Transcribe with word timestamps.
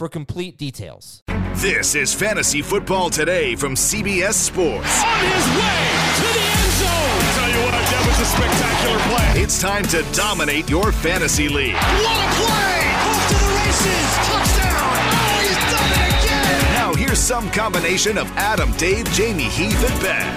for 0.00 0.08
complete 0.08 0.56
details. 0.56 1.22
This 1.56 1.94
is 1.94 2.14
Fantasy 2.14 2.62
Football 2.62 3.10
Today 3.10 3.54
from 3.54 3.74
CBS 3.74 4.32
Sports. 4.32 5.04
On 5.04 5.20
his 5.20 5.46
way 5.60 5.80
to 6.16 6.24
the 6.24 6.40
end 6.40 6.72
zone. 6.80 7.20
Tell 7.36 7.50
you 7.52 7.60
what, 7.68 7.84
that 7.84 8.02
was 8.08 8.16
a 8.16 8.28
spectacular 8.32 8.98
play. 9.12 9.42
It's 9.42 9.60
time 9.60 9.84
to 9.92 10.02
dominate 10.16 10.70
your 10.70 10.90
fantasy 10.90 11.50
league. 11.50 11.74
What 11.74 12.16
a 12.16 12.28
play! 12.40 12.80
Off 12.96 13.28
to 13.28 13.36
the 13.44 13.50
races. 13.60 14.08
Touchdown. 14.24 15.04
Oh, 15.20 15.36
he's 15.44 15.60
done 15.68 15.92
it 15.92 16.24
again. 16.24 16.72
Now 16.80 16.94
here's 16.94 17.18
some 17.18 17.50
combination 17.50 18.16
of 18.16 18.26
Adam, 18.38 18.72
Dave, 18.78 19.04
Jamie, 19.12 19.52
Heath, 19.52 19.84
and 19.84 20.00
Ben. 20.00 20.34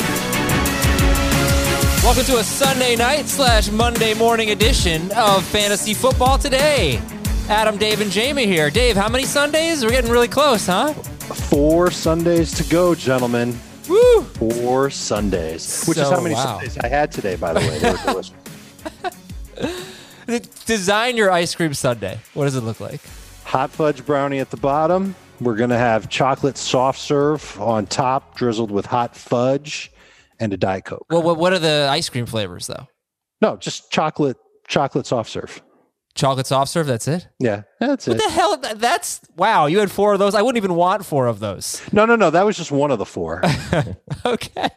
Welcome 2.04 2.26
to 2.26 2.40
a 2.40 2.44
Sunday 2.44 2.98
night 2.98 3.28
slash 3.28 3.72
Monday 3.72 4.14
morning 4.14 4.50
edition 4.50 5.10
of 5.14 5.46
Fantasy 5.46 5.94
Football 5.94 6.38
Today. 6.38 7.00
Adam, 7.50 7.78
Dave, 7.78 8.00
and 8.00 8.10
Jamie 8.10 8.46
here. 8.46 8.70
Dave, 8.70 8.96
how 8.96 9.10
many 9.10 9.26
Sundays? 9.26 9.84
We're 9.84 9.92
getting 9.92 10.10
really 10.10 10.30
close, 10.30 10.66
huh? 10.66 10.94
Four 10.94 11.92
Sundays 11.92 12.54
to 12.54 12.64
go, 12.70 12.96
gentlemen. 12.96 13.58
Woo! 13.90 14.24
Four 14.24 14.90
Sundays, 14.90 15.86
which 15.86 15.98
is 15.98 16.10
how 16.10 16.22
many 16.22 16.36
wow. 16.36 16.60
Sundays 16.60 16.78
I 16.78 16.88
had 16.88 17.12
today, 17.12 17.36
by 17.36 17.54
the 17.54 17.60
way. 17.60 17.80
They 17.80 17.92
were 17.92 17.98
delicious. 18.06 18.34
Design 20.66 21.18
your 21.18 21.32
ice 21.32 21.54
cream 21.54 21.74
sundae. 21.74 22.18
What 22.34 22.46
does 22.46 22.56
it 22.56 22.62
look 22.62 22.80
like? 22.80 23.02
Hot 23.44 23.70
fudge 23.72 24.06
brownie 24.06 24.40
at 24.40 24.50
the 24.50 24.58
bottom. 24.58 25.14
We're 25.42 25.58
gonna 25.58 25.78
have 25.78 26.08
chocolate 26.10 26.58
soft 26.58 27.00
serve 27.00 27.60
on 27.60 27.88
top, 27.88 28.38
drizzled 28.38 28.72
with 28.72 28.86
hot 28.86 29.18
fudge 29.18 29.92
and 30.40 30.54
a 30.54 30.58
diet 30.58 30.86
coke. 30.86 31.06
Well, 31.10 31.22
what, 31.22 31.38
what 31.38 31.52
are 31.52 31.60
the 31.60 31.88
ice 31.92 32.08
cream 32.08 32.26
flavors, 32.26 32.68
though? 32.68 32.88
No, 33.42 33.58
just 33.58 33.92
chocolate, 33.92 34.38
chocolate 34.68 35.06
soft 35.06 35.30
serve. 35.30 35.62
Chocolate 36.16 36.46
soft 36.46 36.70
serve, 36.72 36.86
that's 36.88 37.08
it? 37.08 37.28
Yeah, 37.40 37.64
that's 37.80 38.06
What 38.08 38.18
it. 38.18 38.24
the 38.24 38.30
hell? 38.30 38.58
That's, 38.76 39.20
wow, 39.36 39.66
you 39.66 39.80
had 39.80 39.90
four 39.90 40.14
of 40.14 40.20
those. 40.20 40.36
I 40.36 40.42
wouldn't 40.44 40.58
even 40.64 40.76
want 40.76 41.04
four 41.06 41.26
of 41.26 41.40
those. 41.40 41.82
No, 41.92 42.06
no, 42.06 42.16
no. 42.16 42.30
That 42.30 42.46
was 42.46 42.56
just 42.56 42.72
one 42.72 42.92
of 42.92 43.00
the 43.00 43.06
four. 43.06 43.42
Okay. 44.26 44.70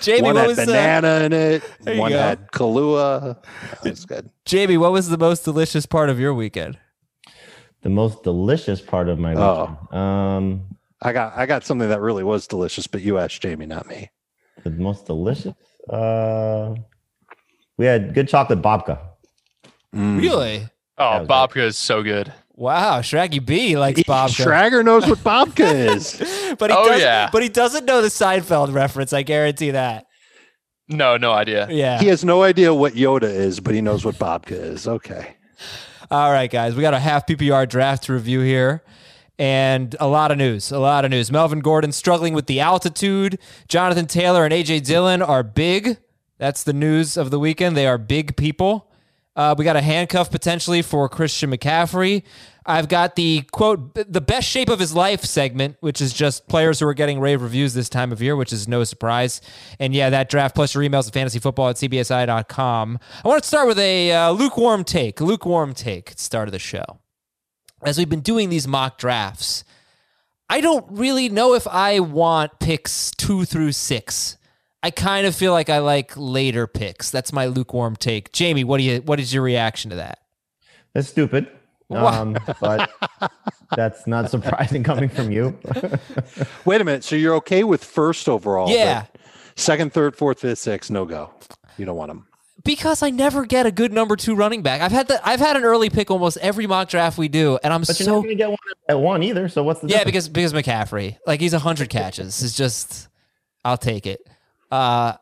Jamie, 0.00 0.22
one 0.22 0.34
what 0.34 0.40
had 0.42 0.48
was 0.48 0.56
banana 0.66 1.24
in 1.24 1.32
it. 1.32 1.62
There 1.80 1.96
One 1.98 2.10
go. 2.12 2.18
had 2.18 2.50
Kahlua. 2.52 3.42
That's 3.82 4.04
good. 4.04 4.30
Jamie, 4.44 4.76
what 4.76 4.92
was 4.92 5.08
the 5.08 5.18
most 5.18 5.44
delicious 5.44 5.86
part 5.86 6.08
of 6.10 6.18
your 6.20 6.34
weekend? 6.34 6.78
the 7.82 7.88
most 7.88 8.22
delicious 8.22 8.80
part 8.80 9.08
of 9.08 9.18
my 9.18 9.34
Oh. 9.34 9.60
weekend. 9.90 9.94
Um, 10.02 10.76
I 11.02 11.12
got, 11.14 11.36
I 11.36 11.46
got 11.46 11.64
something 11.64 11.88
that 11.88 12.00
really 12.02 12.22
was 12.24 12.46
delicious, 12.46 12.86
but 12.86 13.00
you 13.00 13.16
asked 13.18 13.40
Jamie, 13.40 13.64
not 13.66 13.86
me. 13.88 14.10
the 14.64 14.70
most 14.70 15.06
delicious. 15.06 15.54
Uh, 15.88 16.74
we 17.78 17.86
had 17.86 18.12
good 18.14 18.28
chocolate 18.28 18.60
babka. 18.60 18.98
Mm. 19.94 20.18
Really? 20.20 20.68
Oh, 20.98 21.24
Babka 21.28 21.56
was 21.64 21.74
is 21.74 21.78
so 21.78 22.02
good. 22.02 22.32
Wow, 22.54 23.00
Shraggy 23.00 23.44
B 23.44 23.78
likes 23.78 24.02
Bob. 24.02 24.30
Schrager 24.30 24.84
knows 24.84 25.06
what 25.06 25.18
Babka 25.18 25.60
is. 25.96 26.56
but 26.58 26.70
he 26.70 26.76
Oh, 26.76 26.84
doesn't, 26.84 27.00
yeah. 27.00 27.30
but 27.32 27.42
he 27.42 27.48
doesn't 27.48 27.86
know 27.86 28.02
the 28.02 28.08
Seinfeld 28.08 28.74
reference. 28.74 29.12
I 29.14 29.22
guarantee 29.22 29.70
that. 29.70 30.06
No, 30.86 31.16
no 31.16 31.32
idea. 31.32 31.68
Yeah. 31.70 31.98
He 32.00 32.08
has 32.08 32.24
no 32.24 32.42
idea 32.42 32.74
what 32.74 32.92
Yoda 32.94 33.22
is, 33.22 33.60
but 33.60 33.74
he 33.74 33.80
knows 33.80 34.04
what 34.04 34.16
Babka 34.16 34.50
is. 34.52 34.86
Okay. 34.86 35.36
All 36.10 36.30
right, 36.32 36.50
guys, 36.50 36.74
we 36.74 36.82
got 36.82 36.92
a 36.94 36.98
half 36.98 37.26
PPR 37.26 37.66
draft 37.68 38.02
to 38.04 38.12
review 38.12 38.40
here. 38.40 38.82
And 39.38 39.96
a 39.98 40.06
lot 40.06 40.30
of 40.30 40.36
news, 40.36 40.70
a 40.70 40.78
lot 40.78 41.06
of 41.06 41.10
news. 41.10 41.32
Melvin 41.32 41.60
Gordon 41.60 41.92
struggling 41.92 42.34
with 42.34 42.46
the 42.46 42.60
altitude. 42.60 43.38
Jonathan 43.68 44.06
Taylor 44.06 44.44
and 44.44 44.52
AJ 44.52 44.84
Dillon 44.84 45.22
are 45.22 45.42
big. 45.42 45.96
That's 46.36 46.62
the 46.62 46.74
news 46.74 47.16
of 47.16 47.30
the 47.30 47.38
weekend. 47.38 47.74
They 47.74 47.86
are 47.86 47.96
big 47.96 48.36
people. 48.36 48.89
Uh, 49.40 49.54
we 49.56 49.64
got 49.64 49.74
a 49.74 49.80
handcuff 49.80 50.30
potentially 50.30 50.82
for 50.82 51.08
Christian 51.08 51.50
McCaffrey. 51.50 52.24
I've 52.66 52.88
got 52.88 53.16
the 53.16 53.40
quote, 53.52 53.94
the 53.94 54.20
best 54.20 54.46
shape 54.46 54.68
of 54.68 54.78
his 54.78 54.94
life 54.94 55.24
segment, 55.24 55.78
which 55.80 56.02
is 56.02 56.12
just 56.12 56.46
players 56.46 56.78
who 56.78 56.86
are 56.86 56.92
getting 56.92 57.18
rave 57.18 57.40
reviews 57.40 57.72
this 57.72 57.88
time 57.88 58.12
of 58.12 58.20
year, 58.20 58.36
which 58.36 58.52
is 58.52 58.68
no 58.68 58.84
surprise. 58.84 59.40
And 59.78 59.94
yeah, 59.94 60.10
that 60.10 60.28
draft 60.28 60.54
plus 60.54 60.74
your 60.74 60.84
emails 60.84 61.08
at 61.08 61.14
fantasyfootball 61.14 61.70
at 61.70 61.76
cbsi.com. 61.76 62.98
I 63.24 63.28
want 63.28 63.42
to 63.42 63.48
start 63.48 63.66
with 63.66 63.78
a 63.78 64.12
uh, 64.12 64.30
lukewarm 64.32 64.84
take, 64.84 65.22
lukewarm 65.22 65.72
take 65.72 66.10
at 66.10 66.16
the 66.18 66.22
start 66.22 66.46
of 66.46 66.52
the 66.52 66.58
show. 66.58 67.00
As 67.82 67.96
we've 67.96 68.10
been 68.10 68.20
doing 68.20 68.50
these 68.50 68.68
mock 68.68 68.98
drafts, 68.98 69.64
I 70.50 70.60
don't 70.60 70.84
really 70.90 71.30
know 71.30 71.54
if 71.54 71.66
I 71.66 72.00
want 72.00 72.58
picks 72.60 73.10
two 73.12 73.46
through 73.46 73.72
six. 73.72 74.36
I 74.82 74.90
kind 74.90 75.26
of 75.26 75.34
feel 75.34 75.52
like 75.52 75.68
I 75.68 75.78
like 75.78 76.12
later 76.16 76.66
picks. 76.66 77.10
That's 77.10 77.32
my 77.32 77.46
lukewarm 77.46 77.96
take. 77.96 78.32
Jamie, 78.32 78.64
what 78.64 78.78
do 78.78 78.84
you 78.84 79.00
what 79.02 79.20
is 79.20 79.32
your 79.34 79.42
reaction 79.42 79.90
to 79.90 79.96
that? 79.96 80.18
That's 80.94 81.08
stupid. 81.08 81.48
Um, 81.90 82.36
but 82.60 82.90
that's 83.76 84.06
not 84.06 84.30
surprising 84.30 84.82
coming 84.82 85.08
from 85.08 85.30
you. 85.30 85.58
Wait 86.64 86.80
a 86.80 86.84
minute. 86.84 87.04
So 87.04 87.16
you're 87.16 87.34
okay 87.36 87.64
with 87.64 87.84
first 87.84 88.28
overall? 88.28 88.70
Yeah. 88.70 89.06
Second, 89.56 89.92
third, 89.92 90.16
fourth, 90.16 90.40
fifth, 90.40 90.60
sixth, 90.60 90.90
no 90.90 91.04
go. 91.04 91.30
You 91.76 91.84
don't 91.84 91.96
want 91.96 92.10
them. 92.10 92.26
Because 92.62 93.02
I 93.02 93.10
never 93.10 93.44
get 93.46 93.66
a 93.66 93.72
good 93.72 93.92
number 93.92 94.16
two 94.16 94.34
running 94.34 94.62
back. 94.62 94.82
I've 94.82 94.92
had 94.92 95.08
the 95.08 95.20
I've 95.26 95.40
had 95.40 95.56
an 95.56 95.64
early 95.64 95.90
pick 95.90 96.10
almost 96.10 96.36
every 96.38 96.66
mock 96.66 96.88
draft 96.88 97.18
we 97.18 97.28
do, 97.28 97.58
and 97.62 97.72
I'm 97.72 97.82
But 97.82 97.98
you're 97.98 98.08
not 98.08 98.16
going 98.16 98.28
to 98.28 98.34
get 98.34 98.50
one 98.50 98.58
at 98.88 99.00
one 99.00 99.22
either. 99.22 99.48
So 99.48 99.62
what's 99.62 99.80
the 99.80 99.88
yeah 99.88 100.04
difference? 100.04 100.28
because 100.28 100.52
because 100.52 100.66
McCaffrey 100.66 101.16
like 101.26 101.40
he's 101.40 101.54
hundred 101.54 101.88
catches. 101.88 102.42
It's 102.42 102.54
just 102.54 103.08
I'll 103.64 103.78
take 103.78 104.06
it. 104.06 104.20
Uh, 104.70 105.14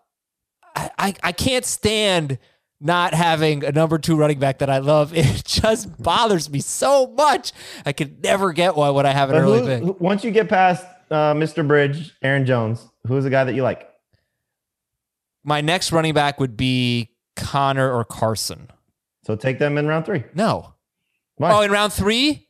I, 0.76 0.90
I 0.98 1.14
I 1.22 1.32
can't 1.32 1.64
stand 1.64 2.38
not 2.80 3.12
having 3.14 3.64
a 3.64 3.72
number 3.72 3.98
two 3.98 4.14
running 4.16 4.38
back 4.38 4.58
that 4.58 4.70
I 4.70 4.78
love. 4.78 5.12
It 5.16 5.42
just 5.44 6.00
bothers 6.02 6.48
me 6.50 6.60
so 6.60 7.06
much. 7.08 7.52
I 7.84 7.92
could 7.92 8.22
never 8.22 8.52
get 8.52 8.76
one 8.76 8.94
when 8.94 9.06
I 9.06 9.12
have 9.12 9.30
an 9.30 9.36
But 9.36 9.42
early 9.42 9.78
who- 9.80 9.92
pick. 9.94 10.00
once 10.00 10.22
you 10.24 10.30
get 10.30 10.48
past 10.48 10.86
uh, 11.10 11.34
Mr. 11.34 11.66
Bridge, 11.66 12.14
Aaron 12.22 12.44
Jones, 12.46 12.86
who's 13.06 13.24
the 13.24 13.30
guy 13.30 13.44
that 13.44 13.54
you 13.54 13.62
like? 13.62 13.88
My 15.44 15.60
next 15.60 15.92
running 15.92 16.14
back 16.14 16.38
would 16.40 16.56
be 16.56 17.10
Conner 17.36 17.90
or 17.92 18.04
Carson. 18.04 18.68
So 19.24 19.34
take 19.36 19.58
them 19.58 19.78
in 19.78 19.86
round 19.86 20.04
three. 20.06 20.24
No. 20.34 20.74
Why? 21.36 21.52
Oh, 21.52 21.60
in 21.62 21.70
round 21.70 21.92
three? 21.92 22.46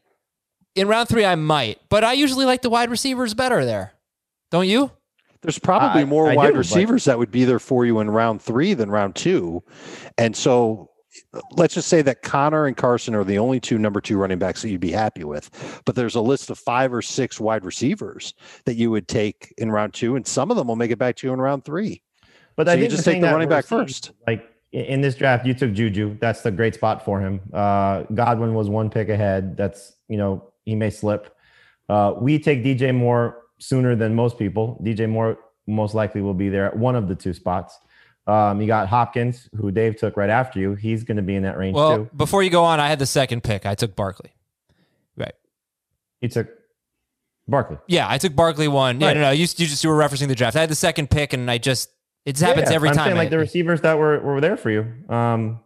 In 0.75 0.88
round 0.88 1.09
three, 1.09 1.25
I 1.25 1.34
might, 1.34 1.78
but 1.88 2.04
I 2.04 2.12
usually 2.12 2.44
like 2.47 2.62
the 2.62 2.70
wide 2.70 2.91
receivers 2.91 3.34
better 3.34 3.65
there. 3.65 3.94
Don't 4.50 4.69
you? 4.69 4.91
There's 5.43 5.59
probably 5.59 6.03
I- 6.03 6.06
more 6.06 6.30
I 6.30 6.34
wide 6.34 6.47
do, 6.48 6.53
but- 6.53 6.59
receivers 6.59 7.04
that 7.04 7.18
would 7.18 7.30
be 7.30 7.45
there 7.45 7.59
for 7.59 7.84
you 7.86 8.01
in 8.01 8.10
round 8.10 8.42
three 8.42 8.74
than 8.74 8.91
round 8.91 9.15
two. 9.15 9.63
And 10.16 10.34
so 10.36 10.91
let's 11.53 11.74
just 11.74 11.89
say 11.89 12.03
that 12.03 12.22
Conner 12.22 12.66
and 12.66 12.77
Carson 12.77 13.15
are 13.15 13.24
the 13.24 13.39
only 13.39 13.60
two 13.60 13.78
number 13.78 14.01
two 14.01 14.16
running 14.18 14.39
backs 14.39 14.63
that 14.63 14.71
you'd 14.71 14.80
be 14.80 14.92
happy 14.92 15.24
with. 15.24 15.83
But 15.84 15.95
there's 15.95 16.15
a 16.15 16.21
list 16.21 16.51
of 16.51 16.59
five 16.59 16.92
or 16.92 17.03
six 17.03 17.41
wide 17.41 17.65
receivers 17.65 18.34
that 18.66 18.74
you 18.74 18.91
would 18.91 19.09
take 19.09 19.53
in 19.59 19.71
round 19.71 19.95
two, 19.95 20.16
and 20.16 20.27
some 20.27 20.51
of 20.51 20.57
them 20.57 20.68
will 20.68 20.77
make 20.77 20.91
it 20.91 20.98
back 20.98 21.16
to 21.16 21.27
you 21.27 21.33
in 21.33 21.41
round 21.41 21.65
three. 21.65 22.03
But 22.57 22.66
So 22.66 22.72
I 22.72 22.77
you 22.77 22.89
just 22.89 23.04
take 23.04 23.21
the 23.21 23.28
running 23.28 23.48
back 23.48 23.66
seeing, 23.66 23.83
first. 23.83 24.13
Like 24.27 24.45
in 24.72 25.01
this 25.01 25.15
draft, 25.15 25.47
you 25.47 25.54
took 25.54 25.72
Juju. 25.72 26.18
That's 26.21 26.42
the 26.42 26.51
great 26.51 26.74
spot 26.74 27.04
for 27.04 27.21
him. 27.21 27.41
Uh, 27.53 28.03
Godwin 28.15 28.54
was 28.54 28.68
one 28.68 28.91
pick 28.91 29.09
ahead. 29.09 29.57
That's 29.57 29.95
you 30.09 30.16
know 30.18 30.51
he 30.65 30.74
may 30.74 30.91
slip. 30.91 31.34
Uh, 31.89 32.15
we 32.18 32.39
take 32.39 32.63
DJ 32.65 32.95
Moore 32.95 33.42
sooner 33.59 33.95
than 33.97 34.15
most 34.15 34.39
people. 34.39 34.81
DJ 34.84 35.09
Moore 35.09 35.39
most 35.66 35.95
likely 35.95 36.21
will 36.22 36.34
be 36.34 36.49
there 36.49 36.66
at 36.66 36.77
one 36.77 36.97
of 36.97 37.09
the 37.09 37.15
two 37.15 37.33
spots. 37.34 37.78
Um, 38.27 38.60
you 38.60 38.66
got 38.66 38.89
Hopkins, 38.89 39.49
who 39.57 39.71
Dave 39.71 39.97
took 39.97 40.16
right 40.16 40.28
after 40.31 40.60
you. 40.60 40.75
He's 40.75 41.03
going 41.05 41.16
to 41.16 41.22
be 41.22 41.34
in 41.34 41.43
that 41.45 41.57
range 41.57 41.75
Well, 41.75 41.97
too. 41.99 42.10
before 42.16 42.43
you 42.43 42.51
go 42.51 42.63
on, 42.65 42.78
I 42.78 42.89
had 42.89 42.99
the 42.99 43.07
second 43.07 43.43
pick. 43.43 43.65
I 43.65 43.75
took 43.75 43.97
Barkley. 43.97 44.33
Right. 45.16 45.33
You 46.21 46.28
took 46.28 46.49
Barkley. 47.47 47.78
Yeah, 47.87 48.07
I 48.09 48.19
took 48.19 48.37
Barkley 48.37 48.69
one. 48.69 49.01
Yeah, 49.01 49.09
Right. 49.09 49.15
no, 49.16 49.21
no. 49.22 49.31
You, 49.31 49.43
you 49.43 49.47
just 49.66 49.83
you 49.83 49.89
were 49.91 49.97
referencing 49.97 50.28
the 50.28 50.34
draft. 50.34 50.57
I 50.57 50.61
had 50.61 50.69
the 50.69 50.75
second 50.75 51.09
pick, 51.11 51.33
and 51.33 51.51
I 51.51 51.57
just 51.59 51.89
it 52.27 52.39
happens 52.39 52.65
Yeah, 52.65 52.71
yeah. 52.71 52.75
every 52.77 52.89
I'm 52.91 52.95
time. 52.95 53.07
Saying, 53.07 53.16
like 53.16 53.31
the 53.31 53.39
receivers 53.39 53.81
that 53.81 53.99
were, 53.99 54.21
were 54.21 54.41
there 54.43 54.59
for 54.59 54.71
you. 54.71 54.87
Um, 55.09 55.61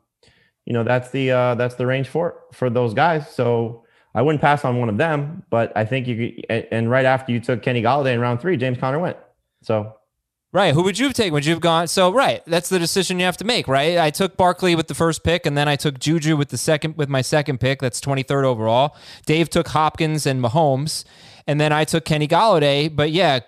you 0.64 0.72
know, 0.72 0.84
that's 0.84 1.10
the 1.10 1.32
uh, 1.32 1.54
that's 1.56 1.74
the 1.74 1.86
range 1.86 2.06
for 2.08 2.36
for 2.52 2.70
those 2.70 2.94
guys. 2.94 3.28
So 3.34 3.81
I 4.14 4.22
wouldn't 4.22 4.42
pass 4.42 4.64
on 4.64 4.78
one 4.78 4.88
of 4.88 4.96
them. 4.98 5.42
But 5.50 5.72
I 5.76 5.84
think 5.84 6.06
you 6.06 6.32
could, 6.48 6.66
and- 6.70 6.90
right 6.90 7.04
after 7.04 7.32
you 7.32 7.40
took 7.40 7.62
Kenny 7.62 7.82
Golladay 7.82 8.12
in 8.14 8.20
round 8.20 8.40
three, 8.40 8.56
James 8.56 8.78
Conner 8.78 8.98
went. 8.98 9.16
So 9.62 9.94
Right. 10.54 10.74
Who 10.74 10.82
would 10.82 10.98
you 10.98 11.06
have 11.06 11.14
taken? 11.14 11.32
Would 11.32 11.46
you 11.46 11.54
have 11.54 11.62
gone? 11.62 11.88
So, 11.88 12.12
right. 12.12 12.42
That's 12.46 12.68
the 12.68 12.78
decision 12.78 13.18
you 13.18 13.24
have 13.24 13.38
to 13.38 13.44
make, 13.44 13.66
right? 13.66 13.96
I 13.96 14.10
took 14.10 14.36
Barkley 14.36 14.74
with 14.74 14.86
the 14.86 14.94
first 14.94 15.24
pick, 15.24 15.46
and 15.46 15.56
then 15.56 15.66
I 15.66 15.76
took 15.76 15.98
Juju 15.98 16.36
with 16.36 16.50
the 16.50 16.58
second 16.58 16.98
with 16.98 17.08
my 17.08 17.22
second 17.22 17.58
pick. 17.58 17.80
That's 17.80 18.02
23rd 18.02 18.44
overall. 18.44 18.94
Dave 19.24 19.48
took 19.48 19.68
Hopkins 19.68 20.26
and 20.26 20.44
Mahomes, 20.44 21.04
and 21.46 21.58
then 21.58 21.72
I 21.72 21.84
took 21.84 22.04
Kenny 22.04 22.28
Golladay. 22.28 22.94
But 22.94 23.12
yeah, 23.12 23.40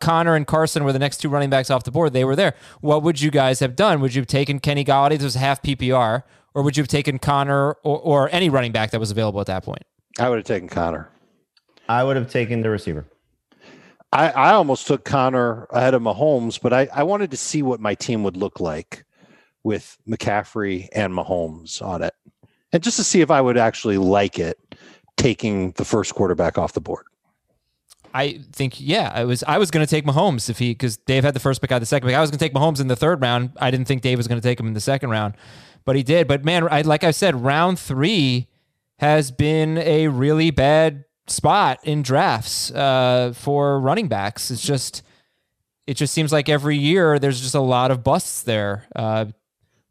Conner 0.00 0.34
and 0.34 0.46
Carson 0.46 0.84
were 0.84 0.94
the 0.94 0.98
next 0.98 1.18
two 1.18 1.28
running 1.28 1.50
backs 1.50 1.70
off 1.70 1.84
the 1.84 1.90
board. 1.90 2.14
They 2.14 2.24
were 2.24 2.34
there. 2.36 2.54
What 2.80 3.02
would 3.02 3.20
you 3.20 3.30
guys 3.30 3.60
have 3.60 3.76
done? 3.76 4.00
Would 4.00 4.14
you 4.14 4.22
have 4.22 4.26
taken 4.26 4.58
Kenny 4.58 4.82
Golladay? 4.82 5.18
This 5.18 5.24
was 5.24 5.34
half 5.34 5.60
PPR, 5.60 6.22
or 6.54 6.62
would 6.62 6.78
you 6.78 6.82
have 6.82 6.88
taken 6.88 7.18
Conner 7.18 7.72
or, 7.84 7.98
or 7.98 8.28
any 8.32 8.48
running 8.48 8.72
back 8.72 8.92
that 8.92 8.98
was 8.98 9.10
available 9.10 9.42
at 9.42 9.46
that 9.48 9.62
point? 9.62 9.82
I 10.18 10.28
would 10.28 10.36
have 10.36 10.46
taken 10.46 10.68
Conner. 10.68 11.10
I 11.88 12.02
would 12.02 12.16
have 12.16 12.30
taken 12.30 12.62
the 12.62 12.70
receiver. 12.70 13.06
I, 14.12 14.30
I 14.30 14.52
almost 14.52 14.86
took 14.86 15.04
Conner 15.04 15.66
ahead 15.70 15.94
of 15.94 16.02
Mahomes, 16.02 16.60
but 16.60 16.72
I, 16.72 16.88
I 16.92 17.02
wanted 17.02 17.30
to 17.32 17.36
see 17.36 17.62
what 17.62 17.80
my 17.80 17.94
team 17.94 18.22
would 18.22 18.36
look 18.36 18.60
like 18.60 19.04
with 19.62 19.98
McCaffrey 20.08 20.88
and 20.92 21.12
Mahomes 21.12 21.82
on 21.82 22.02
it. 22.02 22.14
And 22.72 22.82
just 22.82 22.96
to 22.96 23.04
see 23.04 23.20
if 23.20 23.30
I 23.30 23.40
would 23.40 23.58
actually 23.58 23.98
like 23.98 24.38
it 24.38 24.58
taking 25.16 25.72
the 25.72 25.84
first 25.84 26.14
quarterback 26.14 26.56
off 26.56 26.72
the 26.72 26.80
board. 26.80 27.04
I 28.14 28.40
think 28.52 28.80
yeah, 28.80 29.12
I 29.14 29.24
was 29.24 29.44
I 29.46 29.58
was 29.58 29.70
going 29.70 29.84
to 29.84 29.90
take 29.90 30.06
Mahomes 30.06 30.48
if 30.48 30.58
he 30.58 30.70
because 30.70 30.96
Dave 30.96 31.22
had 31.22 31.34
the 31.34 31.40
first 31.40 31.60
pick, 31.60 31.70
I 31.70 31.74
had 31.74 31.82
the 31.82 31.86
second 31.86 32.08
pick. 32.08 32.16
I 32.16 32.20
was 32.20 32.30
going 32.30 32.38
to 32.38 32.44
take 32.44 32.54
Mahomes 32.54 32.80
in 32.80 32.88
the 32.88 32.96
third 32.96 33.20
round. 33.20 33.50
I 33.60 33.70
didn't 33.70 33.86
think 33.86 34.00
Dave 34.00 34.16
was 34.16 34.26
going 34.26 34.40
to 34.40 34.46
take 34.46 34.58
him 34.58 34.66
in 34.66 34.72
the 34.72 34.80
second 34.80 35.10
round, 35.10 35.34
but 35.84 35.96
he 35.96 36.02
did. 36.02 36.26
But 36.26 36.42
man, 36.42 36.66
I, 36.70 36.80
like 36.80 37.04
I 37.04 37.10
said, 37.10 37.42
round 37.42 37.78
three 37.78 38.48
has 38.98 39.30
been 39.30 39.78
a 39.78 40.08
really 40.08 40.50
bad 40.50 41.04
spot 41.26 41.78
in 41.84 42.02
drafts 42.02 42.70
uh, 42.70 43.32
for 43.34 43.80
running 43.80 44.08
backs. 44.08 44.50
It's 44.50 44.62
just 44.62 45.02
it 45.86 45.94
just 45.94 46.12
seems 46.14 46.32
like 46.32 46.48
every 46.48 46.76
year 46.76 47.18
there's 47.18 47.40
just 47.40 47.54
a 47.54 47.60
lot 47.60 47.90
of 47.90 48.02
busts 48.02 48.42
there. 48.42 48.86
Uh, 48.94 49.26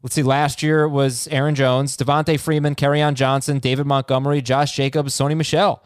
let's 0.02 0.14
see, 0.14 0.22
last 0.22 0.62
year 0.62 0.86
was 0.88 1.26
Aaron 1.28 1.54
Jones, 1.54 1.96
Devonta 1.96 2.38
Freeman, 2.38 2.74
on 3.02 3.14
Johnson, 3.14 3.58
David 3.58 3.86
Montgomery, 3.86 4.42
Josh 4.42 4.74
Jacobs, 4.76 5.14
Sony 5.14 5.36
Michel. 5.36 5.82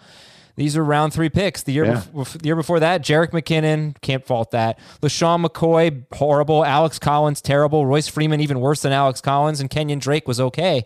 These 0.56 0.76
are 0.76 0.84
round 0.84 1.14
three 1.14 1.28
picks. 1.30 1.62
The 1.62 1.72
year, 1.72 1.84
Yeah. 1.86 2.02
bef- 2.12 2.38
the 2.38 2.44
year 2.44 2.56
before 2.56 2.80
that, 2.80 3.02
Jerick 3.02 3.30
McKinnon, 3.30 3.94
can't 4.02 4.26
fault 4.26 4.50
that. 4.50 4.78
LeSean 5.00 5.46
McCoy, 5.46 6.04
horrible. 6.12 6.64
Alex 6.64 6.98
Collins, 6.98 7.40
terrible. 7.40 7.86
Royce 7.86 8.08
Freeman, 8.08 8.40
even 8.40 8.60
worse 8.60 8.82
than 8.82 8.92
Alex 8.92 9.20
Collins. 9.20 9.60
And 9.60 9.70
Kenyan 9.70 10.00
Drake 10.00 10.26
was 10.28 10.40
okay. 10.40 10.84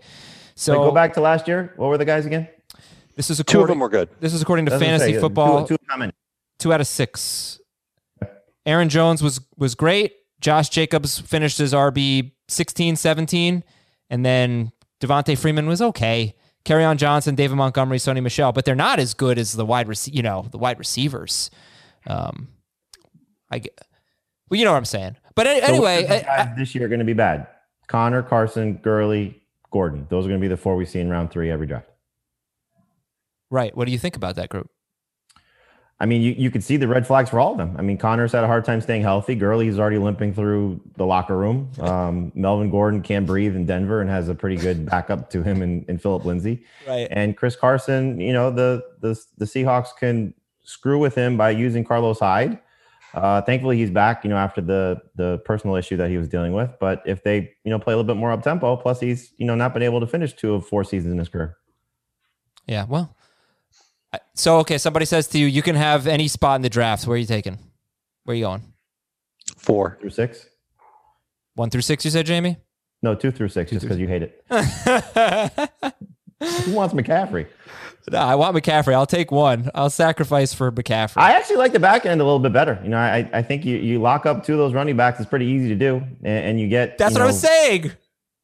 So 0.55 0.73
Like, 0.81 0.89
go 0.91 0.95
back 0.95 1.12
to 1.15 1.21
last 1.21 1.49
year. 1.49 1.73
What 1.77 1.89
were 1.89 1.99
the 1.99 2.05
guys 2.05 2.27
again? 2.27 2.49
this 3.17 3.31
is 3.31 3.39
Two 3.39 3.43
of 3.43 3.49
according, 3.49 3.67
them 3.75 3.81
were 3.81 3.89
good. 3.89 4.09
this 4.21 4.33
is 4.35 4.43
according 4.43 4.67
to 4.67 4.71
Doesn't 4.71 4.87
fantasy 4.87 5.15
say. 5.15 5.21
football. 5.21 5.67
Two, 5.67 5.77
two, 5.77 6.11
two 6.59 6.73
out 6.73 6.81
of 6.81 6.87
six. 6.87 7.61
Aaron 8.67 8.89
Jones 8.89 9.23
was 9.23 9.41
was 9.56 9.75
great. 9.75 10.12
Josh 10.41 10.69
Jacobs 10.69 11.19
finished 11.21 11.61
as 11.61 11.73
RB 11.73 12.33
16, 12.49 12.97
17. 12.97 13.65
And 14.11 14.25
then 14.25 14.73
Devonta 15.01 15.37
Freeman 15.39 15.67
was 15.67 15.81
okay. 15.83 16.35
Kerryon 16.65 16.97
Johnson, 16.97 17.35
David 17.35 17.56
Montgomery, 17.56 17.99
Sony 17.99 18.23
Michel, 18.23 18.53
but 18.53 18.65
they're 18.65 18.75
not 18.75 18.99
as 18.99 19.12
good 19.15 19.39
as 19.39 19.53
the 19.53 19.65
wide 19.67 19.87
rec- 19.89 20.06
you 20.06 20.23
know, 20.23 20.47
the 20.51 20.59
wide 20.59 20.79
receivers. 20.79 21.51
Um 22.06 22.49
I 23.51 23.59
get 23.59 23.79
well, 24.49 24.59
you 24.59 24.65
know 24.65 24.73
what 24.73 24.79
I'm 24.79 24.85
saying. 24.85 25.17
But 25.35 25.47
a- 25.47 25.61
So 25.61 25.67
anyway, 25.67 25.97
which 26.03 26.05
of 26.05 26.09
the 26.21 26.31
I- 26.33 26.43
I- 26.53 26.55
this 26.56 26.75
year 26.75 26.85
are 26.85 26.89
going 26.89 26.99
to 27.01 27.05
be 27.05 27.12
bad. 27.12 27.47
Conner, 27.89 28.23
Carson, 28.23 28.75
Gurley, 28.83 29.43
Gordon. 29.75 30.06
Those 30.09 30.25
are 30.25 30.29
going 30.29 30.41
to 30.41 30.44
be 30.44 30.49
the 30.49 30.56
four 30.56 30.76
we 30.76 30.87
see 30.87 31.00
in 31.00 31.11
round 31.11 31.32
three 31.32 31.50
every 31.50 31.67
draft. 31.67 31.88
right. 33.50 33.76
What 33.76 33.87
do 33.87 33.93
you 33.93 33.99
think 33.99 34.15
about 34.17 34.37
that 34.37 34.49
group? 34.49 34.71
I 36.00 36.06
mean, 36.06 36.23
you, 36.23 36.32
you 36.32 36.50
could 36.50 36.62
see 36.62 36.76
the 36.76 36.87
red 36.87 37.06
flags 37.06 37.31
for 37.31 37.41
all 37.41 37.53
of 37.53 37.59
them. 37.59 37.75
I 37.79 37.82
mean, 37.82 37.99
Conner's 37.99 38.32
had 38.32 38.44
a 38.44 38.47
hard 38.47 38.65
time 38.65 38.81
staying 38.81 39.03
healthy. 39.03 39.35
Gurley's 39.35 39.79
already 39.79 39.99
limping 39.99 40.32
through 40.35 40.81
the 40.97 41.05
locker 41.05 41.37
room. 41.37 41.71
Um, 41.81 42.32
Melvin 42.35 42.71
Gordon 42.71 43.03
can't 43.03 43.26
breathe 43.26 43.55
in 43.56 43.67
Denver 43.67 44.00
and 44.00 44.09
has 44.09 44.29
a 44.29 44.35
pretty 44.35 44.56
good 44.56 44.87
backup 44.87 45.31
to 45.31 45.43
him 45.43 45.61
in, 45.61 45.85
in 45.88 45.99
Phillip 45.99 46.25
Lindsay. 46.25 46.65
Right. 46.87 47.09
And 47.11 47.37
Chris 47.37 47.56
Carson, 47.56 48.20
you 48.20 48.32
know, 48.32 48.50
the, 48.50 48.82
the 49.00 49.20
the 49.38 49.44
Seahawks 49.44 49.91
can 49.97 50.35
screw 50.62 50.99
with 50.99 51.15
him 51.15 51.37
by 51.37 51.50
using 51.50 51.85
Carlos 51.85 52.20
Hyde. 52.20 52.59
Uh, 53.15 53.41
thankfully, 53.43 53.77
he's 53.77 53.91
back. 53.91 54.25
You 54.25 54.31
know, 54.31 54.37
after 54.37 54.61
the 54.61 55.01
the 55.15 55.39
personal 55.45 55.77
issue 55.77 55.97
that 55.97 56.11
he 56.11 56.19
was 56.19 56.29
dealing 56.29 56.53
with. 56.53 56.71
But 56.81 57.03
if 57.07 57.23
they, 57.23 57.53
you 57.65 57.71
know, 57.71 57.79
play 57.79 57.95
a 57.95 57.97
little 57.97 58.13
bit 58.13 58.19
more 58.19 58.33
up 58.33 58.43
tempo, 58.43 58.77
plus 58.77 59.01
he's, 59.01 59.33
you 59.37 59.47
know, 59.47 59.55
not 59.55 59.73
been 59.73 59.83
able 59.83 60.01
to 60.01 60.07
finish 60.07 60.33
two 60.33 60.55
of 60.55 60.67
four 60.67 60.83
seasons 60.83 61.13
in 61.13 61.19
his 61.19 61.29
career. 61.29 61.57
Yeah, 62.67 62.87
well. 62.89 63.15
So 64.35 64.59
okay, 64.59 64.79
somebody 64.79 65.07
says 65.07 65.29
to 65.29 65.39
you, 65.39 65.47
you 65.47 65.63
can 65.63 65.77
have 65.77 66.07
any 66.07 66.29
spot 66.29 66.57
in 66.57 66.63
the 66.63 66.69
draft. 66.69 67.07
Where 67.07 67.15
are 67.15 67.19
you 67.19 67.27
taking? 67.27 67.59
Where 68.25 68.33
are 68.33 68.37
you 68.37 68.45
going? 68.45 68.63
Four. 69.57 69.99
Through 70.01 70.11
six? 70.11 70.47
One 71.55 71.71
through 71.71 71.83
six, 71.83 72.05
you 72.05 72.11
said, 72.11 72.27
Jamie? 72.27 72.57
No, 73.03 73.15
two 73.15 73.31
through 73.31 73.49
six, 73.49 73.71
just 73.71 73.83
because 73.83 73.99
you 73.99 74.09
hate 74.09 74.23
it. 74.23 74.45
Who 76.44 76.75
wants 76.75 76.94
McCaffrey? 76.94 77.46
No, 78.11 78.19
I 78.19 78.35
want 78.35 78.55
McCaffrey. 78.55 78.93
I'll 78.93 79.06
take 79.06 79.32
one. 79.32 79.70
I'll 79.75 79.88
sacrifice 79.88 80.52
for 80.52 80.70
McCaffrey. 80.70 81.17
I 81.17 81.32
actually 81.32 81.56
like 81.56 81.73
the 81.73 81.81
back 81.81 82.05
end 82.05 82.20
a 82.20 82.25
little 82.25 82.38
bit 82.38 82.52
better. 82.52 82.79
You 82.82 82.91
know, 82.91 82.99
I 82.99 83.29
I 83.32 83.43
think 83.43 83.64
you 83.64 83.79
you 83.79 84.00
lock 84.00 84.26
up 84.26 84.44
two 84.44 84.52
of 84.52 84.58
those 84.58 84.75
running 84.75 84.96
backs. 84.96 85.20
It's 85.20 85.29
pretty 85.29 85.46
easy 85.46 85.69
to 85.69 85.75
do, 85.75 85.96
and, 86.23 86.46
and 86.46 86.61
you 86.61 86.69
get. 86.69 86.99
That's 86.99 87.14
you 87.14 87.20
what 87.20 87.23
I 87.23 87.26
was 87.26 87.41
saying. 87.41 87.93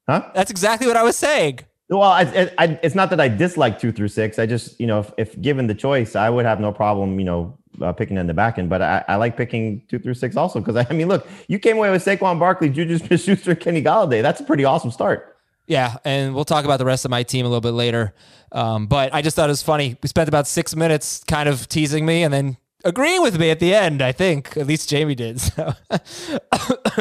Huh? 0.08 0.30
That's 0.34 0.50
exactly 0.50 0.86
what 0.86 0.96
I 0.96 1.02
was 1.02 1.16
saying. 1.16 1.60
Well, 1.90 2.02
I, 2.02 2.22
I, 2.22 2.50
I, 2.58 2.80
it's 2.84 2.94
not 2.94 3.10
that 3.10 3.20
I 3.20 3.28
dislike 3.28 3.80
two 3.80 3.90
through 3.90 4.08
six. 4.08 4.38
I 4.38 4.46
just, 4.46 4.78
you 4.78 4.86
know, 4.86 5.00
if, 5.00 5.12
if 5.18 5.40
given 5.40 5.66
the 5.66 5.74
choice, 5.74 6.14
I 6.14 6.30
would 6.30 6.44
have 6.44 6.60
no 6.60 6.72
problem, 6.72 7.18
you 7.18 7.26
know, 7.26 7.58
uh, 7.82 7.92
picking 7.92 8.16
in 8.16 8.28
the 8.28 8.34
back 8.34 8.58
end. 8.58 8.70
But 8.70 8.80
I, 8.80 9.04
I 9.08 9.16
like 9.16 9.36
picking 9.36 9.82
two 9.88 9.98
through 9.98 10.14
six 10.14 10.36
also 10.36 10.60
because 10.60 10.76
I 10.88 10.92
mean, 10.92 11.08
look, 11.08 11.26
you 11.48 11.58
came 11.58 11.76
away 11.76 11.90
with 11.90 12.04
Saquon 12.04 12.38
Barkley, 12.38 12.68
Juju 12.68 12.98
Smith-Schuster, 13.06 13.56
Kenny 13.56 13.82
Golladay. 13.82 14.22
That's 14.22 14.40
a 14.40 14.44
pretty 14.44 14.64
awesome 14.64 14.90
start. 14.90 15.29
Yeah, 15.70 15.98
and 16.04 16.34
we'll 16.34 16.44
talk 16.44 16.64
about 16.64 16.78
the 16.78 16.84
rest 16.84 17.04
of 17.04 17.12
my 17.12 17.22
team 17.22 17.46
a 17.46 17.48
little 17.48 17.60
bit 17.60 17.74
later. 17.74 18.12
Um, 18.50 18.88
but 18.88 19.14
I 19.14 19.22
just 19.22 19.36
thought 19.36 19.48
it 19.48 19.52
was 19.52 19.62
funny. 19.62 19.96
We 20.02 20.08
spent 20.08 20.28
about 20.28 20.48
six 20.48 20.74
minutes 20.74 21.22
kind 21.28 21.48
of 21.48 21.68
teasing 21.68 22.04
me 22.04 22.24
and 22.24 22.34
then 22.34 22.56
agreeing 22.84 23.22
with 23.22 23.38
me 23.38 23.50
at 23.50 23.60
the 23.60 23.72
end. 23.72 24.02
I 24.02 24.10
think 24.10 24.56
at 24.56 24.66
least 24.66 24.88
Jamie 24.88 25.14
did. 25.14 25.40
So 25.52 25.74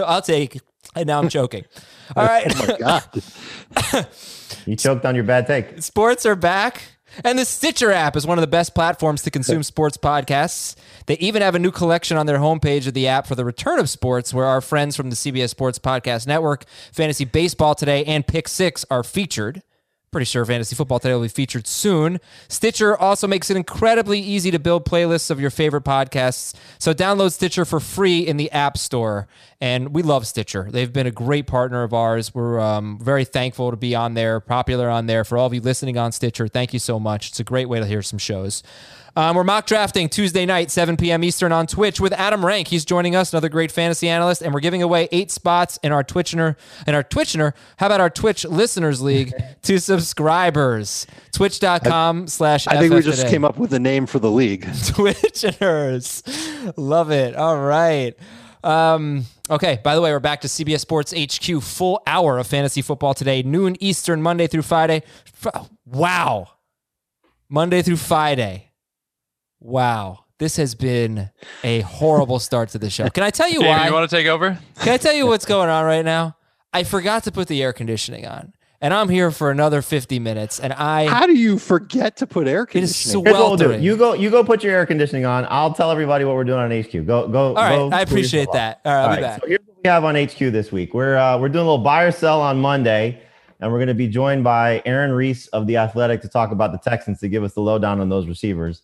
I'll 0.06 0.22
take. 0.22 0.60
And 0.96 1.08
now 1.08 1.20
I'm 1.20 1.30
choking. 1.30 1.66
All 2.16 2.24
right. 2.26 2.46
Oh 2.48 2.68
my 2.68 2.78
God. 2.78 4.08
You 4.66 4.76
choked 4.76 5.04
on 5.06 5.16
your 5.16 5.24
bad 5.24 5.48
take. 5.48 5.82
Sports 5.82 6.26
are 6.28 6.36
back. 6.36 6.84
And 7.24 7.40
the 7.40 7.46
Stitcher 7.46 7.92
app 7.92 8.16
is 8.16 8.28
one 8.28 8.38
of 8.38 8.42
the 8.42 8.48
best 8.48 8.76
platforms 8.76 9.24
to 9.24 9.32
consume 9.32 9.64
sports 9.64 9.98
podcasts. 9.98 10.76
They 11.10 11.18
even 11.18 11.42
have 11.42 11.56
a 11.56 11.60
new 11.60 11.72
collection 11.72 12.18
on 12.18 12.28
their 12.28 12.38
homepage 12.38 12.86
of 12.86 12.94
the 12.94 13.08
app 13.08 13.26
for 13.26 13.34
the 13.34 13.44
return 13.44 13.80
of 13.80 13.90
sports, 13.90 14.32
where 14.32 14.46
our 14.46 14.62
friends 14.62 14.96
from 14.96 15.10
the 15.10 15.16
CBS 15.16 15.50
Sports 15.50 15.80
Podcast 15.80 16.28
Network, 16.28 16.66
Fantasy 16.94 17.26
Baseball 17.26 17.74
Today, 17.74 18.06
and 18.06 18.28
Pick 18.28 18.48
Six 18.48 18.86
are 18.92 19.02
featured. 19.02 19.64
Pretty 20.12 20.26
sure 20.26 20.46
Fantasy 20.46 20.76
Football 20.76 21.00
Today 21.00 21.16
will 21.16 21.24
be 21.24 21.28
featured 21.28 21.66
soon. 21.66 22.20
Stitcher 22.48 22.96
also 22.96 23.26
makes 23.26 23.50
it 23.50 23.58
incredibly 23.58 24.20
easy 24.20 24.52
to 24.52 24.60
build 24.60 24.86
playlists 24.86 25.32
of 25.32 25.40
your 25.40 25.50
favorite 25.50 25.84
podcasts. 25.84 26.54
So 26.78 26.94
download 26.94 27.32
Stitcher 27.32 27.66
for 27.66 27.80
free 27.80 28.20
in 28.20 28.38
the 28.38 28.52
App 28.52 28.78
Store. 28.78 29.28
And 29.60 29.96
we 29.96 30.04
love 30.04 30.28
Stitcher. 30.28 30.68
They've 30.70 30.94
been 30.94 31.08
a 31.08 31.12
great 31.12 31.48
partner 31.48 31.82
of 31.82 31.92
ours. 31.92 32.36
We're 32.36 32.60
um, 32.60 33.00
very 33.02 33.26
thankful 33.26 33.72
to 33.72 33.78
be 33.78 33.96
on 33.96 34.14
there, 34.14 34.40
popular 34.40 34.90
on 34.90 35.08
there. 35.08 35.24
For 35.24 35.40
all 35.40 35.48
of 35.48 35.56
you 35.56 35.62
listening 35.62 35.98
on 35.98 36.12
Stitcher, 36.12 36.48
thank 36.48 36.72
you 36.72 36.80
so 36.80 37.00
much. 37.00 37.30
It's 37.30 37.40
a 37.40 37.44
great 37.44 37.68
way 37.68 37.80
to 37.80 37.86
hear 37.88 38.04
some 38.04 38.20
shows. 38.20 38.62
Um, 39.20 39.36
we're 39.36 39.44
mock 39.44 39.66
drafting 39.66 40.08
Tuesday 40.08 40.46
night, 40.46 40.72
7 40.72 40.96
p.m. 40.96 41.26
Eastern 41.26 41.52
on 41.52 41.68
Twitch 41.68 42.00
with 42.00 42.14
Adam 42.14 42.46
Rank. 42.46 42.70
He's 42.70 42.86
joining 42.86 43.18
us, 43.18 43.34
another 43.34 43.50
great 43.50 43.70
fantasy 43.70 44.08
analyst, 44.08 44.42
and 44.42 44.54
we're 44.54 44.62
giving 44.62 44.82
away 44.82 45.10
eight 45.12 45.30
spots 45.30 45.78
in 45.84 45.92
our 45.92 46.06
Twitchner. 46.06 46.56
In 46.88 46.96
our 46.96 47.04
Twitchner, 47.04 47.52
how 47.76 47.88
about 47.88 48.00
our 48.00 48.10
Twitch 48.10 48.46
Listeners 48.46 49.02
League 49.02 49.34
to 49.64 49.78
subscribers? 49.78 51.06
Twitch.com 51.34 52.28
slash 52.28 52.66
I 52.66 52.80
think 52.80 52.94
we 52.94 53.02
just 53.02 53.28
came 53.28 53.44
up 53.44 53.58
with 53.58 53.74
a 53.74 53.80
name 53.80 54.06
for 54.06 54.20
the 54.20 54.32
league. 54.32 54.62
Twitchers. 54.68 56.24
Love 56.78 57.12
it. 57.12 57.36
All 57.36 57.60
right. 57.60 58.18
Um, 58.64 59.26
okay. 59.50 59.82
By 59.84 59.96
the 59.96 60.02
way, 60.02 60.14
we're 60.14 60.22
back 60.22 60.40
to 60.42 60.48
CBS 60.48 60.80
Sports 60.80 61.14
HQ. 61.14 61.62
Full 61.62 62.02
hour 62.08 62.38
of 62.38 62.48
fantasy 62.48 62.82
football 62.82 63.14
today, 63.14 63.44
noon 63.44 63.76
Eastern, 63.82 64.22
Monday 64.22 64.48
through 64.48 64.62
Friday. 64.62 65.04
Wow. 65.86 66.52
Monday 67.50 67.82
through 67.82 67.98
Friday. 67.98 68.69
Wow. 69.60 70.26
This 70.38 70.56
has 70.56 70.74
been 70.74 71.30
a 71.64 71.82
horrible 71.82 72.40
start 72.40 72.70
to 72.70 72.78
the 72.78 72.90
show. 72.90 73.10
Can 73.10 73.24
I 73.24 73.30
tell 73.30 73.50
you 73.50 73.60
Jamie, 73.60 73.70
why? 73.72 73.88
you 73.88 73.94
want 73.94 74.10
to 74.10 74.16
take 74.16 74.28
over? 74.28 74.58
Can 74.80 74.94
I 74.94 74.98
tell 74.98 75.14
you 75.14 75.28
what's 75.28 75.46
going 75.46 75.70
on 75.70 75.84
right 75.84 76.06
now? 76.06 76.38
I 76.72 76.84
forgot 76.84 77.24
to 77.26 77.32
put 77.32 77.48
the 77.50 77.62
air 77.62 77.74
conditioning 77.74 78.26
on. 78.26 78.54
and 78.80 78.94
I'm 78.94 79.10
here 79.10 79.32
for 79.32 79.52
another 79.52 79.82
50 79.82 80.18
minutes, 80.20 80.58
and 80.60 80.72
I 80.72 81.08
How 81.08 81.26
do 81.26 81.34
you 81.36 81.60
forget 81.60 82.16
to 82.18 82.28
put 82.28 82.48
air 82.48 82.62
it 82.62 82.76
is 82.76 82.94
conditioning? 82.94 83.26
Here's 83.26 83.34
what 83.34 83.48
we'll 83.50 83.58
do. 83.58 83.64
sweltering. 83.66 83.84
You 83.84 83.98
go. 83.98 84.14
You 84.14 84.30
go. 84.30 84.44
Put 84.46 84.64
your 84.64 84.74
air 84.74 84.86
conditioning 84.86 85.26
on. 85.26 85.46
I'll 85.50 85.74
tell 85.74 85.92
everybody 85.92 86.24
what 86.24 86.36
we're 86.36 86.46
doing 86.46 86.60
on 86.60 86.72
HQ. 86.72 87.06
Go. 87.06 87.28
Go. 87.28 87.48
All 87.48 87.56
right, 87.56 87.76
go 87.76 87.90
I 87.92 88.00
appreciate 88.02 88.48
that. 88.54 88.80
All 88.86 88.94
right, 88.94 89.02
I'll 89.02 89.10
All 89.10 89.16
be 89.18 89.22
right, 89.22 89.28
back. 89.30 89.42
So 89.42 89.48
here's 89.48 89.60
what 89.66 89.78
we 89.84 89.90
have 89.90 90.06
on 90.06 90.16
HQ 90.16 90.38
this 90.38 90.72
week. 90.72 90.94
We're 90.94 91.18
uh, 91.18 91.38
we're 91.38 91.50
doing 91.50 91.66
a 91.66 91.70
little 91.70 91.84
buy 91.84 92.04
or 92.04 92.12
sell 92.12 92.40
on 92.42 92.62
Monday, 92.62 93.22
and 93.60 93.70
we're 93.70 93.80
going 93.80 93.90
to 93.90 93.94
be 93.94 94.08
joined 94.08 94.46
by 94.46 94.82
Aaron 94.86 95.12
Reiss 95.12 95.48
of 95.48 95.68
the 95.68 95.76
Athletic 95.76 96.22
to 96.22 96.30
talk 96.30 96.52
about 96.52 96.72
the 96.72 96.78
Texans 96.78 97.20
to 97.20 97.28
give 97.28 97.44
us 97.44 97.54
the 97.56 97.62
lowdown 97.62 98.00
on 98.00 98.08
those 98.08 98.28
receivers. 98.28 98.84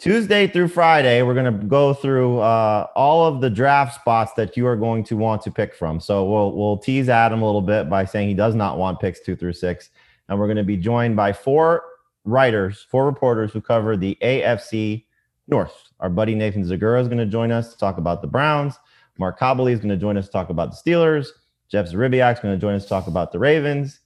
Tuesday 0.00 0.46
through 0.46 0.68
Friday, 0.68 1.20
we're 1.20 1.34
going 1.34 1.60
to 1.60 1.66
go 1.66 1.92
through 1.92 2.38
uh, 2.38 2.86
all 2.96 3.26
of 3.26 3.42
the 3.42 3.50
draft 3.50 4.00
spots 4.00 4.32
that 4.32 4.56
you 4.56 4.66
are 4.66 4.74
going 4.74 5.04
to 5.04 5.14
want 5.14 5.42
to 5.42 5.50
pick 5.50 5.74
from. 5.74 6.00
So 6.00 6.24
we'll 6.24 6.56
we'll 6.56 6.78
tease 6.78 7.10
Adam 7.10 7.42
a 7.42 7.44
little 7.44 7.60
bit 7.60 7.90
by 7.90 8.06
saying 8.06 8.28
he 8.28 8.34
does 8.34 8.54
not 8.54 8.78
want 8.78 8.98
picks 8.98 9.20
two 9.20 9.36
through 9.36 9.52
six, 9.52 9.90
and 10.28 10.38
we're 10.38 10.46
going 10.46 10.56
to 10.56 10.64
be 10.64 10.78
joined 10.78 11.16
by 11.16 11.34
four 11.34 11.82
writers, 12.24 12.86
four 12.90 13.04
reporters 13.04 13.52
who 13.52 13.60
cover 13.60 13.94
the 13.94 14.16
AFC 14.22 15.04
North. 15.48 15.74
Our 16.00 16.08
buddy 16.08 16.34
Nathan 16.34 16.64
Zegura 16.64 17.02
is 17.02 17.08
going 17.08 17.18
to 17.18 17.26
join 17.26 17.52
us 17.52 17.70
to 17.72 17.78
talk 17.78 17.98
about 17.98 18.22
the 18.22 18.28
Browns. 18.28 18.78
Mark 19.18 19.38
Kaboly 19.38 19.72
is 19.72 19.80
going 19.80 19.90
to 19.90 19.98
join 19.98 20.16
us 20.16 20.26
to 20.26 20.32
talk 20.32 20.48
about 20.48 20.70
the 20.70 20.90
Steelers. 20.90 21.28
Jeff 21.68 21.86
Zrebiec 21.86 22.32
is 22.32 22.40
going 22.40 22.54
to 22.54 22.60
join 22.60 22.74
us 22.74 22.84
to 22.84 22.88
talk 22.88 23.06
about 23.06 23.32
the 23.32 23.38
Ravens. 23.38 23.99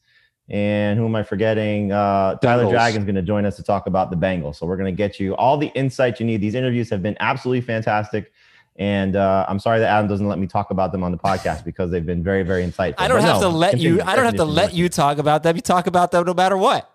And 0.51 0.99
who 0.99 1.07
am 1.07 1.17
I 1.17 1.23
forgetting? 1.23 1.91
Uh, 1.91 2.35
Tyler 2.37 2.69
Dragon's 2.71 3.05
going 3.05 3.15
to 3.15 3.23
join 3.23 3.47
us 3.47 3.57
to 3.57 3.63
talk 3.63 3.87
about 3.87 4.11
the 4.11 4.17
Bengals. 4.17 4.57
So 4.57 4.67
we're 4.67 4.77
going 4.77 4.95
to 4.95 4.97
get 4.97 5.19
you 5.19 5.35
all 5.37 5.57
the 5.57 5.69
insight 5.69 6.21
you 6.21 6.27
need. 6.27 6.43
These 6.43 6.55
interviews 6.55 6.91
have 6.91 7.03
been 7.03 7.17
absolutely 7.19 7.63
fantastic. 7.63 8.31
And 8.77 9.17
uh, 9.17 9.47
I'm 9.49 9.59
sorry 9.59 9.79
that 9.79 9.89
Adam 9.89 10.09
doesn't 10.09 10.27
let 10.27 10.39
me 10.39 10.47
talk 10.47 10.71
about 10.71 10.93
them 10.93 11.03
on 11.03 11.13
the 11.13 11.19
podcast 11.19 11.65
because 11.65 11.91
they've 11.91 12.05
been 12.05 12.23
very, 12.23 12.43
very 12.43 12.63
insightful. 12.65 12.95
I 12.99 13.09
don't 13.09 13.19
But 13.19 13.25
have 13.25 13.41
no, 13.41 13.51
to 13.51 13.57
let 13.57 13.79
you. 13.79 14.03
I 14.03 14.17
don't 14.17 14.25
have 14.25 14.35
to 14.37 14.45
let 14.45 14.75
you 14.75 14.89
talk 14.89 15.19
about 15.19 15.45
them. 15.45 15.57
You 15.57 15.63
talk 15.63 15.87
about 15.87 16.11
them 16.11 16.27
no 16.27 16.35
matter 16.35 16.57
what. 16.57 16.91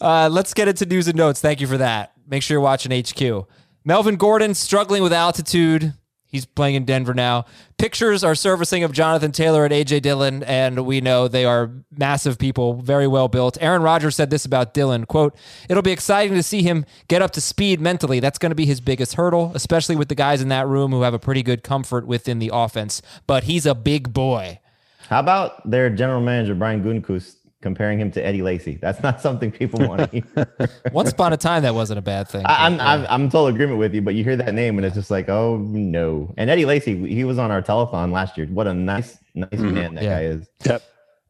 Uh, 0.00 0.28
let's 0.32 0.54
get 0.54 0.66
into 0.66 0.86
news 0.86 1.06
and 1.06 1.16
notes. 1.16 1.40
Thank 1.40 1.60
you 1.60 1.66
for 1.66 1.76
that. 1.78 2.12
Make 2.26 2.42
sure 2.42 2.54
you're 2.54 2.62
watching 2.62 2.90
HQ. 2.90 3.46
Melvin 3.84 4.16
Gordon 4.16 4.54
struggling 4.54 5.02
with 5.02 5.12
altitude. 5.12 5.92
He's 6.34 6.44
playing 6.44 6.74
in 6.74 6.84
Denver 6.84 7.14
now. 7.14 7.44
Pictures 7.78 8.24
are 8.24 8.34
servicing 8.34 8.82
of 8.82 8.90
Jonathan 8.90 9.30
Taylor 9.30 9.64
and 9.64 9.72
AJ 9.72 10.02
Dillon, 10.02 10.42
and 10.42 10.84
we 10.84 11.00
know 11.00 11.28
they 11.28 11.44
are 11.44 11.70
massive 11.96 12.38
people, 12.38 12.74
very 12.74 13.06
well 13.06 13.28
built. 13.28 13.56
Aaron 13.60 13.82
Rodgers 13.82 14.16
said 14.16 14.30
this 14.30 14.44
about 14.44 14.74
Dillon: 14.74 15.06
"Quote: 15.06 15.36
It'll 15.68 15.80
be 15.80 15.92
exciting 15.92 16.34
to 16.34 16.42
see 16.42 16.64
him 16.64 16.86
get 17.06 17.22
up 17.22 17.30
to 17.34 17.40
speed 17.40 17.80
mentally. 17.80 18.18
That's 18.18 18.38
going 18.38 18.50
to 18.50 18.56
be 18.56 18.66
his 18.66 18.80
biggest 18.80 19.14
hurdle, 19.14 19.52
especially 19.54 19.94
with 19.94 20.08
the 20.08 20.16
guys 20.16 20.42
in 20.42 20.48
that 20.48 20.66
room 20.66 20.90
who 20.90 21.02
have 21.02 21.14
a 21.14 21.20
pretty 21.20 21.44
good 21.44 21.62
comfort 21.62 22.04
within 22.04 22.40
the 22.40 22.50
offense. 22.52 23.00
But 23.28 23.44
he's 23.44 23.64
a 23.64 23.74
big 23.76 24.12
boy." 24.12 24.58
How 25.08 25.20
about 25.20 25.70
their 25.70 25.88
general 25.88 26.20
manager, 26.20 26.56
Brian 26.56 26.82
Gutekunst, 26.82 27.36
comparing 27.64 27.98
him 27.98 28.12
to 28.12 28.24
Eddie 28.24 28.42
Lacy? 28.42 28.78
That's 28.80 29.02
not 29.02 29.20
something 29.20 29.50
people 29.50 29.80
want 29.88 30.08
to 30.12 30.20
hear. 30.36 30.70
Once 30.92 31.10
upon 31.10 31.32
a 31.32 31.36
time, 31.36 31.64
that 31.64 31.74
wasn't 31.74 31.98
a 31.98 32.02
bad 32.02 32.28
thing. 32.28 32.46
I, 32.46 32.66
I'm, 32.66 32.80
I'm 32.80 33.06
I'm 33.08 33.22
in 33.24 33.30
total 33.30 33.48
agreement 33.48 33.80
with 33.80 33.92
you, 33.92 34.02
but 34.02 34.14
you 34.14 34.22
hear 34.22 34.36
that 34.36 34.54
name 34.54 34.78
and 34.78 34.86
it's 34.86 34.94
just 34.94 35.10
like, 35.10 35.28
oh 35.28 35.56
no. 35.56 36.32
And 36.36 36.48
Eddie 36.48 36.66
Lacy, 36.66 37.04
he 37.12 37.24
was 37.24 37.38
on 37.38 37.50
our 37.50 37.60
telethon 37.62 38.12
last 38.12 38.38
year. 38.38 38.46
What 38.46 38.68
a 38.68 38.74
nice, 38.74 39.18
nice 39.34 39.48
man 39.58 39.96
that 39.96 40.04
Yeah. 40.04 40.20
guy 40.20 40.24
is. 40.26 40.48
Yep. 40.64 40.82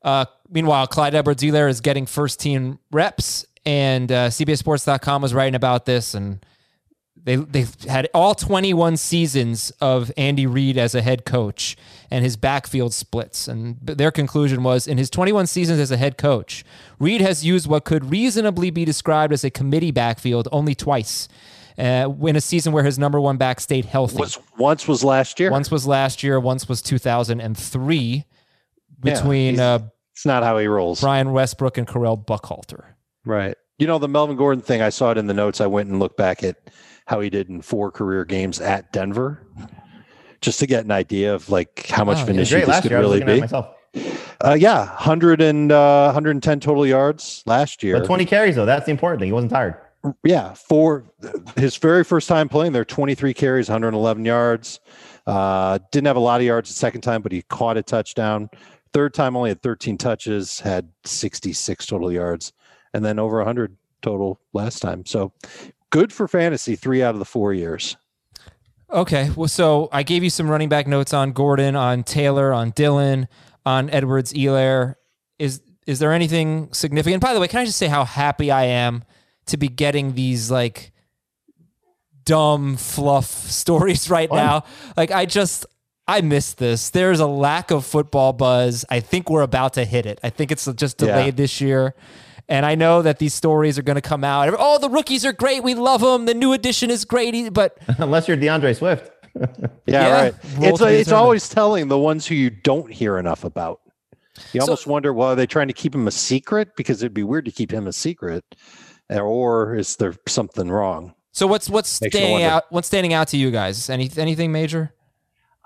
Uh, 0.03 0.25
meanwhile, 0.51 0.87
Clyde 0.87 1.15
Edwards 1.15 1.43
Helaire 1.43 1.71
is 1.71 1.81
getting 1.81 2.05
first 2.05 2.39
team 2.39 2.79
reps, 2.93 3.47
and 3.65 4.13
uh, 4.13 4.29
CBSSports.com 4.29 5.23
was 5.23 5.33
writing 5.33 5.55
about 5.55 5.87
this, 5.87 6.13
and 6.13 6.45
they 7.25 7.37
they 7.37 7.67
had 7.89 8.09
all 8.15 8.35
21 8.35 8.97
seasons 8.99 9.71
of 9.81 10.13
Andy 10.17 10.47
Reid 10.47 10.77
as 10.79 10.95
a 10.95 11.03
head 11.03 11.25
coach 11.25 11.77
and 12.11 12.23
his 12.25 12.37
backfield 12.37 12.93
splits, 12.95 13.49
and 13.49 13.79
their 13.83 14.11
conclusion 14.11 14.63
was 14.63 14.87
in 14.87 14.99
his 14.99 15.11
21 15.11 15.47
seasons 15.47 15.81
as 15.81 15.91
a 15.91 15.97
head 15.97 16.17
coach, 16.19 16.65
Reid 16.99 17.21
has 17.21 17.45
used 17.45 17.67
what 17.67 17.85
could 17.85 18.11
reasonably 18.11 18.71
be 18.71 18.85
described 18.85 19.33
as 19.33 19.43
a 19.43 19.51
committee 19.51 19.91
backfield 19.91 20.47
only 20.53 20.75
twice. 20.75 21.29
Uh, 21.77 22.09
in 22.23 22.37
a 22.37 22.41
season 22.41 22.73
where 22.73 22.85
his 22.85 23.01
number 23.01 23.21
one 23.21 23.37
back 23.37 23.59
stayed 23.59 23.85
healthy. 23.85 24.17
Was 24.17 24.39
once 24.59 24.87
was 24.87 25.03
last 25.03 25.41
year. 25.41 25.51
Once 25.51 25.73
was 25.73 25.89
last 25.89 26.23
year, 26.23 26.39
once 26.39 26.69
was 26.69 26.81
2003 26.83 28.25
between 29.01 29.55
he's- 29.55 29.61
uh, 29.61 29.81
it's 30.13 30.25
not 30.25 30.45
how 30.45 30.57
he 30.59 30.69
rolls. 30.69 31.01
Brian 31.01 31.33
Westbrook 31.33 31.77
and 31.77 31.89
Correll 31.89 32.25
Buckhalter. 32.25 32.85
Right. 33.25 33.57
You 33.79 33.89
know, 33.89 33.99
the 33.99 34.07
Melvin 34.07 34.37
Gordon 34.37 34.63
thing, 34.63 34.81
I 34.81 34.91
saw 34.91 35.11
it 35.11 35.19
in 35.19 35.27
the 35.27 35.35
notes. 35.35 35.61
I 35.61 35.67
went 35.67 35.89
and 35.91 35.99
looked 35.99 36.17
back 36.17 36.45
at 36.45 36.57
how 37.07 37.21
he 37.21 37.31
did 37.31 37.49
in 37.49 37.61
four 37.63 37.91
career 37.91 38.25
games 38.25 38.61
at 38.61 38.93
Denver 38.93 39.47
just 40.41 40.59
to 40.61 40.67
get 40.67 40.85
an 40.85 40.91
idea 40.91 41.35
of 41.35 41.49
like 41.51 41.87
how 41.89 42.05
much 42.05 42.19
Oh, 42.19 42.23
of 42.23 42.29
an 42.31 42.39
issue 42.39 42.65
this 42.65 42.81
could 42.81 42.91
year. 42.91 43.01
Really 43.01 43.21
looking 43.21 43.43
at 43.43 43.53
it 43.53 43.67
be. 43.93 44.13
Uh, 44.41 44.55
yeah, 44.59 44.87
100 44.87 45.41
and, 45.41 45.71
uh, 45.73 46.07
110 46.07 46.61
total 46.61 46.85
yards 46.87 47.43
last 47.47 47.83
year. 47.83 47.99
But 47.99 48.07
20 48.07 48.25
carries 48.25 48.57
though, 48.57 48.67
that's 48.67 48.85
the 48.87 48.91
important 48.91 49.21
thing. 49.21 49.29
He 49.29 49.33
wasn't 49.33 49.53
tired. 49.53 49.77
Yeah, 50.23 50.53
for 50.53 51.05
his 51.57 51.77
very 51.77 52.05
first 52.05 52.29
time 52.29 52.49
playing 52.49 52.73
there, 52.73 52.85
23 52.85 53.33
carries, 53.33 53.69
111 53.71 54.25
yards. 54.25 54.81
Uh, 55.27 55.79
didn't 55.93 56.07
have 56.07 56.17
a 56.17 56.21
lot 56.21 56.41
of 56.41 56.47
yards 56.47 56.69
the 56.69 56.75
second 56.75 57.01
time, 57.01 57.23
but 57.23 57.33
he 57.33 57.41
caught 57.43 57.79
a 57.79 57.83
touchdown. 57.83 58.51
Third 58.93 59.15
time 59.15 59.35
only 59.35 59.49
had 59.49 59.63
13 59.63 59.97
touches, 59.97 60.61
had 60.61 60.91
66 61.05 61.87
total 61.87 62.13
yards, 62.13 62.53
and 62.93 63.03
then 63.03 63.19
over 63.19 63.39
100 63.39 63.75
total 64.03 64.39
last 64.53 64.81
time. 64.81 65.07
So 65.07 65.33
good 65.95 66.13
for 66.13 66.27
fantasy, 66.27 66.75
three 66.75 67.05
out 67.05 67.15
of 67.15 67.21
the 67.21 67.25
four 67.25 67.53
years. 67.55 67.97
Okay, 68.91 69.31
well, 69.37 69.47
so 69.49 69.89
I 69.93 70.03
gave 70.03 70.25
you 70.25 70.31
some 70.31 70.51
running 70.51 70.69
back 70.69 70.89
notes 70.89 71.15
on 71.15 71.31
Gordon, 71.31 71.77
on 71.77 72.03
Taylor, 72.03 72.53
on 72.53 72.71
Dillon, 72.71 73.29
on 73.65 73.89
Edwards, 73.91 74.33
Helaire. 74.33 74.97
Is 75.39 75.63
is 75.87 76.01
there 76.01 76.13
anything 76.13 76.73
significant? 76.73 77.23
By 77.23 77.33
the 77.33 77.39
way, 77.41 77.47
can 77.47 77.61
I 77.61 77.65
just 77.65 77.79
say 77.79 77.87
how 77.87 78.05
happy 78.05 78.51
I 78.51 78.65
am 78.65 79.05
to 79.47 79.57
be 79.57 79.69
getting 79.69 80.15
these 80.15 80.51
like 80.51 80.91
dumb 82.25 82.77
fluff 82.77 83.27
stories 83.61 84.11
right 84.11 84.31
now? 84.33 84.65
Like 84.97 85.13
I 85.13 85.27
just 85.27 85.65
I 86.09 86.21
miss 86.23 86.55
this. 86.55 86.91
There's 86.91 87.21
a 87.21 87.27
lack 87.27 87.71
of 87.71 87.87
football 87.87 88.33
buzz. 88.33 88.85
I 88.91 88.99
think 89.01 89.31
we're 89.31 89.43
about 89.43 89.75
to 89.75 89.85
hit 89.85 90.07
it. 90.07 90.19
I 90.25 90.31
think 90.31 90.51
it's 90.51 90.67
just 90.75 91.01
Yeah. 91.01 91.07
delayed 91.09 91.37
this 91.37 91.61
year. 91.61 91.95
And 92.49 92.67
I 92.67 92.75
know 92.75 93.01
that 93.03 93.19
these 93.19 93.33
stories 93.35 93.79
are 93.79 93.83
going 93.83 93.97
to 93.97 94.03
come 94.03 94.23
out. 94.25 94.55
Oh, 94.59 94.79
the 94.79 94.91
rookies 94.91 95.25
are 95.25 95.33
great. 95.33 95.63
We 95.63 95.75
love 95.75 96.03
them. 96.03 96.27
The 96.27 96.35
new 96.35 96.53
addition 96.53 96.91
is 96.91 97.05
great. 97.05 97.53
But 97.55 97.79
Unless 97.99 98.29
you're 98.29 98.37
D'Andre 98.37 98.75
Swift. 98.75 99.11
Yeah, 99.87 100.07
Yeah, 100.09 100.13
right. 100.23 100.35
roll 100.59 100.69
It's 100.73 100.81
uh, 100.83 100.87
it's 100.87 101.13
always 101.13 101.49
telling 101.49 101.89
the 101.89 101.99
ones 101.99 102.27
who 102.27 102.35
you 102.37 102.51
don't 102.51 102.91
hear 102.93 103.19
enough 103.19 103.43
about. 103.45 103.81
You 104.53 104.61
So- 104.61 104.67
almost 104.67 104.87
wonder, 104.87 105.13
well, 105.13 105.29
are 105.31 105.35
they 105.35 105.47
trying 105.47 105.67
to 105.69 105.75
keep 105.75 105.95
him 105.95 106.07
a 106.07 106.11
secret? 106.13 106.77
Because 106.77 107.03
it'd 107.03 107.15
be 107.15 107.25
weird 107.25 107.45
to 107.47 107.51
keep 107.51 107.73
him 107.73 107.87
a 107.89 107.93
secret, 107.93 108.45
eh, 109.11 109.19
or 109.19 109.75
is 109.75 109.97
there 109.97 110.15
something 110.29 110.71
wrong? 110.71 111.15
So 111.33 111.49
what's 111.49 111.69
what's 111.69 112.01
Makes 112.01 112.17
standing 112.17 112.45
out? 112.45 112.65
What's 112.71 112.87
standing 112.87 113.13
out 113.13 113.27
to 113.29 113.37
you 113.37 113.51
guys? 113.51 113.91
Any 113.91 114.09
anything 114.17 114.53
major? 114.53 114.95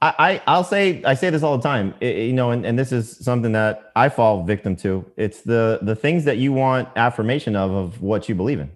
I, 0.00 0.14
I 0.19 0.43
I'll 0.47 0.64
say 0.64 1.02
I 1.05 1.14
say 1.14 1.31
this 1.31 1.43
all 1.43 1.57
the 1.57 1.62
time. 1.62 1.95
I- 2.00 2.05
you 2.07 2.33
know, 2.33 2.50
and, 2.50 2.64
and 2.64 2.78
this 2.78 2.93
is 2.93 3.17
something 3.25 3.52
that 3.52 3.90
I 3.97 4.09
fall 4.09 4.45
victim 4.45 4.76
to. 4.76 5.05
It's 5.17 5.43
the 5.43 5.81
the 5.83 5.97
things 5.97 6.25
that 6.25 6.38
you 6.38 6.52
want 6.52 6.88
affirmation 6.97 7.57
of 7.57 7.71
of 7.73 8.00
what 8.02 8.28
you 8.28 8.35
believe 8.35 8.61
in. 8.61 8.71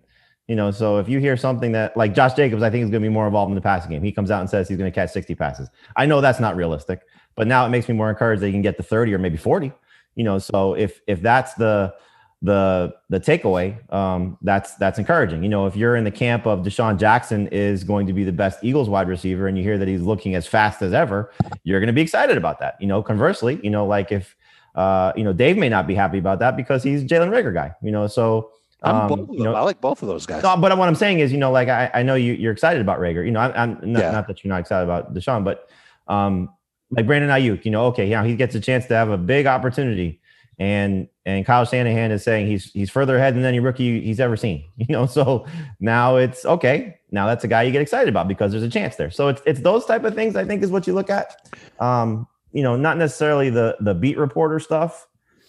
You 0.49 0.57
know, 0.57 0.71
so 0.73 0.99
if 0.99 1.09
you 1.09 1.21
hear 1.21 1.37
something 1.37 1.73
that 1.73 1.97
like 1.97 2.15
Josh 2.15 2.35
Jacobs, 2.35 2.63
I 2.63 2.71
think 2.71 2.83
is 2.85 2.91
going 2.91 3.03
to 3.03 3.09
be 3.09 3.13
more 3.13 3.27
involved 3.27 3.51
in 3.51 3.55
the 3.55 3.61
passing 3.61 3.91
game. 3.91 4.03
He 4.03 4.11
comes 4.13 4.31
out 4.31 4.41
and 4.41 4.51
says 4.51 4.69
he's 4.69 4.77
going 4.77 4.91
to 4.91 4.95
catch 4.95 5.11
60 5.11 5.35
passes. 5.37 5.69
I 5.97 6.05
know 6.07 6.21
that's 6.21 6.41
not 6.41 6.57
realistic, 6.57 7.03
but 7.37 7.47
now 7.47 7.65
it 7.65 7.69
makes 7.71 7.89
me 7.89 7.95
more 7.95 8.11
encouraged 8.11 8.43
that 8.43 8.47
he 8.47 8.53
can 8.53 8.61
get 8.63 8.77
to 8.77 8.83
30 8.83 9.15
or 9.15 9.19
maybe 9.19 9.37
40. 9.37 9.73
You 10.17 10.25
know, 10.25 10.39
so 10.39 10.75
if 10.75 11.01
if 11.07 11.23
that's 11.23 11.55
the 11.55 11.95
the 12.43 12.93
the 13.09 13.21
takeaway, 13.21 13.77
um, 13.93 14.37
that's 14.43 14.75
that's 14.75 14.99
encouraging. 14.99 15.43
You 15.43 15.49
know, 15.49 15.67
if 15.67 15.77
you're 15.77 15.95
in 15.97 16.05
the 16.05 16.11
camp 16.11 16.45
of 16.47 16.61
DeSean 16.61 16.99
Jackson 16.99 17.47
is 17.49 17.85
going 17.85 18.07
to 18.09 18.13
be 18.13 18.25
the 18.25 18.33
best 18.33 18.63
Eagles 18.63 18.89
wide 18.89 19.09
receiver, 19.09 19.47
and 19.47 19.57
you 19.57 19.63
hear 19.63 19.79
that 19.79 19.87
he's 19.89 20.03
looking 20.03 20.35
as 20.35 20.47
fast 20.47 20.83
as 20.83 20.93
ever, 20.93 21.31
you're 21.65 21.79
going 21.81 21.87
to 21.87 21.93
be 21.93 22.03
excited 22.03 22.37
about 22.37 22.59
that. 22.61 22.77
You 22.81 22.89
know, 22.89 23.03
conversely, 23.03 23.61
you 23.63 23.71
know, 23.71 23.87
like 23.87 24.11
if 24.11 24.35
uh, 24.75 25.13
you 25.17 25.23
know 25.25 25.33
Dave 25.33 25.57
may 25.57 25.69
not 25.69 25.87
be 25.87 25.95
happy 25.95 26.19
about 26.19 26.41
that 26.41 26.57
because 26.57 26.83
he's 26.83 27.05
Jalen 27.05 27.31
Reagor 27.31 27.55
guy. 27.55 27.73
You 27.81 27.93
know, 27.93 28.07
so 28.09 28.51
I'm 28.83 29.13
um, 29.13 29.29
you 29.31 29.45
know, 29.45 29.55
I 29.55 29.61
like 29.61 29.81
both 29.81 30.03
of 30.03 30.09
those 30.09 30.27
guys. 30.27 30.43
no, 30.43 30.57
but 30.57 30.77
what 30.77 30.89
I'm 30.89 30.97
saying 30.97 31.21
is, 31.21 31.31
you 31.31 31.39
know, 31.39 31.53
like 31.53 31.69
I, 31.69 31.91
I 31.95 32.03
know 32.03 32.17
you, 32.17 32.33
you're 32.33 32.53
excited 32.53 32.81
about 32.81 32.99
Reagor. 32.99 33.25
You 33.25 33.31
know, 33.31 33.41
I'm, 33.41 33.79
I'm 33.83 33.93
not, 33.93 34.01
Yeah. 34.01 34.11
not 34.11 34.27
that 34.27 34.43
you're 34.43 34.53
not 34.53 34.61
excited 34.61 34.85
about 34.85 35.15
DeSean, 35.15 35.45
but 35.45 35.69
um, 36.09 36.49
like 36.91 37.07
Brandon 37.07 37.31
Aiyuk, 37.31 37.65
you 37.65 37.71
know, 37.71 37.87
okay, 37.87 38.09
yeah, 38.09 38.25
he 38.25 38.35
gets 38.35 38.55
a 38.57 38.61
chance 38.61 38.87
to 38.87 38.95
have 38.95 39.11
a 39.11 39.17
big 39.17 39.47
opportunity, 39.47 40.21
and 40.59 41.09
and 41.25 41.47
Kyle 41.47 41.65
Shanahan 41.65 42.11
is 42.11 42.23
saying 42.23 42.47
he's 42.47 42.71
he's 42.73 42.91
further 42.91 43.17
ahead 43.17 43.35
than 43.35 43.45
any 43.45 43.61
rookie 43.61 44.01
he's 44.01 44.21
ever 44.21 44.37
seen. 44.37 44.65
You 44.77 44.87
know, 44.89 45.07
so 45.07 45.47
now 45.81 46.17
it's 46.17 46.45
okay. 46.45 46.99
Now 47.11 47.27
that's 47.27 47.45
a 47.45 47.49
guy 47.49 47.63
you 47.63 47.73
get 47.73 47.83
excited 47.83 48.09
about 48.09 48.27
because 48.29 48.53
there's 48.53 48.65
a 48.65 48.69
chance 48.69 48.97
there. 48.97 49.11
So 49.11 49.29
it's 49.29 49.43
it's 49.47 49.61
those 49.61 49.87
type 49.87 50.05
of 50.05 50.15
things 50.15 50.37
I 50.37 50.45
think 50.45 50.63
is 50.63 50.71
what 50.71 50.87
you 50.87 50.93
look 50.93 51.11
at. 51.11 51.49
Um, 51.81 52.27
you 52.53 52.63
know, 52.63 52.77
not 52.77 52.99
necessarily 52.99 53.51
the 53.51 53.77
the 53.81 53.95
beat 53.95 54.19
reporter 54.19 54.59
stuff 54.59 55.07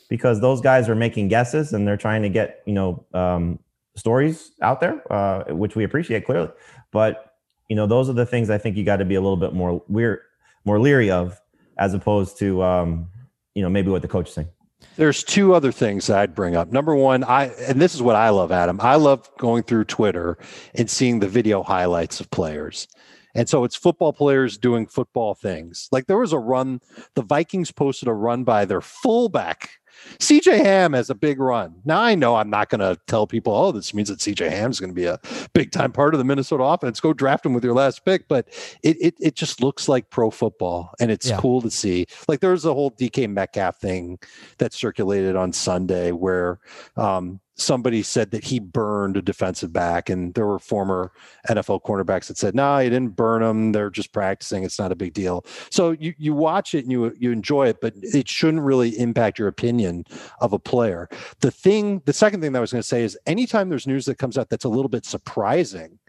because 0.10 0.39
those 0.39 0.62
guys 0.62 0.88
are 0.88 0.95
making 0.95 1.27
guesses 1.27 1.74
and 1.74 1.88
they're 1.88 1.98
trying 1.98 2.22
to 2.22 2.29
get 2.29 2.62
you 2.65 2.74
know 2.74 3.05
um, 3.13 3.60
stories 3.95 4.51
out 4.62 4.79
there, 4.79 5.01
uh, 5.12 5.45
which 5.53 5.75
we 5.75 5.83
appreciate 5.83 6.25
clearly. 6.25 6.50
But 6.91 7.33
you 7.69 7.75
know, 7.75 7.88
those 7.88 8.10
are 8.10 8.13
the 8.13 8.25
things 8.25 8.50
I 8.50 8.57
think 8.57 8.77
you 8.77 8.83
got 8.83 8.98
to 8.98 9.05
be 9.05 9.15
a 9.15 9.22
little 9.22 9.38
bit 9.38 9.53
more 9.53 9.83
we're 9.88 10.22
more 10.65 10.79
leery 10.79 11.10
of, 11.10 11.39
as 11.77 11.93
opposed 11.93 12.38
to 12.39 12.62
um, 12.63 13.10
you 13.55 13.63
know 13.63 13.69
maybe 13.69 13.89
what 13.89 14.01
the 14.01 14.07
coach 14.07 14.29
is 14.29 14.36
saying. 14.36 14.50
There's 14.95 15.23
two 15.23 15.55
other 15.55 15.71
things 15.71 16.09
I'd 16.09 16.35
bring 16.35 16.55
up. 16.55 16.71
Number 16.71 16.95
one, 16.95 17.23
I 17.23 17.45
and 17.45 17.81
this 17.81 17.95
is 17.95 18.01
what 18.01 18.15
I 18.15 18.29
love, 18.29 18.51
Adam. 18.51 18.79
I 18.79 18.95
love 18.95 19.29
going 19.38 19.63
through 19.63 19.85
Twitter 19.85 20.38
and 20.75 20.89
seeing 20.89 21.19
the 21.19 21.27
video 21.27 21.63
highlights 21.63 22.19
of 22.19 22.29
players. 22.29 22.88
And 23.35 23.50
so 23.50 23.63
it's 23.63 23.75
football 23.75 24.13
players 24.13 24.57
doing 24.59 24.85
football 24.85 25.33
things. 25.33 25.89
Like 25.91 26.05
there 26.05 26.19
was 26.19 26.33
a 26.33 26.38
run, 26.38 26.81
the 27.15 27.23
Vikings 27.23 27.71
posted 27.71 28.07
a 28.07 28.13
run 28.13 28.43
by 28.43 28.65
their 28.65 28.81
fullback 28.81 29.71
CJ 30.19 30.57
Ham 30.63 30.93
has 30.93 31.09
a 31.09 31.15
big 31.15 31.39
run. 31.39 31.75
Now 31.85 32.01
I 32.01 32.15
know 32.15 32.35
I'm 32.35 32.50
not 32.50 32.69
going 32.69 32.79
to 32.79 33.00
tell 33.07 33.27
people, 33.27 33.53
oh, 33.53 33.71
this 33.71 33.93
means 33.93 34.09
that 34.09 34.19
CJ 34.19 34.50
Ham 34.50 34.71
is 34.71 34.79
going 34.79 34.89
to 34.89 34.95
be 34.95 35.05
a 35.05 35.19
big 35.53 35.71
time 35.71 35.91
part 35.91 36.13
of 36.13 36.17
the 36.17 36.23
Minnesota 36.23 36.63
offense. 36.63 37.00
Go 37.00 37.13
draft 37.13 37.45
him 37.45 37.53
with 37.53 37.63
your 37.63 37.73
last 37.73 38.05
pick, 38.05 38.27
but 38.27 38.47
it 38.83 38.97
it, 39.00 39.15
it 39.19 39.35
just 39.35 39.62
looks 39.62 39.88
like 39.88 40.09
pro 40.09 40.29
football, 40.31 40.93
and 41.00 41.12
it's 41.12 41.29
yeah. 41.29 41.38
cool 41.38 41.62
to 41.62 41.71
see. 41.71 42.05
Like 42.27 42.39
there's 42.39 42.65
a 42.65 42.73
whole 42.73 42.91
DK 42.91 43.29
Metcalf 43.29 43.77
thing 43.77 44.19
that 44.57 44.73
circulated 44.73 45.35
on 45.35 45.53
Sunday 45.53 46.12
where 46.12 46.59
um, 46.97 47.39
somebody 47.55 48.01
said 48.01 48.31
that 48.31 48.43
he 48.43 48.60
burned 48.60 49.17
a 49.17 49.22
defensive 49.22 49.72
back, 49.72 50.10
and 50.10 50.33
there 50.33 50.48
were 50.48 50.60
former 50.60 51.12
NFL 51.50 51.83
cornerbacks 51.83 52.27
that 52.27 52.38
said, 52.38 52.55
"No, 52.55 52.63
nah, 52.63 52.79
he 52.79 52.89
didn't 52.89 53.15
burn 53.15 53.41
them. 53.41 53.72
They're 53.72 53.89
just 53.89 54.12
practicing. 54.12 54.63
It's 54.63 54.79
not 54.79 54.91
a 54.91 54.95
big 54.95 55.13
deal." 55.13 55.45
So 55.69 55.91
you 55.91 56.13
you 56.17 56.33
watch 56.33 56.74
it 56.74 56.83
and 56.83 56.91
you 56.91 57.13
you 57.17 57.31
enjoy 57.31 57.67
it, 57.67 57.81
but 57.81 57.93
it 57.98 58.27
shouldn't 58.27 58.63
really 58.63 58.98
impact 58.98 59.39
your 59.39 59.48
opinion 59.48 60.05
of 60.41 60.53
a 60.53 60.60
player. 60.60 61.10
The 61.41 61.51
thing, 61.51 62.01
the 62.05 62.13
second 62.13 62.41
thing 62.41 62.53
that 62.53 62.60
I 62.60 62.62
was 62.62 62.72
going 62.72 62.81
to 62.81 62.88
say 62.88 63.03
is, 63.03 63.17
anytime 63.25 63.69
there's 63.69 63.88
news 63.88 64.05
that 64.05 64.17
comes 64.17 64.38
out 64.38 64.50
that's 64.50 64.65
a 64.65 64.69
little 64.69 64.89
bit 64.89 65.05
surprising. 65.05 66.00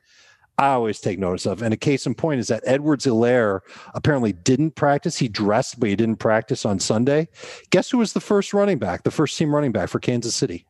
I 0.57 0.69
always 0.69 1.01
take 1.01 1.19
notice 1.19 1.47
of. 1.47 1.63
And 1.63 1.75
a 1.75 1.77
case 1.77 2.07
in 2.07 2.15
point 2.15 2.39
is 2.39 2.47
that 2.47 2.63
Edwards-Helaire 2.65 3.61
apparently 3.93 4.33
didn't 4.33 4.77
practice. 4.77 5.19
He 5.19 5.27
dressed, 5.27 5.81
but 5.81 5.89
he 5.89 5.97
didn't 5.97 6.21
practice 6.21 6.65
on 6.65 6.79
Sunday. 6.79 7.27
Guess 7.71 7.91
who 7.91 7.99
was 7.99 8.13
the 8.13 8.21
first 8.21 8.55
running 8.55 8.79
back, 8.79 9.03
the 9.03 9.11
first 9.11 9.37
team 9.37 9.53
running 9.53 9.73
back 9.73 9.89
for 9.89 9.99
Kansas 9.99 10.33
City? 10.33 10.65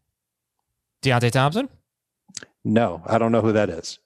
Deontay 1.04 1.30
Thompson? 1.30 1.68
No, 2.64 3.02
I 3.06 3.18
don't 3.18 3.30
know 3.30 3.42
who 3.42 3.52
that 3.52 3.68
is. 3.70 3.98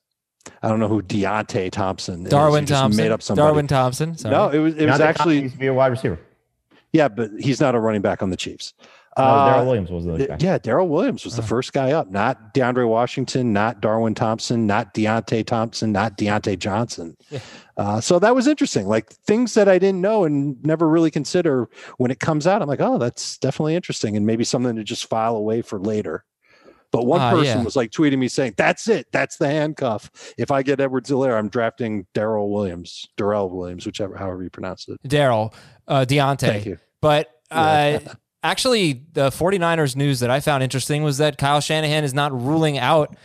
I 0.62 0.68
don't 0.68 0.80
know 0.80 0.88
who 0.88 1.02
Deontay 1.02 1.70
Thompson 1.70 2.24
is. 2.24 2.30
Darwin 2.30 2.66
Thompson. 2.66 3.02
Made 3.02 3.12
up 3.12 3.22
somebody. 3.22 3.46
Darwin 3.46 3.66
Thompson. 3.66 4.16
Sorry. 4.16 4.34
No, 4.34 4.48
it 4.48 4.58
was 4.58 4.74
it 4.76 4.86
was 4.86 5.00
actually 5.00 5.40
used 5.40 5.54
to 5.54 5.60
be 5.60 5.66
a 5.66 5.74
wide 5.74 5.88
receiver. 5.88 6.18
Yeah, 6.92 7.08
but 7.08 7.30
he's 7.38 7.60
not 7.60 7.74
a 7.74 7.80
running 7.80 8.00
back 8.02 8.22
on 8.22 8.30
the 8.30 8.36
Chiefs. 8.36 8.74
No, 9.16 9.24
uh, 9.24 9.52
Darrel 9.52 9.66
Williams 9.66 9.90
was 9.90 10.04
the 10.04 10.26
guy. 10.26 10.36
Yeah, 10.38 10.58
Darrel 10.58 10.88
Williams 10.88 11.24
was 11.24 11.34
the 11.34 11.42
first 11.42 11.72
guy 11.72 11.90
up. 11.90 12.08
Not 12.08 12.54
DeAndre 12.54 12.88
Washington, 12.88 13.52
not 13.52 13.80
Darwin 13.80 14.14
Thompson, 14.14 14.66
not 14.66 14.94
Deontay 14.94 15.44
Thompson, 15.44 15.90
not 15.90 16.16
Diontae 16.16 16.58
Johnson. 16.58 17.16
Yeah. 17.28 17.40
Uh, 17.76 18.00
so 18.00 18.20
that 18.20 18.34
was 18.34 18.46
interesting. 18.46 18.86
Like 18.86 19.10
things 19.10 19.54
that 19.54 19.68
I 19.68 19.78
didn't 19.78 20.00
know 20.00 20.24
and 20.24 20.62
never 20.64 20.88
really 20.88 21.10
consider 21.10 21.68
when 21.96 22.10
it 22.10 22.20
comes 22.20 22.46
out. 22.46 22.62
I'm 22.62 22.68
like, 22.68 22.80
oh, 22.80 22.98
that's 22.98 23.38
definitely 23.38 23.74
interesting, 23.74 24.16
and 24.16 24.24
maybe 24.24 24.44
something 24.44 24.76
to 24.76 24.84
just 24.84 25.06
file 25.06 25.36
away 25.36 25.62
for 25.62 25.80
later. 25.80 26.24
But 26.90 27.04
one 27.04 27.20
uh, 27.20 27.30
person 27.30 27.58
yeah. 27.58 27.64
was 27.64 27.76
like 27.76 27.90
tweeting 27.90 28.18
me 28.18 28.28
saying, 28.28 28.54
"That's 28.56 28.88
it. 28.88 29.06
That's 29.12 29.36
the 29.36 29.48
handcuff. 29.48 30.10
If 30.38 30.50
I 30.50 30.62
get 30.62 30.80
Edwards-Helaire, 30.80 31.38
I'm 31.38 31.48
drafting 31.48 32.06
Daryl 32.14 32.50
Williams, 32.50 33.06
Darrell 33.16 33.50
Williams, 33.50 33.84
whichever, 33.84 34.16
however 34.16 34.42
you 34.42 34.50
pronounce 34.50 34.88
it. 34.88 34.98
Daryl, 35.06 35.52
uh, 35.86 36.06
Deontay. 36.08 36.38
Thank 36.40 36.66
you. 36.66 36.78
But 37.00 37.30
uh, 37.50 38.00
yeah. 38.02 38.12
actually, 38.42 39.04
the 39.12 39.30
49ers 39.30 39.96
news 39.96 40.20
that 40.20 40.30
I 40.30 40.40
found 40.40 40.62
interesting 40.62 41.02
was 41.02 41.18
that 41.18 41.38
Kyle 41.38 41.60
Shanahan 41.60 42.04
is 42.04 42.14
not 42.14 42.32
ruling 42.32 42.78
out 42.78 43.16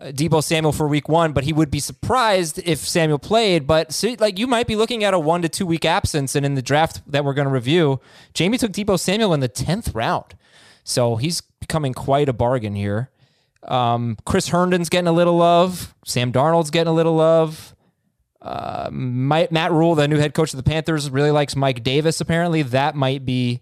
uh, 0.00 0.06
Deebo 0.06 0.42
Samuel 0.42 0.72
for 0.72 0.88
week 0.88 1.08
one, 1.08 1.32
but 1.32 1.44
he 1.44 1.52
would 1.52 1.70
be 1.70 1.80
surprised 1.80 2.58
if 2.64 2.78
Samuel 2.78 3.18
played. 3.18 3.66
But 3.66 3.92
so, 3.92 4.14
like 4.18 4.38
you 4.38 4.46
might 4.46 4.66
be 4.66 4.76
looking 4.76 5.04
at 5.04 5.14
a 5.14 5.18
one 5.18 5.42
to 5.42 5.48
two 5.48 5.66
week 5.66 5.84
absence, 5.84 6.34
and 6.34 6.46
in 6.46 6.54
the 6.54 6.62
draft 6.62 7.02
that 7.10 7.24
we're 7.24 7.34
going 7.34 7.48
to 7.48 7.52
review, 7.52 8.00
Jamie 8.34 8.56
took 8.58 8.72
Deebo 8.72 8.98
Samuel 8.98 9.34
in 9.34 9.40
the 9.40 9.48
tenth 9.48 9.94
round. 9.94 10.36
So 10.84 11.16
he's 11.16 11.40
becoming 11.40 11.94
quite 11.94 12.28
a 12.28 12.32
bargain 12.32 12.74
here. 12.74 13.10
Um, 13.62 14.16
Chris 14.24 14.48
Herndon's 14.48 14.88
getting 14.88 15.08
a 15.08 15.12
little 15.12 15.36
love. 15.36 15.94
Sam 16.04 16.32
Darnold's 16.32 16.70
getting 16.70 16.90
a 16.90 16.94
little 16.94 17.14
love. 17.14 17.74
Uh, 18.40 18.88
Matt 18.90 19.70
Rhule, 19.70 19.94
the 19.94 20.08
new 20.08 20.18
head 20.18 20.32
coach 20.32 20.52
of 20.52 20.56
the 20.56 20.62
Panthers, 20.62 21.10
really 21.10 21.30
likes 21.30 21.54
Mike 21.54 21.82
Davis. 21.82 22.20
Apparently, 22.20 22.62
that 22.62 22.94
might 22.94 23.26
be 23.26 23.60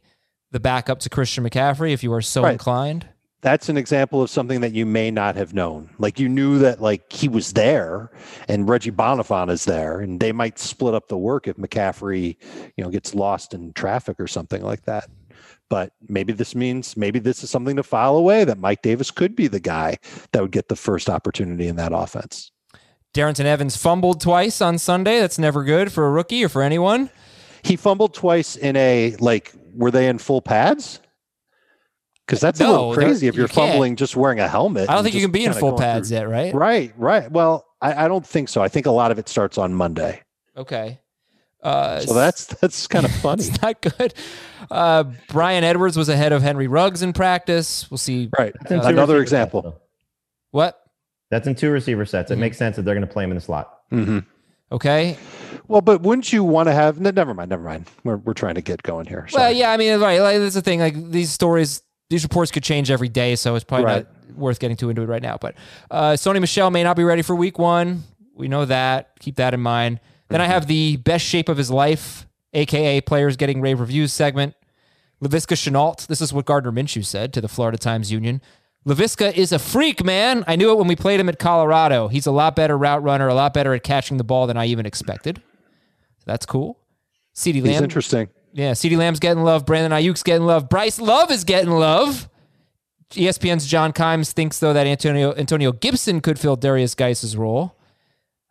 the 0.51 0.61
backup 0.61 1.01
to 1.01 1.11
Christian 1.11 1.45
McCaffrey 1.45 1.93
if 1.93 2.03
you 2.03 2.13
are 2.13 2.23
so 2.23 2.43
right. 2.43 2.53
inclined. 2.53 3.09
That's 3.41 3.69
an 3.69 3.77
example 3.77 4.21
of 4.21 4.31
something 4.31 4.63
that 4.63 4.73
you 4.73 4.85
may 4.85 5.13
not 5.13 5.37
have 5.37 5.55
known. 5.55 5.91
Like 5.99 6.19
you 6.19 6.29
knew 6.29 6.59
that 6.59 6.81
like 6.81 7.13
he 7.13 7.29
was 7.29 7.53
there 7.53 8.11
and 8.49 8.69
Reggie 8.69 8.91
Bonnafon 8.91 9.49
is 9.49 9.65
there 9.65 10.01
and 10.01 10.19
they 10.19 10.33
might 10.33 10.59
split 10.59 10.95
up 10.95 11.07
the 11.07 11.17
work 11.17 11.47
if 11.47 11.57
McCaffrey, 11.57 12.37
you 12.77 12.83
know, 12.83 12.91
gets 12.91 13.15
lost 13.15 13.55
in 13.55 13.73
traffic 13.75 14.19
or 14.19 14.27
something 14.27 14.63
like 14.63 14.85
that. 14.87 15.09
But 15.71 15.93
maybe 16.09 16.33
this 16.33 16.55
means 16.55 16.97
maybe 16.97 17.19
this 17.19 17.45
is 17.45 17.51
something 17.51 17.77
to 17.77 17.83
file 17.83 18.17
away 18.17 18.45
that 18.45 18.59
Mike 18.59 18.83
Davis 18.83 19.11
could 19.11 19.37
be 19.37 19.49
the 19.49 19.61
guy 19.61 19.99
that 20.33 20.41
would 20.41 20.53
get 20.53 20.69
the 20.69 20.77
first 20.77 21.11
opportunity 21.11 21.69
in 21.69 21.77
that 21.77 21.93
offense. 21.95 22.51
Darrynton 23.15 23.45
Evans 23.45 23.77
fumbled 23.77 24.21
twice 24.21 24.61
on 24.61 24.79
Sunday. 24.79 25.21
That's 25.21 25.39
never 25.39 25.65
good 25.65 25.93
for 25.93 26.07
a 26.07 26.11
rookie 26.11 26.45
or 26.45 26.49
for 26.49 26.63
anyone. 26.63 27.11
He 27.63 27.77
fumbled 27.77 28.15
twice 28.15 28.57
in 28.57 28.77
a 28.77 29.17
like 29.19 29.53
were 29.75 29.91
they 29.91 30.09
in 30.09 30.19
full 30.19 30.43
pads? 30.43 31.01
Because 32.27 32.41
that's 32.41 32.61
no, 32.61 32.69
a 32.69 32.71
little 32.71 32.95
crazy 32.95 33.27
if 33.27 33.35
you're 33.35 33.45
you 33.45 33.49
fumbling 33.49 33.97
just 33.97 34.15
wearing 34.15 34.39
a 34.39 34.49
helmet. 34.49 34.91
I 34.91 34.95
don't 34.95 35.03
think 35.03 35.15
you 35.15 35.23
can 35.23 35.31
be 35.31 35.47
in 35.47 35.55
full 35.55 35.79
pads 35.79 36.09
through. 36.09 36.19
yet, 36.19 36.29
right? 36.29 36.55
Right, 36.55 36.93
right. 36.99 37.31
Well, 37.31 37.65
I, 37.81 38.05
I 38.05 38.09
don't 38.09 38.27
think 38.27 38.51
so. 38.51 38.63
I 38.63 38.69
think 38.69 38.85
a 38.85 38.91
lot 38.91 39.11
of 39.11 39.19
it 39.19 39.29
starts 39.31 39.57
on 39.57 39.73
Monday. 39.73 40.23
Okay. 40.57 41.01
Uh, 41.63 42.01
so 42.01 42.15
that's 42.15 42.47
that's 42.47 42.87
kind 42.87 43.05
of 43.05 43.13
funny. 43.23 43.45
it's 43.45 43.61
not 43.61 43.81
good. 43.81 44.15
Uh, 44.71 45.05
Bryan 45.29 45.65
Edwards 45.65 45.97
was 45.97 46.09
ahead 46.09 46.33
of 46.33 46.43
Henry 46.43 46.69
Ruggs 46.69 47.03
in 47.03 47.13
practice. 47.13 47.91
We'll 47.91 47.99
see. 47.99 48.31
Right. 48.39 48.55
Uh, 48.71 48.81
Another 48.81 49.21
example. 49.21 49.63
Sets, 49.63 49.77
what? 50.51 50.83
That's 51.31 51.47
in 51.47 51.55
two 51.55 51.71
receiver 51.71 52.07
sets. 52.07 52.31
It 52.31 52.35
mm-hmm. 52.35 52.41
makes 52.43 52.57
sense 52.57 52.77
that 52.77 52.83
they're 52.83 52.95
going 52.95 53.07
to 53.07 53.13
play 53.13 53.25
him 53.25 53.31
in 53.31 53.37
the 53.37 53.41
slot. 53.41 53.81
Mm-hmm. 53.93 54.21
Okay. 54.71 55.17
Well, 55.67 55.81
but 55.81 56.03
wouldn't 56.03 56.33
you 56.33 56.45
want 56.45 56.69
to 56.69 56.73
have? 56.73 57.01
No, 57.01 57.11
never 57.11 57.35
mind. 57.35 57.51
Never 57.51 57.63
mind. 57.63 57.87
We're 58.05 58.17
we're 58.17 58.35
trying 58.35 58.55
to 58.55 58.63
get 58.63 58.83
going 58.83 59.07
here. 59.07 59.27
Sorry. 59.29 59.45
Well, 59.45 59.53
yeah. 59.53 59.73
I 59.73 59.77
mean, 59.77 60.01
right. 60.01 60.21
Like 60.21 60.39
that's 60.39 60.55
the 60.55 60.63
thing. 60.63 60.81
Like 60.81 61.11
these 61.11 61.31
stories, 61.31 61.83
these 62.11 62.23
reports 62.23 62.51
could 62.51 62.63
change 62.63 62.91
every 62.91 63.09
day, 63.09 63.37
so 63.37 63.55
it's 63.55 63.65
probably 63.65 63.87
right. 63.87 64.07
not 64.29 64.37
worth 64.37 64.59
getting 64.59 64.77
too 64.77 64.91
into 64.91 65.03
it 65.03 65.07
right 65.07 65.23
now. 65.23 65.39
But 65.41 65.55
uh, 65.91 66.13
Sony 66.13 66.41
Michel 66.41 66.71
may 66.71 66.83
not 66.83 66.97
be 66.97 67.05
ready 67.05 67.23
for 67.23 67.35
Week 67.35 67.59
One. 67.59 68.05
We 68.35 68.49
know 68.49 68.65
that. 68.67 69.19
Keep 69.21 69.37
that 69.37 69.55
in 69.55 69.61
mind. 69.61 70.01
Then 70.29 70.41
I 70.41 70.45
mm-hmm. 70.45 70.53
have 70.53 70.67
the 70.67 70.97
best 70.97 71.25
shape 71.25 71.49
of 71.49 71.57
his 71.57 71.71
life, 71.71 72.27
aka 72.53 73.01
players 73.01 73.37
getting 73.37 73.61
rave 73.61 73.81
reviews 73.81 74.13
segment. 74.13 74.55
Laviska 75.23 75.57
Shenault. 75.57 76.07
This 76.07 76.21
is 76.21 76.33
what 76.33 76.45
Gardner 76.45 76.71
Minshew 76.71 77.05
said 77.05 77.33
to 77.33 77.41
the 77.41 77.49
Florida 77.49 77.79
Times 77.79 78.13
Union. 78.13 78.41
Laviska 78.87 79.37
is 79.37 79.53
a 79.53 79.59
freak, 79.59 80.05
man. 80.05 80.45
I 80.47 80.57
knew 80.57 80.71
it 80.71 80.79
when 80.79 80.87
we 80.87 80.97
played 80.97 81.21
him 81.21 81.29
at 81.29 81.39
Colorado. 81.39 82.09
He's 82.09 82.27
a 82.27 82.31
lot 82.31 82.55
better 82.55 82.79
route 82.79 83.03
runner, 83.03 83.29
a 83.29 83.35
lot 83.35 83.53
better 83.53 83.75
at 83.75 83.83
catching 83.83 84.17
the 84.17 84.25
ball 84.25 84.47
than 84.47 84.57
I 84.57 84.67
even 84.67 84.87
expected. 84.87 85.43
That's 86.25 86.47
cool. 86.47 86.79
CeeDee 87.35 87.63
Lamb. 87.63 87.73
He's 87.73 87.81
interesting. 87.81 88.29
Yeah, 88.53 88.73
CeeDee 88.73 88.97
Lamb's 88.97 89.21
getting 89.21 89.43
love. 89.43 89.67
Brandon 89.67 89.93
Aiyuk's 89.93 90.23
getting 90.23 90.47
love. 90.47 90.69
Bryce 90.69 90.99
Love 90.99 91.31
is 91.31 91.45
getting 91.45 91.71
love. 91.71 92.29
ESPN's 93.11 93.67
John 93.67 93.93
Kimes 93.93 94.33
thinks 94.33 94.59
though 94.59 94.73
that 94.75 94.87
Antonio 94.87 95.35
Antonio 95.35 95.73
Gibson 95.73 96.21
could 96.21 96.39
fill 96.39 96.57
Derrius 96.57 96.97
Guice's 96.97 97.37
role. 97.37 97.75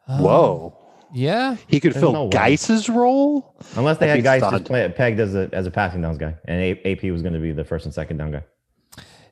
Whoa. 0.08 0.78
Yeah, 1.14 1.58
he 1.68 1.80
could 1.80 1.94
There's 1.94 2.02
fill 2.02 2.14
no 2.14 2.30
Guice's 2.30 2.90
role 2.90 3.56
unless 3.76 3.98
they 3.98 4.08
had 4.08 4.24
Guice 4.24 4.42
just 4.42 4.66
play, 4.66 4.88
pegged 4.90 5.20
as 5.20 5.36
a 5.36 5.50
as 5.54 5.66
a 5.66 5.72
passing 5.72 6.02
downs 6.02 6.18
guy, 6.18 6.36
and 6.46 6.78
AP 6.86 7.04
was 7.04 7.22
going 7.22 7.34
to 7.34 7.40
be 7.40 7.52
the 7.52 7.64
first 7.64 7.86
and 7.86 7.94
second 7.94 8.18
down 8.18 8.32
guy. 8.32 8.44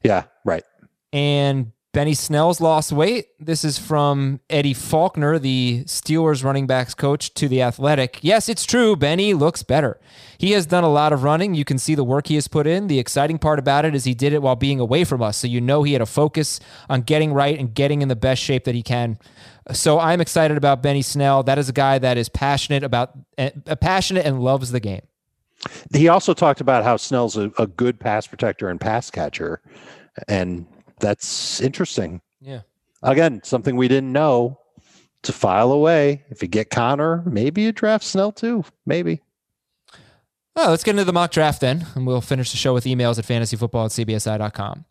Yeah, 0.03 0.23
right. 0.43 0.63
And 1.11 1.71
Benny 1.95 2.13
Snell's 2.13 2.59
lost 2.59 2.91
weight. 2.91 3.27
This 3.39 3.63
is 3.63 3.79
from 3.79 4.41
Eddie 4.49 4.73
Faulkner, 4.73 5.39
the 5.39 5.83
Steelers 5.85 6.43
running 6.43 6.67
backs 6.67 6.93
coach, 6.93 7.33
to 7.35 7.47
The 7.47 7.61
Athletic. 7.61 8.19
Yes, 8.21 8.49
it's 8.49 8.65
true. 8.65 8.97
Benny 8.97 9.33
looks 9.33 9.63
better. 9.63 9.97
He 10.37 10.51
has 10.51 10.65
done 10.65 10.83
a 10.83 10.91
lot 10.91 11.13
of 11.13 11.23
running. 11.23 11.55
You 11.55 11.63
can 11.63 11.77
see 11.77 11.95
the 11.95 12.03
work 12.03 12.27
he 12.27 12.35
has 12.35 12.49
put 12.49 12.67
in. 12.67 12.87
The 12.87 12.99
exciting 12.99 13.39
part 13.39 13.59
about 13.59 13.85
it 13.85 13.95
is 13.95 14.03
he 14.03 14.13
did 14.13 14.33
it 14.33 14.41
while 14.41 14.57
being 14.57 14.81
away 14.81 15.05
from 15.05 15.21
us. 15.21 15.37
So 15.37 15.47
you 15.47 15.61
know 15.61 15.83
he 15.83 15.93
had 15.93 16.01
a 16.01 16.05
focus 16.05 16.59
on 16.89 16.99
getting 17.03 17.31
right 17.31 17.57
and 17.57 17.73
getting 17.73 18.01
in 18.01 18.09
the 18.09 18.15
best 18.17 18.43
shape 18.43 18.65
that 18.65 18.75
he 18.75 18.83
can. 18.83 19.17
So 19.71 19.99
I'm 19.99 20.21
excited 20.21 20.57
about 20.57 20.83
Benny 20.83 21.01
Snell. 21.01 21.43
That 21.43 21.57
is 21.57 21.69
a 21.69 21.73
guy 21.73 21.97
that 21.97 22.17
is 22.17 22.29
passionate 22.29 22.83
about, 22.83 23.17
uh, 23.37 23.49
passionate 23.81 24.25
and 24.25 24.39
loves 24.39 24.71
the 24.71 24.79
game. 24.79 25.01
He 25.93 26.07
also 26.07 26.33
talked 26.33 26.61
about 26.61 26.83
how 26.83 26.97
Snell's 26.97 27.35
a, 27.35 27.51
a 27.57 27.65
good 27.65 27.99
pass 27.99 28.27
protector 28.27 28.69
and 28.69 28.79
pass 28.79 29.09
catcher. 29.09 29.61
And 30.27 30.67
that's 30.99 31.59
interesting. 31.61 32.21
Yeah. 32.39 32.61
Again, 33.01 33.41
something 33.43 33.75
we 33.75 33.87
didn't 33.87 34.11
know 34.11 34.59
to 35.23 35.33
file 35.33 35.71
away. 35.71 36.23
If 36.29 36.41
you 36.41 36.47
get 36.47 36.69
Conner, 36.69 37.23
maybe 37.25 37.63
you 37.63 37.71
draft 37.71 38.03
Snell 38.03 38.31
too. 38.31 38.63
Maybe. 38.85 39.21
Oh, 40.57 40.69
let's 40.69 40.83
get 40.83 40.91
into 40.91 41.03
the 41.03 41.11
mock 41.11 41.31
draft 41.31 41.59
then, 41.59 41.85
and 41.95 42.07
we'll 42.07 42.21
finish 42.21 42.51
the 42.51 42.57
show 42.57 42.73
with 42.73 42.85
emails 42.85 43.19
at 43.19 43.25
fantasyfootball 43.25 43.85
at 43.85 44.07
cbsi.com. 44.07 44.85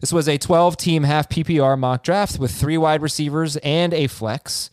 This 0.00 0.12
was 0.12 0.28
a 0.28 0.38
12 0.38 0.76
team 0.76 1.02
half 1.02 1.28
PPR 1.28 1.76
mock 1.76 2.04
draft 2.04 2.38
with 2.38 2.52
three 2.52 2.78
wide 2.78 3.02
receivers 3.02 3.56
and 3.58 3.92
a 3.92 4.06
flex. 4.06 4.70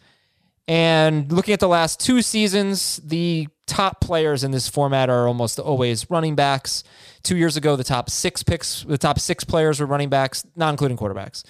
And 0.67 1.31
looking 1.31 1.53
at 1.53 1.59
the 1.59 1.67
last 1.67 1.99
two 1.99 2.21
seasons, 2.21 2.97
the 2.97 3.47
top 3.65 4.01
players 4.01 4.43
in 4.43 4.51
this 4.51 4.67
format 4.67 5.09
are 5.09 5.27
almost 5.27 5.59
always 5.59 6.09
running 6.11 6.35
backs. 6.35 6.83
Two 7.23 7.37
years 7.37 7.57
ago, 7.57 7.75
the 7.75 7.83
top 7.83 8.09
six 8.09 8.43
picks, 8.43 8.83
the 8.83 8.97
top 8.97 9.19
six 9.19 9.43
players 9.43 9.79
were 9.79 9.85
running 9.87 10.09
backs, 10.09 10.45
not 10.55 10.69
including 10.69 10.97
quarterbacks. 10.97 11.43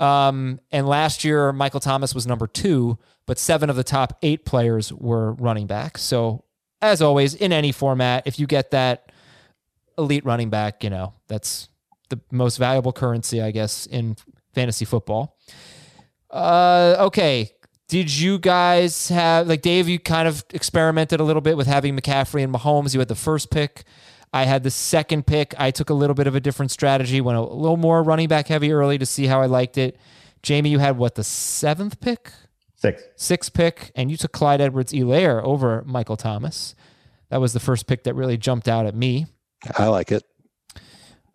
Um, 0.00 0.60
and 0.70 0.86
last 0.86 1.24
year, 1.24 1.52
Michael 1.52 1.80
Thomas 1.80 2.14
was 2.14 2.26
number 2.26 2.46
two, 2.46 2.98
but 3.26 3.38
seven 3.38 3.68
of 3.68 3.76
the 3.76 3.84
top 3.84 4.16
eight 4.22 4.44
players 4.46 4.92
were 4.92 5.32
running 5.34 5.66
backs. 5.66 6.02
So, 6.02 6.44
as 6.80 7.02
always, 7.02 7.34
in 7.34 7.52
any 7.52 7.72
format, 7.72 8.26
if 8.26 8.38
you 8.38 8.46
get 8.46 8.70
that 8.70 9.10
elite 9.96 10.24
running 10.24 10.50
back, 10.50 10.84
you 10.84 10.90
know, 10.90 11.14
that's 11.26 11.68
the 12.08 12.20
most 12.30 12.56
valuable 12.56 12.92
currency, 12.92 13.42
I 13.42 13.50
guess, 13.50 13.86
in 13.86 14.16
fantasy 14.54 14.84
football. 14.84 15.36
Uh, 16.30 16.96
okay. 17.00 17.52
Did 17.88 18.14
you 18.14 18.38
guys 18.38 19.08
have 19.08 19.46
like 19.46 19.62
Dave? 19.62 19.88
You 19.88 19.98
kind 19.98 20.28
of 20.28 20.44
experimented 20.52 21.20
a 21.20 21.24
little 21.24 21.40
bit 21.40 21.56
with 21.56 21.66
having 21.66 21.96
McCaffrey 21.96 22.44
and 22.44 22.54
Mahomes. 22.54 22.92
You 22.92 23.00
had 23.00 23.08
the 23.08 23.14
first 23.14 23.50
pick. 23.50 23.84
I 24.30 24.44
had 24.44 24.62
the 24.62 24.70
second 24.70 25.26
pick. 25.26 25.54
I 25.58 25.70
took 25.70 25.88
a 25.88 25.94
little 25.94 26.14
bit 26.14 26.26
of 26.26 26.34
a 26.34 26.40
different 26.40 26.70
strategy, 26.70 27.20
went 27.22 27.38
a 27.38 27.42
little 27.42 27.78
more 27.78 28.02
running 28.02 28.28
back 28.28 28.48
heavy 28.48 28.72
early 28.72 28.98
to 28.98 29.06
see 29.06 29.26
how 29.26 29.40
I 29.40 29.46
liked 29.46 29.78
it. 29.78 29.98
Jamie, 30.42 30.68
you 30.68 30.78
had 30.78 30.98
what 30.98 31.14
the 31.14 31.24
seventh 31.24 31.98
pick, 32.00 32.30
Six. 32.80 33.02
sixth 33.16 33.52
pick, 33.52 33.90
and 33.96 34.10
you 34.10 34.16
took 34.16 34.32
Clyde 34.32 34.60
Edwards 34.60 34.92
Helaire 34.92 35.42
over 35.42 35.82
Michael 35.84 36.16
Thomas. 36.16 36.76
That 37.28 37.40
was 37.40 37.52
the 37.52 37.60
first 37.60 37.86
pick 37.88 38.04
that 38.04 38.14
really 38.14 38.36
jumped 38.36 38.68
out 38.68 38.86
at 38.86 38.94
me. 38.94 39.26
I 39.76 39.88
like 39.88 40.12
it. 40.12 40.22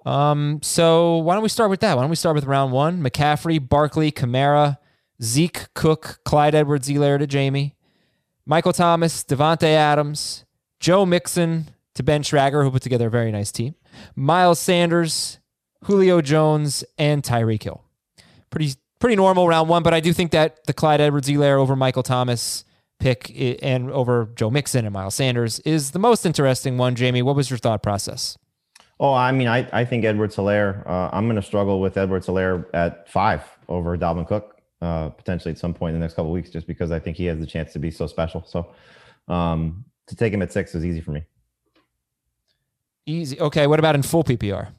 Um, 0.06 0.60
so 0.64 1.18
why 1.18 1.34
don't 1.36 1.44
we 1.44 1.50
start 1.50 1.70
with 1.70 1.82
that? 1.82 1.96
Why 1.96 2.04
don't 2.04 2.10
we 2.10 2.16
start 2.16 2.36
with 2.36 2.46
round 2.46 2.72
one? 2.72 3.04
McCaffrey, 3.04 3.60
Barkley, 3.70 4.12
Kamara, 4.12 4.78
Zeke, 5.22 5.74
Cook, 5.74 6.20
Clyde 6.26 6.56
Edwards 6.56 6.88
Helaire 6.90 7.20
to 7.20 7.28
Jamie, 7.28 7.76
Michael 8.46 8.74
Thomas, 8.74 9.24
Davante 9.24 9.64
Adams, 9.64 10.46
Joe 10.80 11.06
Mixon 11.06 11.70
to 11.96 12.04
Ben 12.04 12.24
Schrager, 12.24 12.64
who 12.64 12.72
put 12.72 12.82
together 12.82 13.08
a 13.08 13.12
very 13.12 13.32
nice 13.32 13.52
team, 13.52 13.76
Miles 14.16 14.60
Sanders, 14.60 15.40
Julio 15.84 16.22
Jones, 16.22 16.84
and 16.98 17.22
Tyreek 17.22 17.64
Hill. 17.64 17.84
Pretty 18.50 18.76
pretty 19.04 19.18
normal 19.18 19.50
round 19.50 19.68
one, 19.68 19.84
but 19.84 19.94
I 19.94 20.00
do 20.00 20.14
think 20.14 20.32
that 20.32 20.64
the 20.64 20.72
Clyde 20.72 21.02
Edwards 21.02 21.28
Helaire 21.28 21.60
over 21.60 21.76
Michael 21.76 22.04
Thomas 22.04 22.64
pick 23.02 23.38
and 23.62 23.92
over 23.92 24.30
Joe 24.34 24.50
Mixon 24.50 24.86
and 24.86 24.94
Miles 24.94 25.14
Sanders 25.14 25.60
is 25.60 25.92
the 25.92 26.00
most 26.00 26.26
interesting 26.26 26.78
one. 26.78 26.96
Jamie, 26.96 27.22
what 27.22 27.36
was 27.36 27.50
your 27.50 27.60
thought 27.60 27.84
process? 27.84 28.38
Oh, 29.02 29.14
I 29.14 29.34
mean, 29.34 29.50
I, 29.50 29.68
I 29.74 29.84
think 29.84 30.06
Edwards 30.06 30.38
Helaire, 30.38 30.88
uh, 30.88 31.10
I'm 31.12 31.26
going 31.26 31.36
to 31.36 31.42
struggle 31.42 31.82
with 31.82 31.98
Edwards 31.98 32.28
Helaire 32.28 32.66
at 32.74 33.10
five 33.10 33.44
over 33.68 33.98
Dalvin 33.98 34.26
Cook, 34.26 34.62
uh, 34.82 35.10
potentially 35.10 35.52
at 35.52 35.58
some 35.58 35.74
point 35.74 35.96
in 35.96 36.00
the 36.00 36.06
next 36.06 36.14
couple 36.14 36.32
of 36.32 36.34
weeks, 36.34 36.50
just 36.50 36.66
because 36.66 36.90
I 36.94 37.00
think 37.00 37.18
he 37.18 37.26
has 37.26 37.42
the 37.42 37.46
chance 37.46 37.74
to 37.74 37.80
be 37.80 37.92
so 37.92 38.08
special. 38.08 38.46
So 38.48 38.74
um, 39.28 39.84
to 40.08 40.16
take 40.16 40.34
him 40.34 40.42
at 40.42 40.54
six 40.54 40.76
is 40.76 40.86
easy 40.86 41.02
for 41.02 41.12
me. 41.12 41.24
Easy. 43.06 43.38
Okay, 43.38 43.68
what 43.68 43.80
about 43.80 43.96
in 43.96 44.02
full 44.02 44.24
PPR? 44.24 44.70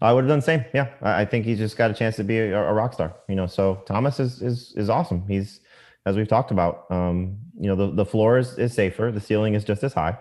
I 0.00 0.12
would 0.12 0.24
have 0.24 0.28
done 0.28 0.40
the 0.40 0.44
same. 0.44 0.64
Yeah, 0.74 0.90
I, 1.02 1.24
think 1.24 1.46
he's 1.46 1.58
just 1.58 1.76
got 1.76 1.90
a 1.90 1.94
chance 1.94 2.16
to 2.16 2.24
be 2.24 2.38
a, 2.38 2.58
a 2.58 2.72
rock 2.72 2.92
star. 2.92 3.14
You 3.28 3.34
know, 3.34 3.46
so 3.46 3.82
Thomas 3.86 4.20
is 4.20 4.42
is 4.42 4.74
is 4.76 4.90
awesome. 4.90 5.26
He's 5.26 5.60
as 6.04 6.16
we've 6.16 6.28
talked 6.28 6.50
about. 6.50 6.90
Um, 6.90 7.38
you 7.58 7.68
know, 7.68 7.76
the 7.76 7.90
the 7.92 8.04
floor 8.04 8.38
is 8.38 8.58
is 8.58 8.74
safer. 8.74 9.10
The 9.10 9.20
ceiling 9.20 9.54
is 9.54 9.64
just 9.64 9.82
as 9.82 9.94
high. 9.94 10.18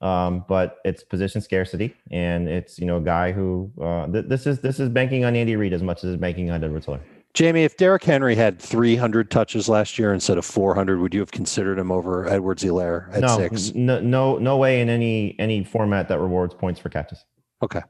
Um, 0.00 0.44
but 0.48 0.78
it's 0.84 1.02
position 1.02 1.40
scarcity, 1.40 1.94
and 2.10 2.48
it's 2.48 2.78
you 2.78 2.86
know 2.86 2.98
a 2.98 3.00
guy 3.00 3.32
who 3.32 3.70
uh, 3.80 4.06
th- 4.08 4.26
this 4.28 4.46
is 4.46 4.60
this 4.60 4.80
is 4.80 4.88
banking 4.88 5.24
on 5.24 5.34
Andy 5.36 5.56
Reid 5.56 5.72
as 5.72 5.82
much 5.82 6.04
as 6.04 6.10
it's 6.10 6.20
banking 6.20 6.50
on 6.50 6.62
Edwards 6.62 6.86
Helaire. 6.86 7.00
Jamie, 7.32 7.64
if 7.64 7.76
Derrick 7.76 8.04
Henry 8.04 8.36
had 8.36 8.60
300 8.60 9.28
touches 9.28 9.68
last 9.68 9.98
year 9.98 10.14
instead 10.14 10.38
of 10.38 10.44
400, 10.44 11.00
would 11.00 11.12
you 11.12 11.18
have 11.18 11.32
considered 11.32 11.80
him 11.80 11.90
over 11.90 12.28
Edwards 12.28 12.62
Helaire 12.62 13.12
at 13.12 13.22
no, 13.22 13.36
six? 13.36 13.74
no, 13.74 14.00
no, 14.00 14.38
no 14.38 14.56
way 14.56 14.80
in 14.80 14.88
any 14.88 15.34
any 15.38 15.64
format 15.64 16.08
that 16.08 16.20
rewards 16.20 16.54
points 16.54 16.80
for 16.80 16.90
catches. 16.90 17.24
Okay. 17.62 17.80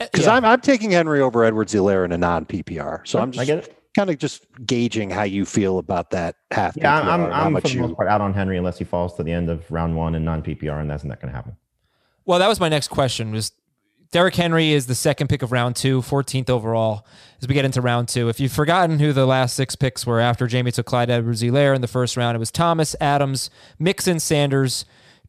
Uh, 0.00 0.06
because 0.12 0.26
I'm 0.26 0.44
I'm 0.44 0.60
taking 0.60 0.90
Henry 0.90 1.20
over 1.20 1.44
Edwards 1.44 1.72
Helaire 1.74 2.04
in 2.04 2.12
a 2.12 2.18
non 2.18 2.44
PPR. 2.46 3.06
So 3.06 3.18
I'm 3.18 3.32
just 3.32 3.70
kind 3.96 4.10
of 4.10 4.18
just 4.18 4.46
gauging 4.66 5.08
how 5.10 5.22
you 5.22 5.44
feel 5.44 5.78
about 5.78 6.10
that 6.10 6.36
half. 6.50 6.76
Yeah, 6.76 7.00
PPR 7.00 7.04
I'm 7.04 7.20
and 7.24 7.32
how 7.32 7.40
I'm, 7.42 7.56
I'm 7.56 7.62
for 7.62 7.68
the 7.68 7.74
you- 7.74 7.80
most 7.80 7.96
part 7.96 8.08
out 8.08 8.20
on 8.20 8.34
Henry 8.34 8.58
unless 8.58 8.78
he 8.78 8.84
falls 8.84 9.14
to 9.16 9.22
the 9.22 9.32
end 9.32 9.48
of 9.50 9.70
round 9.70 9.96
one 9.96 10.14
and 10.14 10.24
non 10.24 10.42
PPR, 10.42 10.80
and 10.80 10.90
that's 10.90 11.04
not 11.04 11.20
going 11.20 11.30
to 11.30 11.36
happen. 11.36 11.56
Well, 12.24 12.38
that 12.38 12.48
was 12.48 12.58
my 12.60 12.68
next 12.68 12.88
question. 12.88 13.30
Was 13.32 13.52
Derrick 14.10 14.34
Henry 14.36 14.70
is 14.72 14.86
the 14.86 14.94
second 14.94 15.28
pick 15.28 15.42
of 15.42 15.50
round 15.52 15.74
two, 15.76 16.00
14th 16.00 16.48
overall. 16.48 17.04
As 17.42 17.48
we 17.48 17.54
get 17.54 17.64
into 17.64 17.80
round 17.80 18.08
two, 18.08 18.28
if 18.28 18.38
you've 18.38 18.52
forgotten 18.52 18.98
who 19.00 19.12
the 19.12 19.26
last 19.26 19.56
six 19.56 19.74
picks 19.74 20.06
were 20.06 20.20
after 20.20 20.46
Jamie 20.46 20.70
took 20.70 20.86
Clyde 20.86 21.10
Edwards-Helaire 21.10 21.74
in 21.74 21.80
the 21.80 21.88
first 21.88 22.16
round, 22.16 22.36
it 22.36 22.38
was 22.38 22.52
Thomas, 22.52 22.94
Adams, 23.00 23.50
Mixon, 23.78 24.20
Sanders, 24.20 24.84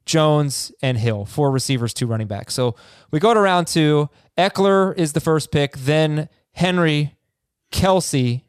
Jones, 0.05 0.71
and 0.83 0.97
Hill. 0.99 1.25
Four 1.25 1.51
receivers, 1.51 1.93
two 1.93 2.05
running 2.05 2.27
backs. 2.27 2.53
So 2.53 2.75
we 3.11 3.19
go 3.19 3.33
to 3.33 3.39
round 3.39 3.65
two. 3.67 4.07
Ekeler 4.37 4.97
is 4.97 5.13
the 5.13 5.21
first 5.21 5.51
pick, 5.51 5.77
then 5.77 6.29
Henry, 6.53 7.15
Kelce, 7.71 8.43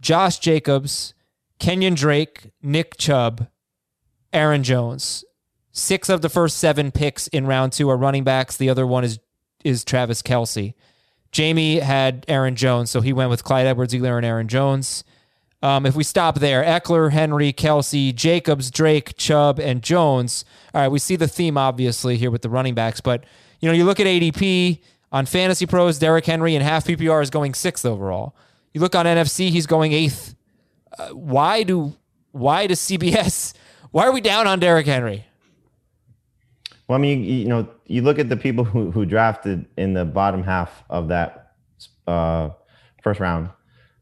Josh 0.00 0.38
Jacobs, 0.38 1.14
Kenyan 1.60 1.96
Drake, 1.96 2.50
Nick 2.62 2.96
Chubb, 2.96 3.48
Aaron 4.32 4.62
Jones. 4.62 5.24
Six 5.72 6.08
of 6.08 6.22
the 6.22 6.28
first 6.28 6.56
seven 6.58 6.90
picks 6.90 7.26
in 7.28 7.46
round 7.46 7.72
two 7.72 7.90
are 7.90 7.96
running 7.96 8.24
backs. 8.24 8.56
The 8.56 8.70
other 8.70 8.86
one 8.86 9.04
is 9.04 9.18
is 9.64 9.84
Travis 9.84 10.22
Kelce. 10.22 10.74
Jamie 11.32 11.80
had 11.80 12.24
Aaron 12.28 12.54
Jones, 12.54 12.90
so 12.90 13.00
he 13.00 13.12
went 13.12 13.30
with 13.30 13.44
Clyde 13.44 13.66
Edwards, 13.66 13.92
Helaire, 13.92 14.16
and 14.16 14.24
Aaron 14.24 14.48
Jones. 14.48 15.04
Um, 15.62 15.84
if 15.84 15.96
we 15.96 16.04
stop 16.04 16.38
there, 16.38 16.62
Ekeler, 16.62 17.10
Henry, 17.10 17.52
Kelce, 17.52 18.14
Jacobs, 18.14 18.70
Drake, 18.70 19.16
Chubb, 19.16 19.58
and 19.58 19.82
Jones. 19.82 20.44
All 20.72 20.82
right, 20.82 20.88
we 20.88 20.98
see 20.98 21.16
the 21.16 21.26
theme 21.28 21.58
obviously 21.58 22.16
here 22.16 22.30
with 22.30 22.42
the 22.42 22.48
running 22.48 22.74
backs, 22.74 23.00
but 23.00 23.24
you 23.60 23.68
know, 23.68 23.74
you 23.74 23.84
look 23.84 23.98
at 23.98 24.06
ADP 24.06 24.80
on 25.12 25.26
Fantasy 25.26 25.66
Pros, 25.66 25.98
Derrick 25.98 26.26
Henry 26.26 26.54
in 26.54 26.62
half 26.62 26.86
PPR 26.86 27.22
is 27.22 27.30
going 27.30 27.54
sixth 27.54 27.84
overall. 27.84 28.34
You 28.72 28.80
look 28.80 28.94
on 28.94 29.06
NFC, 29.06 29.50
he's 29.50 29.66
going 29.66 29.92
eighth. 29.92 30.34
Uh, 30.98 31.08
why 31.08 31.62
do 31.62 31.94
why 32.32 32.66
does 32.66 32.80
CBS? 32.80 33.54
Why 33.92 34.06
are 34.06 34.12
we 34.12 34.20
down 34.20 34.46
on 34.46 34.58
Derrick 34.58 34.84
Henry? 34.84 35.24
Well, 36.86 36.98
I 36.98 37.00
mean, 37.00 37.24
you, 37.24 37.34
you 37.34 37.48
know, 37.48 37.66
you 37.86 38.02
look 38.02 38.18
at 38.18 38.28
the 38.28 38.36
people 38.36 38.62
who, 38.62 38.90
who 38.90 39.06
drafted 39.06 39.64
in 39.78 39.94
the 39.94 40.04
bottom 40.04 40.42
half 40.42 40.84
of 40.90 41.08
that 41.08 41.54
uh, 42.06 42.50
first 43.02 43.20
round. 43.20 43.48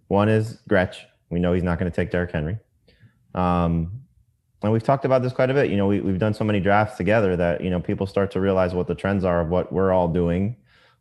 One 0.09 0.29
is 0.29 0.59
Gretch. 0.69 1.07
We 1.31 1.39
know 1.39 1.53
he's 1.53 1.63
not 1.63 1.79
going 1.79 1.91
to 1.91 1.95
take 1.95 2.11
Derrick 2.11 2.33
Henry. 2.33 2.59
Um, 3.35 4.01
and 4.63 4.73
we've 4.73 4.83
talked 4.83 5.05
about 5.05 5.23
this 5.23 5.33
quite 5.33 5.51
a 5.51 5.55
bit. 5.55 5.71
You 5.71 5.77
know, 5.77 5.87
we, 5.87 6.01
we've 6.01 6.19
done 6.19 6.35
so 6.35 6.45
many 6.45 6.61
drafts 6.61 6.97
together 6.97 7.37
that, 7.37 7.61
you 7.61 7.71
know, 7.71 7.81
people 7.81 8.07
start 8.07 8.31
to 8.33 8.41
realize 8.41 8.75
what 8.75 8.87
the 8.87 8.95
trends 8.95 9.25
are 9.25 9.41
of 9.41 9.49
what 9.49 9.73
we're 9.73 9.93
all 9.93 10.09
doing, 10.09 10.57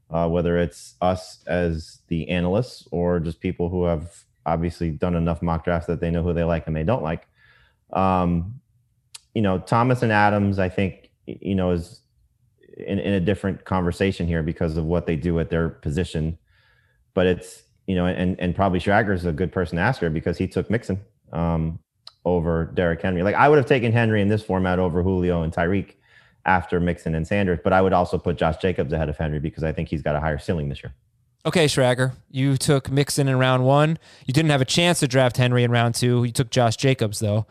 uh, 0.10 0.28
whether 0.28 0.58
it's 0.58 0.96
us 1.02 1.44
as 1.48 2.00
the 2.08 2.30
analysts 2.30 2.88
or 2.92 3.20
just 3.20 3.40
people 3.40 3.70
who 3.70 3.86
have 3.86 4.12
obviously 4.46 4.92
done 4.92 5.16
enough 5.16 5.42
mock 5.42 5.64
drafts 5.64 5.88
that 5.88 6.00
they 6.00 6.12
know 6.12 6.24
who 6.24 6.34
they 6.34 6.44
like 6.44 6.68
and 6.68 6.76
they 6.76 6.84
don't 6.84 7.04
like. 7.04 7.28
Um, 7.94 8.60
you 9.34 9.42
know, 9.42 9.60
Thomas 9.60 10.04
and 10.04 10.12
Adams, 10.12 10.60
I 10.60 10.70
think, 10.70 11.10
you 11.26 11.56
know, 11.56 11.72
is 11.72 12.02
in, 12.78 13.00
in 13.00 13.14
a 13.14 13.20
different 13.20 13.66
conversation 13.66 14.28
here 14.28 14.44
because 14.44 14.78
of 14.78 14.86
what 14.86 15.06
they 15.06 15.16
do 15.16 15.40
at 15.40 15.50
their 15.50 15.70
position. 15.70 16.38
But 17.14 17.28
it's, 17.28 17.64
you 17.88 17.96
know, 17.96 18.06
and 18.06 18.40
and 18.40 18.56
probably 18.56 18.80
Schrager 18.80 19.14
is 19.14 19.26
a 19.26 19.32
good 19.32 19.52
person 19.52 19.78
to 19.78 19.82
ask 19.82 20.02
her 20.02 20.10
because 20.10 20.38
he 20.38 20.48
took 20.48 20.70
Mixon 20.70 21.02
um, 21.32 21.80
over 22.26 22.66
Derrick 22.74 23.02
Henry. 23.02 23.24
Like 23.24 23.36
I 23.36 23.50
would 23.50 23.58
have 23.58 23.66
taken 23.66 23.92
Henry 23.92 24.22
in 24.22 24.30
this 24.30 24.44
format 24.44 24.80
over 24.80 25.04
Julio 25.04 25.44
and 25.44 25.54
Tyreek 25.54 25.96
after 26.46 26.80
Mixon 26.80 27.16
and 27.16 27.26
Sanders, 27.26 27.60
but 27.64 27.74
I 27.74 27.82
would 27.82 27.94
also 27.94 28.18
put 28.18 28.38
Josh 28.38 28.58
Jacobs 28.58 28.92
ahead 28.94 29.10
of 29.10 29.18
Henry 29.18 29.40
because 29.40 29.64
I 29.64 29.72
think 29.72 29.90
he's 29.90 30.02
got 30.02 30.16
a 30.16 30.20
higher 30.20 30.38
ceiling 30.38 30.70
this 30.70 30.84
year. 30.84 30.94
Okay, 31.46 31.66
Schrager, 31.66 32.14
you 32.32 32.56
took 32.56 32.90
Mixon 32.90 33.28
in 33.28 33.38
round 33.38 33.66
one. 33.66 33.98
You 34.26 34.34
didn't 34.34 34.52
have 34.52 34.62
a 34.62 34.66
chance 34.66 35.00
to 35.00 35.08
draft 35.08 35.36
Henry 35.38 35.64
in 35.64 35.72
round 35.72 35.96
two. 35.96 36.24
You 36.24 36.32
took 36.32 36.50
Josh 36.50 36.78
Jacobs, 36.78 37.20
though. 37.20 37.46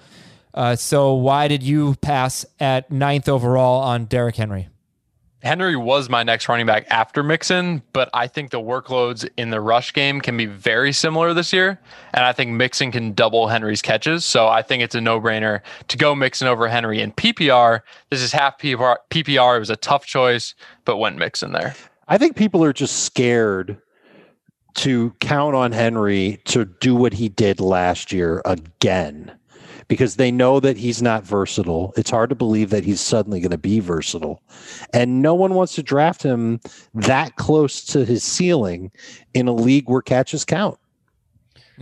Uh, 0.54 0.76
so 0.76 1.14
why 1.14 1.48
did 1.48 1.62
you 1.62 1.94
pass 1.96 2.44
at 2.60 2.90
ninth 2.90 3.28
overall 3.28 3.82
on 3.82 4.06
Derrick 4.06 4.36
Henry? 4.36 4.68
Henry 5.42 5.74
was 5.74 6.08
my 6.08 6.22
next 6.22 6.48
running 6.48 6.66
back 6.66 6.86
after 6.88 7.22
Mixon, 7.24 7.82
but 7.92 8.08
I 8.14 8.28
think 8.28 8.50
the 8.50 8.60
workloads 8.60 9.28
in 9.36 9.50
the 9.50 9.60
rush 9.60 9.92
game 9.92 10.20
can 10.20 10.36
be 10.36 10.46
very 10.46 10.92
similar 10.92 11.34
this 11.34 11.52
year. 11.52 11.80
And 12.14 12.24
I 12.24 12.32
think 12.32 12.52
Mixon 12.52 12.92
can 12.92 13.12
double 13.12 13.48
Henry's 13.48 13.82
catches. 13.82 14.24
So 14.24 14.46
I 14.46 14.62
think 14.62 14.84
it's 14.84 14.94
a 14.94 15.00
no 15.00 15.20
brainer 15.20 15.60
to 15.88 15.98
go 15.98 16.14
Mixon 16.14 16.46
over 16.46 16.68
Henry 16.68 17.00
in 17.00 17.10
PPR. 17.12 17.80
This 18.08 18.22
is 18.22 18.32
half 18.32 18.56
PPR. 18.58 18.98
PPR. 19.10 19.56
It 19.56 19.58
was 19.58 19.70
a 19.70 19.76
tough 19.76 20.06
choice, 20.06 20.54
but 20.84 20.98
went 20.98 21.18
Mixon 21.18 21.50
there. 21.50 21.74
I 22.06 22.18
think 22.18 22.36
people 22.36 22.62
are 22.62 22.72
just 22.72 23.04
scared 23.04 23.82
to 24.74 25.10
count 25.18 25.56
on 25.56 25.72
Henry 25.72 26.40
to 26.44 26.64
do 26.64 26.94
what 26.94 27.14
he 27.14 27.28
did 27.28 27.60
last 27.60 28.12
year 28.12 28.42
again 28.44 29.32
because 29.88 30.16
they 30.16 30.30
know 30.30 30.60
that 30.60 30.76
he's 30.76 31.02
not 31.02 31.24
versatile. 31.24 31.92
It's 31.96 32.10
hard 32.10 32.30
to 32.30 32.36
believe 32.36 32.70
that 32.70 32.84
he's 32.84 33.00
suddenly 33.00 33.40
going 33.40 33.50
to 33.50 33.58
be 33.58 33.80
versatile. 33.80 34.42
And 34.92 35.22
no 35.22 35.34
one 35.34 35.54
wants 35.54 35.74
to 35.76 35.82
draft 35.82 36.22
him 36.22 36.60
that 36.94 37.36
close 37.36 37.84
to 37.86 38.04
his 38.04 38.22
ceiling 38.22 38.90
in 39.34 39.48
a 39.48 39.52
league 39.54 39.88
where 39.88 40.02
catches 40.02 40.44
count. 40.44 40.78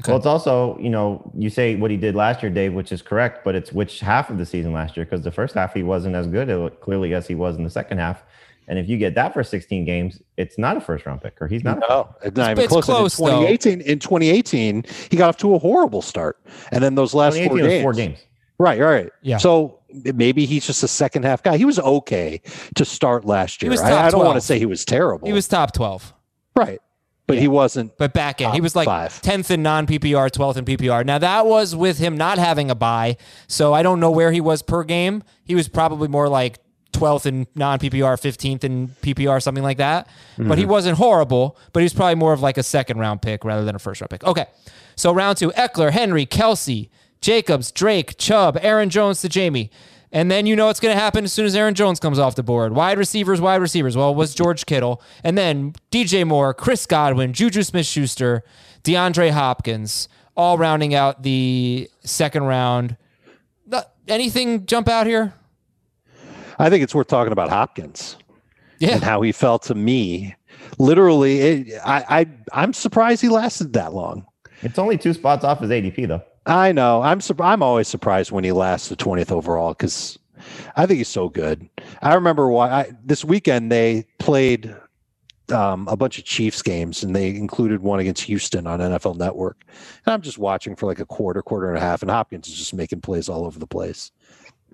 Well, 0.07 0.17
it's 0.17 0.27
also, 0.27 0.79
you 0.79 0.89
know, 0.89 1.31
you 1.37 1.51
say 1.51 1.75
what 1.75 1.91
he 1.91 1.97
did 1.97 2.15
last 2.15 2.43
year, 2.43 2.51
Dave, 2.51 2.73
which 2.73 2.93
is 2.93 3.03
correct, 3.03 3.45
but 3.45 3.55
it's 3.55 3.73
which 3.73 4.01
half 4.01 4.31
of 4.31 4.39
the 4.39 4.47
season 4.47 4.73
last 4.73 4.97
year 4.97 5.05
because 5.05 5.23
the 5.23 5.33
first 5.33 5.55
half 5.55 5.75
he 5.75 5.83
wasn't 5.83 6.15
as 6.15 6.27
good 6.27 6.49
uh, 6.49 6.71
clearly 6.81 7.13
as 7.13 7.27
he 7.27 7.35
was 7.35 7.57
in 7.57 7.65
the 7.65 7.71
second 7.71 7.99
half. 7.99 8.23
And 8.71 8.79
if 8.79 8.89
you 8.89 8.97
get 8.99 9.17
that 9.17 9.35
for 9.35 9.43
16 9.43 9.85
games, 9.85 10.21
it's 10.37 10.57
not 10.57 10.77
a 10.77 10.81
first 10.81 11.05
round 11.05 11.21
pick, 11.21 11.37
or 11.43 11.49
he's 11.49 11.65
not. 11.65 11.79
a- 11.79 11.81
No, 11.89 12.09
it's 12.23 12.37
not 12.37 12.53
even 12.53 12.65
it's 12.65 12.73
close. 12.73 12.89
And 12.89 12.97
close, 12.97 13.19
in 13.19 13.25
though. 13.27 13.31
2018, 13.47 13.81
in 13.81 13.99
2018, 13.99 14.85
he 15.11 15.17
got 15.17 15.29
off 15.29 15.37
to 15.39 15.55
a 15.57 15.59
horrible 15.59 16.01
start, 16.03 16.39
and 16.71 16.83
then 16.83 16.95
those 16.95 17.13
last 17.13 17.37
four 17.37 17.59
games, 17.59 17.83
four 17.83 17.93
games. 17.93 18.19
right, 18.59 18.79
right. 18.81 19.11
Yeah. 19.23 19.39
So 19.39 19.81
maybe 19.93 20.47
he's 20.47 20.65
just 20.65 20.85
a 20.85 20.89
second 20.89 21.25
half 21.25 21.43
guy. 21.43 21.57
He 21.57 21.65
was 21.65 21.81
okay 21.81 22.41
to 22.77 22.85
start 22.85 23.25
last 23.25 23.61
He 23.61 23.67
year. 23.67 23.73
was 23.73 23.81
I, 23.81 23.91
top 23.91 24.05
I 24.05 24.11
don't 24.11 24.25
want 24.25 24.37
to 24.37 24.41
say 24.41 24.57
he 24.61 24.67
was 24.67 24.85
terrible. 24.85 25.27
He 25.27 25.33
was 25.33 25.49
top 25.49 25.73
12. 25.73 26.15
right, 26.55 26.79
but 27.27 27.39
he 27.39 27.49
wasn't. 27.49 27.99
But 27.99 28.13
back 28.13 28.41
in, 28.41 28.53
he 28.53 28.61
was 28.61 28.77
like 28.77 28.87
five. 28.87 29.21
10th 29.21 29.51
in 29.51 29.65
non 29.65 29.89
PPR, 29.89 30.31
12th 30.31 30.57
in 30.59 30.65
PPR. 30.65 31.05
Now, 31.05 31.19
that 31.19 31.45
was 31.47 31.75
with 31.75 31.99
him 31.99 32.17
not 32.17 32.39
having 32.39 32.71
a 32.71 32.77
buy. 32.77 33.17
So 33.49 33.73
I 33.75 33.83
don't 33.83 33.99
know 33.99 34.13
where 34.13 34.31
he 34.31 34.41
was 34.41 34.63
per 34.63 34.85
game. 34.85 35.25
He 35.45 35.57
was 35.57 35.69
probably 35.69 36.07
more 36.07 36.29
like 36.29 36.61
12th 37.01 37.27
in 37.27 37.47
non 37.55 37.79
PPR, 37.79 38.15
15th 38.21 38.65
in 38.65 38.89
PPR, 39.03 39.43
something 39.43 39.65
like 39.65 39.79
that. 39.79 40.09
But 40.37 40.45
Mm-hmm. 40.45 40.59
he 40.59 40.65
wasn't 40.67 40.99
horrible, 40.99 41.57
but 41.73 41.81
he 41.81 41.85
was 41.85 41.95
probably 41.95 42.15
more 42.17 42.33
of 42.33 42.41
like 42.41 42.59
a 42.59 42.63
second 42.63 42.99
round 42.99 43.23
pick 43.23 43.45
rather 43.45 43.65
than 43.65 43.75
a 43.75 43.79
first 43.79 44.01
round 44.01 44.11
pick. 44.11 44.25
Okay. 44.25 44.47
So 44.97 45.13
round 45.13 45.39
two 45.39 45.51
Ekeler, 45.53 45.91
Henry, 45.91 46.27
Kelce, 46.27 46.89
Jacobs, 47.21 47.71
Drake, 47.73 48.17
Chubb, 48.19 48.59
Aaron 48.63 48.91
Jones 48.91 49.21
to 49.23 49.29
Jamie. 49.29 49.71
And 50.13 50.29
then 50.31 50.45
you 50.45 50.57
know 50.57 50.67
what's 50.67 50.81
going 50.81 50.93
to 50.95 51.01
happen 51.01 51.25
as 51.25 51.33
soon 51.33 51.47
as 51.47 51.55
Aaron 51.55 51.75
Jones 51.75 52.01
comes 52.01 52.19
off 52.19 52.35
the 52.35 52.43
board. 52.43 52.73
Wide 52.75 52.99
receivers, 52.99 53.41
wide 53.41 53.61
receivers. 53.61 53.97
Well, 53.97 54.11
it 54.11 54.17
was 54.17 54.35
George 54.35 54.67
Kittle. 54.67 55.01
And 55.23 55.39
then 55.39 55.75
DJ 55.93 56.27
Moore, 56.27 56.53
Chris 56.53 56.85
Godwin, 56.85 57.33
Juju 57.33 57.63
Smith 57.63 57.87
Schuster, 57.87 58.43
DeAndre 58.83 59.31
Hopkins, 59.31 60.09
all 60.37 60.59
rounding 60.59 60.95
out 60.95 61.23
the 61.23 61.89
second 62.03 62.43
round. 62.45 62.97
Anything 64.09 64.67
jump 64.67 64.89
out 64.89 65.07
here? 65.07 65.35
I 66.61 66.71
think 66.71 66.83
it's 66.83 66.95
worth 66.95 67.09
talking 67.09 67.33
about 67.33 67.49
Hopkins 67.49 68.17
and 68.93 69.03
how 69.03 69.23
he 69.23 69.33
felt 69.33 69.63
to 69.65 69.75
me. 69.75 70.35
Literally, 70.79 71.41
it, 71.41 71.81
I, 71.85 72.21
I 72.21 72.27
I'm 72.53 72.73
surprised 72.73 73.23
he 73.23 73.29
lasted 73.29 73.73
that 73.73 73.95
long. 73.95 74.27
It's 74.63 74.79
only 74.79 74.99
two 74.99 75.15
spots 75.15 75.45
off 75.45 75.61
his 75.61 75.71
ADP, 75.71 76.07
though. 76.09 76.23
I 76.47 76.73
know. 76.73 77.03
I'm 77.03 77.21
sur- 77.21 77.35
I'm 77.41 77.63
always 77.63 77.89
surprised 77.89 78.31
when 78.31 78.45
he 78.45 78.53
lasts 78.53 78.89
the 78.89 78.97
20th 78.97 79.31
overall 79.31 79.71
because 79.73 80.19
I 80.77 80.87
think 80.87 80.99
he's 80.99 81.09
so 81.09 81.29
good. 81.29 81.69
I 82.03 82.15
remember 82.15 82.49
why 82.49 82.71
I, 82.71 82.93
this 83.05 83.25
weekend 83.25 83.71
they 83.71 84.07
played 84.19 84.75
um, 85.51 85.89
a 85.89 85.97
bunch 85.97 86.19
of 86.19 86.25
Chiefs 86.25 86.63
games 86.63 87.03
and 87.03 87.15
they 87.15 87.31
included 87.31 87.81
one 87.81 88.01
against 88.01 88.23
Houston 88.25 88.67
on 88.67 88.81
NFL 88.81 89.17
Network. 89.17 89.63
And 90.07 90.15
I'm 90.15 90.23
just 90.23 90.39
watching 90.39 90.77
for 90.77 90.87
like 90.87 91.01
a 91.01 91.07
quarter, 91.07 91.43
quarter 91.43 91.69
and 91.69 91.79
a 91.79 91.81
half, 91.81 92.03
and 92.03 92.11
Hopkins 92.11 92.49
is 92.49 92.57
just 92.57 92.75
making 92.75 93.01
plays 93.01 93.29
all 93.29 93.45
over 93.45 93.59
the 93.59 93.67
place. 93.67 94.13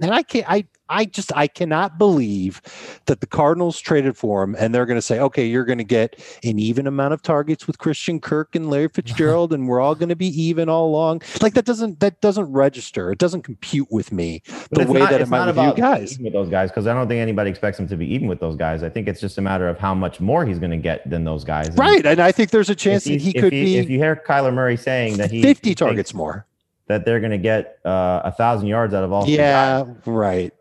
And 0.00 0.12
I 0.12 0.22
can't. 0.22 0.48
I 0.48 0.66
I 0.88 1.04
just 1.04 1.32
I 1.36 1.48
cannot 1.48 1.98
believe 1.98 2.60
that 3.06 3.20
the 3.20 3.26
Cardinals 3.26 3.80
traded 3.80 4.16
for 4.16 4.42
him, 4.42 4.54
and 4.58 4.74
they're 4.74 4.86
going 4.86 4.98
to 4.98 5.02
say, 5.02 5.18
okay, 5.18 5.44
you're 5.44 5.64
going 5.64 5.78
to 5.78 5.84
get 5.84 6.16
an 6.44 6.58
even 6.58 6.86
amount 6.86 7.12
of 7.12 7.22
targets 7.22 7.66
with 7.66 7.78
Christian 7.78 8.20
Kirk 8.20 8.54
and 8.54 8.70
Larry 8.70 8.88
Fitzgerald, 8.88 9.52
and 9.52 9.66
we're 9.68 9.80
all 9.80 9.94
going 9.94 10.10
to 10.10 10.16
be 10.16 10.28
even 10.40 10.68
all 10.68 10.86
along. 10.86 11.22
Like 11.40 11.54
that 11.54 11.64
doesn't 11.64 12.00
that 12.00 12.20
doesn't 12.20 12.52
register. 12.52 13.10
It 13.10 13.18
doesn't 13.18 13.42
compute 13.42 13.88
with 13.90 14.12
me 14.12 14.42
the 14.70 14.86
way 14.86 15.00
not- 15.00 15.10
that 15.10 15.20
it 15.20 15.28
might 15.28 15.46
with 15.46 15.56
you 15.56 15.74
guys. 15.74 16.18
with 16.18 16.32
those 16.32 16.48
guys 16.48 16.70
because 16.70 16.86
I 16.86 16.94
don't 16.94 17.08
think 17.08 17.20
anybody 17.20 17.50
expects 17.50 17.78
him 17.78 17.88
to 17.88 17.96
be 17.96 18.06
even 18.14 18.28
with 18.28 18.40
those 18.40 18.56
guys. 18.56 18.82
I 18.82 18.88
think 18.88 19.08
it's 19.08 19.20
just 19.20 19.38
a 19.38 19.42
matter 19.42 19.68
of 19.68 19.78
how 19.78 19.94
much 19.94 20.20
more 20.20 20.46
he's 20.46 20.58
going 20.58 20.70
to 20.70 20.76
get 20.76 21.08
than 21.08 21.24
those 21.24 21.42
guys. 21.42 21.68
And 21.68 21.78
Right, 21.78 22.04
and 22.06 22.20
I 22.20 22.32
think 22.32 22.50
there's 22.50 22.70
a 22.70 22.74
chance 22.74 23.04
that 23.04 23.20
he 23.20 23.32
could 23.32 23.52
he- 23.52 23.78
If 23.78 23.90
you 23.90 23.98
hear 23.98 24.22
Kyler 24.26 24.54
Murray 24.54 24.76
saying 24.76 25.16
that 25.16 25.30
he 25.30 25.42
50 25.42 25.68
he 25.68 25.74
thinks 25.74 25.78
targets 25.80 26.14
more. 26.14 26.46
That 26.88 27.04
they're 27.04 27.20
going 27.20 27.32
to 27.32 27.38
get 27.38 27.78
uh, 27.84 28.20
a 28.24 28.32
thousand 28.32 28.68
yards 28.68 28.94
out 28.94 29.04
of 29.04 29.12
all. 29.12 29.24
three 29.24 29.36
Yeah, 29.36 29.84
guys. 29.84 29.94
right. 30.06 30.52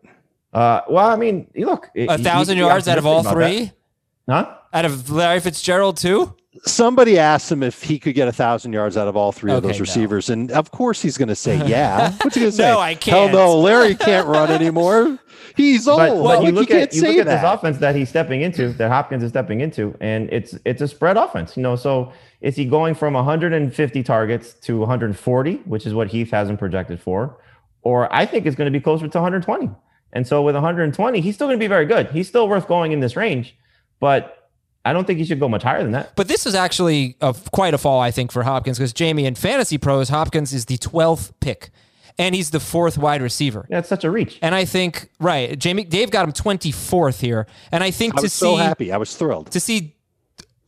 Uh, 0.52 0.80
well, 0.88 1.08
I 1.10 1.16
mean, 1.16 1.48
look, 1.56 1.90
A 1.94 2.16
thousand 2.18 2.56
yards 2.58 2.88
out 2.88 2.98
of 2.98 3.06
all 3.06 3.22
three? 3.22 3.72
Huh? 4.28 4.56
Out 4.72 4.84
of 4.84 5.10
Larry 5.10 5.40
Fitzgerald, 5.40 5.96
too? 5.98 6.34
Somebody 6.64 7.18
asked 7.18 7.52
him 7.52 7.62
if 7.62 7.82
he 7.82 7.98
could 7.98 8.14
get 8.14 8.28
a 8.28 8.32
thousand 8.32 8.72
yards 8.72 8.96
out 8.96 9.06
of 9.08 9.16
all 9.16 9.30
three 9.30 9.52
of 9.52 9.58
Okay, 9.58 9.66
those 9.68 9.76
no. 9.78 9.82
receivers, 9.82 10.30
and 10.30 10.50
of 10.52 10.70
course 10.70 11.02
he's 11.02 11.18
going 11.18 11.28
to 11.28 11.34
say, 11.36 11.58
"Yeah." 11.68 12.12
What's 12.22 12.34
he 12.34 12.40
going 12.40 12.50
to 12.50 12.56
say? 12.56 12.62
No, 12.72 12.80
I 12.80 12.94
can't. 12.94 13.30
Hell 13.30 13.46
no, 13.48 13.58
Larry 13.60 13.94
can't 13.94 14.26
run 14.26 14.50
anymore. 14.50 15.18
He's 15.56 15.88
old. 15.88 15.98
But, 15.98 16.22
but 16.22 16.44
you 16.44 16.52
look 16.52 16.68
can't 16.68 16.82
at 16.82 16.94
you 16.94 17.02
look 17.02 17.16
at 17.16 17.26
that. 17.26 17.42
this 17.42 17.50
offense 17.50 17.78
that 17.78 17.96
he's 17.96 18.08
stepping 18.08 18.42
into, 18.42 18.68
that 18.74 18.90
Hopkins 18.90 19.22
is 19.22 19.30
stepping 19.30 19.60
into, 19.60 19.96
and 20.00 20.28
it's 20.30 20.58
it's 20.64 20.82
a 20.82 20.88
spread 20.88 21.16
offense. 21.16 21.56
You 21.56 21.62
know, 21.62 21.76
so 21.76 22.12
is 22.40 22.56
he 22.56 22.66
going 22.66 22.94
from 22.94 23.14
150 23.14 24.02
targets 24.02 24.52
to 24.54 24.78
140, 24.78 25.54
which 25.64 25.86
is 25.86 25.94
what 25.94 26.08
Heath 26.08 26.30
has 26.30 26.50
him 26.50 26.58
projected 26.58 27.00
for, 27.00 27.38
or 27.82 28.14
I 28.14 28.26
think 28.26 28.44
it's 28.44 28.56
going 28.56 28.70
to 28.70 28.78
be 28.78 28.82
closer 28.82 29.08
to 29.08 29.18
120. 29.18 29.70
And 30.12 30.26
so 30.26 30.42
with 30.42 30.54
120, 30.54 31.20
he's 31.20 31.34
still 31.34 31.46
going 31.46 31.58
to 31.58 31.62
be 31.62 31.68
very 31.68 31.86
good. 31.86 32.10
He's 32.10 32.28
still 32.28 32.48
worth 32.48 32.68
going 32.68 32.92
in 32.92 33.00
this 33.00 33.16
range, 33.16 33.56
but 33.98 34.50
I 34.84 34.92
don't 34.92 35.06
think 35.06 35.18
he 35.18 35.24
should 35.24 35.40
go 35.40 35.48
much 35.48 35.62
higher 35.62 35.82
than 35.82 35.92
that. 35.92 36.14
But 36.16 36.28
this 36.28 36.46
is 36.46 36.54
actually 36.54 37.16
a, 37.20 37.34
quite 37.52 37.74
a 37.74 37.78
fall, 37.78 38.00
I 38.00 38.10
think, 38.10 38.30
for 38.30 38.44
Hopkins 38.44 38.78
because 38.78 38.92
Jamie 38.92 39.26
in 39.26 39.34
Fantasy 39.34 39.78
Pros, 39.78 40.10
Hopkins 40.10 40.52
is 40.52 40.66
the 40.66 40.78
12th 40.78 41.32
pick 41.40 41.70
and 42.18 42.34
he's 42.34 42.50
the 42.50 42.60
fourth 42.60 42.96
wide 42.98 43.22
receiver. 43.22 43.66
That's 43.68 43.88
such 43.88 44.04
a 44.04 44.10
reach. 44.10 44.38
And 44.42 44.54
I 44.54 44.64
think, 44.64 45.10
right, 45.20 45.58
Jamie, 45.58 45.84
Dave 45.84 46.10
got 46.10 46.24
him 46.26 46.32
24th 46.32 47.20
here. 47.20 47.46
And 47.70 47.84
I 47.84 47.90
think 47.90 48.14
I 48.14 48.16
to 48.18 48.22
was 48.22 48.32
see 48.32 48.46
so 48.46 48.56
happy. 48.56 48.92
I 48.92 48.96
was 48.96 49.14
thrilled. 49.16 49.50
to 49.52 49.60
see 49.60 49.96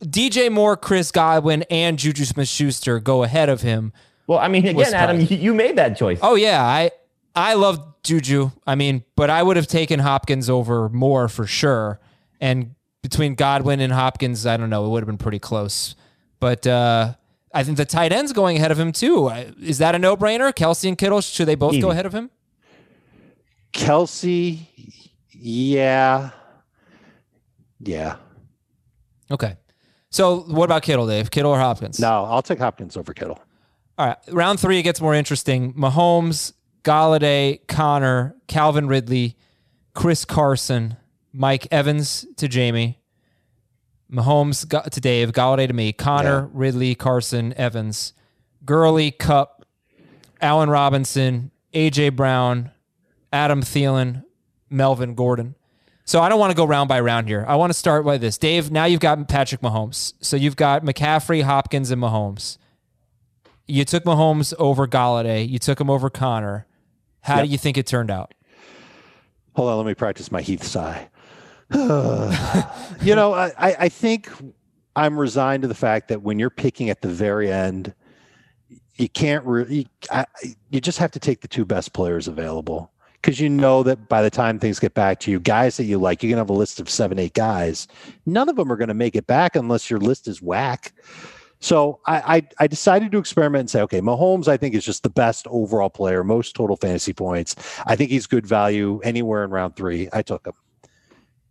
DJ 0.03 0.51
Moore, 0.51 0.77
Chris 0.77 1.11
Godwin, 1.11 1.63
and 1.69 1.97
Juju 1.97 2.25
Smith 2.25 2.47
Schuster 2.47 2.99
go 2.99 3.23
ahead 3.23 3.49
of 3.49 3.61
him. 3.61 3.93
Well, 4.27 4.39
I 4.39 4.47
mean, 4.47 4.65
again, 4.65 4.93
Adam, 4.93 5.19
you, 5.19 5.37
you 5.37 5.53
made 5.53 5.77
that 5.77 5.97
choice. 5.97 6.19
Oh 6.21 6.35
yeah, 6.35 6.63
I 6.63 6.91
I 7.35 7.55
love 7.55 7.95
Juju. 8.03 8.51
I 8.65 8.75
mean, 8.75 9.03
but 9.15 9.29
I 9.29 9.41
would 9.41 9.57
have 9.57 9.67
taken 9.67 9.99
Hopkins 9.99 10.49
over 10.49 10.87
Moore 10.89 11.27
for 11.27 11.47
sure. 11.47 11.99
And 12.39 12.75
between 13.01 13.35
Godwin 13.35 13.79
and 13.79 13.91
Hopkins, 13.91 14.45
I 14.45 14.55
don't 14.57 14.69
know, 14.69 14.85
it 14.85 14.89
would 14.89 15.01
have 15.01 15.07
been 15.07 15.17
pretty 15.17 15.39
close. 15.39 15.95
But 16.39 16.67
uh 16.67 17.15
I 17.53 17.63
think 17.63 17.77
the 17.77 17.85
tight 17.85 18.11
end's 18.13 18.31
going 18.31 18.57
ahead 18.57 18.71
of 18.71 18.79
him 18.79 18.91
too. 18.91 19.29
Is 19.61 19.79
that 19.79 19.95
a 19.95 19.99
no-brainer? 19.99 20.53
Kelce 20.53 20.87
and 20.87 20.97
Kittle, 20.97 21.21
should 21.21 21.47
they 21.47 21.55
both 21.55 21.79
go 21.81 21.89
ahead 21.89 22.05
of 22.05 22.13
him? 22.13 22.29
Kelce, 23.73 24.59
yeah, 25.31 26.31
yeah. 27.79 28.17
Okay. 29.31 29.57
So 30.11 30.41
what 30.41 30.65
about 30.65 30.83
Kittle, 30.83 31.07
Dave? 31.07 31.29
Kittle 31.31 31.51
or 31.51 31.59
Hopkins? 31.59 31.99
No, 31.99 32.25
I'll 32.25 32.41
take 32.41 32.59
Hopkins 32.59 32.97
over 32.97 33.13
Kittle. 33.13 33.39
All 33.97 34.07
right, 34.07 34.17
round 34.29 34.59
three 34.59 34.79
it 34.79 34.83
gets 34.83 35.01
more 35.01 35.13
interesting. 35.13 35.73
Mahomes, 35.73 36.53
Golladay, 36.83 37.59
Conner, 37.67 38.35
Calvin 38.47 38.87
Ridley, 38.87 39.35
Chris 39.93 40.25
Carson, 40.25 40.97
Mike 41.33 41.67
Evans 41.71 42.25
to 42.37 42.47
Jamie, 42.47 42.98
Mahomes 44.11 44.67
Ga- 44.67 44.81
to 44.83 44.99
Dave, 44.99 45.31
Golladay 45.31 45.67
to 45.67 45.73
me, 45.73 45.93
Conner, 45.93 46.49
Ridley, 46.53 46.95
Carson, 46.95 47.53
Evans, 47.57 48.13
Gurley, 48.65 49.11
Kupp, 49.11 49.65
Allen 50.41 50.69
Robinson, 50.69 51.51
AJ 51.73 52.15
Brown, 52.15 52.71
Adam 53.31 53.61
Thielen, 53.61 54.23
Melvin 54.69 55.13
Gordon. 55.15 55.55
So 56.05 56.21
I 56.21 56.29
don't 56.29 56.39
want 56.39 56.49
to 56.51 56.57
go 56.57 56.65
round 56.65 56.89
by 56.89 56.99
round 57.01 57.27
here. 57.27 57.45
I 57.47 57.55
want 57.55 57.69
to 57.71 57.77
start 57.77 58.03
by 58.03 58.17
this. 58.17 58.39
Dave, 58.39 58.71
now 58.71 58.85
you've 58.85 58.99
got 58.99 59.27
Patrick 59.27 59.61
Mahomes. 59.61 60.13
So 60.21 60.35
you've 60.37 60.55
got 60.55 60.83
McCaffrey, 60.83 61.43
Hopkins, 61.43 61.91
and 61.91 62.01
Mahomes. 62.01 62.57
You 63.67 63.85
took 63.85 64.05
Mahomes 64.05 64.51
over 64.57 64.87
Golladay. 64.87 65.47
You 65.47 65.59
took 65.59 65.79
him 65.79 65.87
over 65.91 66.09
Conner. 66.09 66.65
How 67.21 67.35
Yep. 67.35 67.45
do 67.45 67.51
you 67.51 67.57
think 67.59 67.77
it 67.77 67.85
turned 67.85 68.09
out? 68.09 68.33
Hold 69.53 69.69
on, 69.69 69.77
let 69.77 69.85
me 69.85 69.93
practice 69.93 70.31
my 70.31 70.41
Heath 70.41 70.63
sigh. 70.63 71.08
you 71.73 73.15
know, 73.15 73.33
I, 73.33 73.51
I 73.57 73.89
think 73.89 74.29
I'm 74.95 75.19
resigned 75.19 75.61
to 75.61 75.67
the 75.67 75.75
fact 75.75 76.07
that 76.07 76.23
when 76.23 76.39
you're 76.39 76.49
picking 76.49 76.89
at 76.89 77.01
the 77.01 77.07
very 77.07 77.51
end, 77.51 77.93
you 78.95 79.07
can't 79.07 79.45
really, 79.45 79.87
I, 80.11 80.25
you 80.71 80.81
just 80.81 80.97
have 80.97 81.11
to 81.11 81.19
take 81.19 81.41
the 81.41 81.47
two 81.47 81.65
best 81.65 81.93
players 81.93 82.27
available 82.27 82.91
because 83.21 83.39
you 83.39 83.49
know 83.49 83.83
that 83.83 84.09
by 84.09 84.21
the 84.21 84.29
time 84.29 84.59
things 84.59 84.79
get 84.79 84.93
back 84.93 85.19
to 85.21 85.31
you, 85.31 85.39
guys 85.39 85.77
that 85.77 85.85
you 85.85 85.97
like, 85.99 86.23
you're 86.23 86.29
going 86.29 86.37
to 86.37 86.41
have 86.41 86.49
a 86.49 86.53
list 86.53 86.79
of 86.79 86.89
seven, 86.89 87.19
eight 87.19 87.33
guys. 87.33 87.87
None 88.25 88.49
of 88.49 88.55
them 88.55 88.71
are 88.71 88.75
going 88.75 88.89
to 88.89 88.93
make 88.93 89.15
it 89.15 89.27
back 89.27 89.55
unless 89.55 89.89
your 89.89 89.99
list 89.99 90.27
is 90.27 90.41
whack. 90.41 90.93
So 91.61 91.99
I, 92.05 92.37
I 92.37 92.47
I 92.59 92.67
decided 92.67 93.11
to 93.11 93.17
experiment 93.17 93.61
and 93.61 93.69
say, 93.69 93.81
okay, 93.81 93.99
Mahomes, 93.99 94.47
I 94.47 94.55
think 94.55 94.75
is 94.75 94.85
just 94.85 95.03
the 95.03 95.09
best 95.09 95.45
overall 95.49 95.89
player, 95.89 96.23
most 96.23 96.55
total 96.55 96.77
fantasy 96.77 97.11
points. 97.11 97.55
I 97.85 97.97
think 97.97 98.11
he's 98.11 98.27
good 98.27 98.47
value 98.47 99.01
anywhere 99.03 99.43
in 99.43 99.51
round 99.51 99.75
three. 99.75 100.07
I 100.13 100.21
took 100.21 100.47
him. 100.47 100.53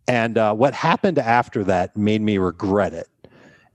And 0.07 0.37
uh, 0.37 0.53
what 0.53 0.73
happened 0.73 1.19
after 1.19 1.63
that 1.65 1.95
made 1.95 2.21
me 2.21 2.37
regret 2.37 2.93
it. 2.93 3.07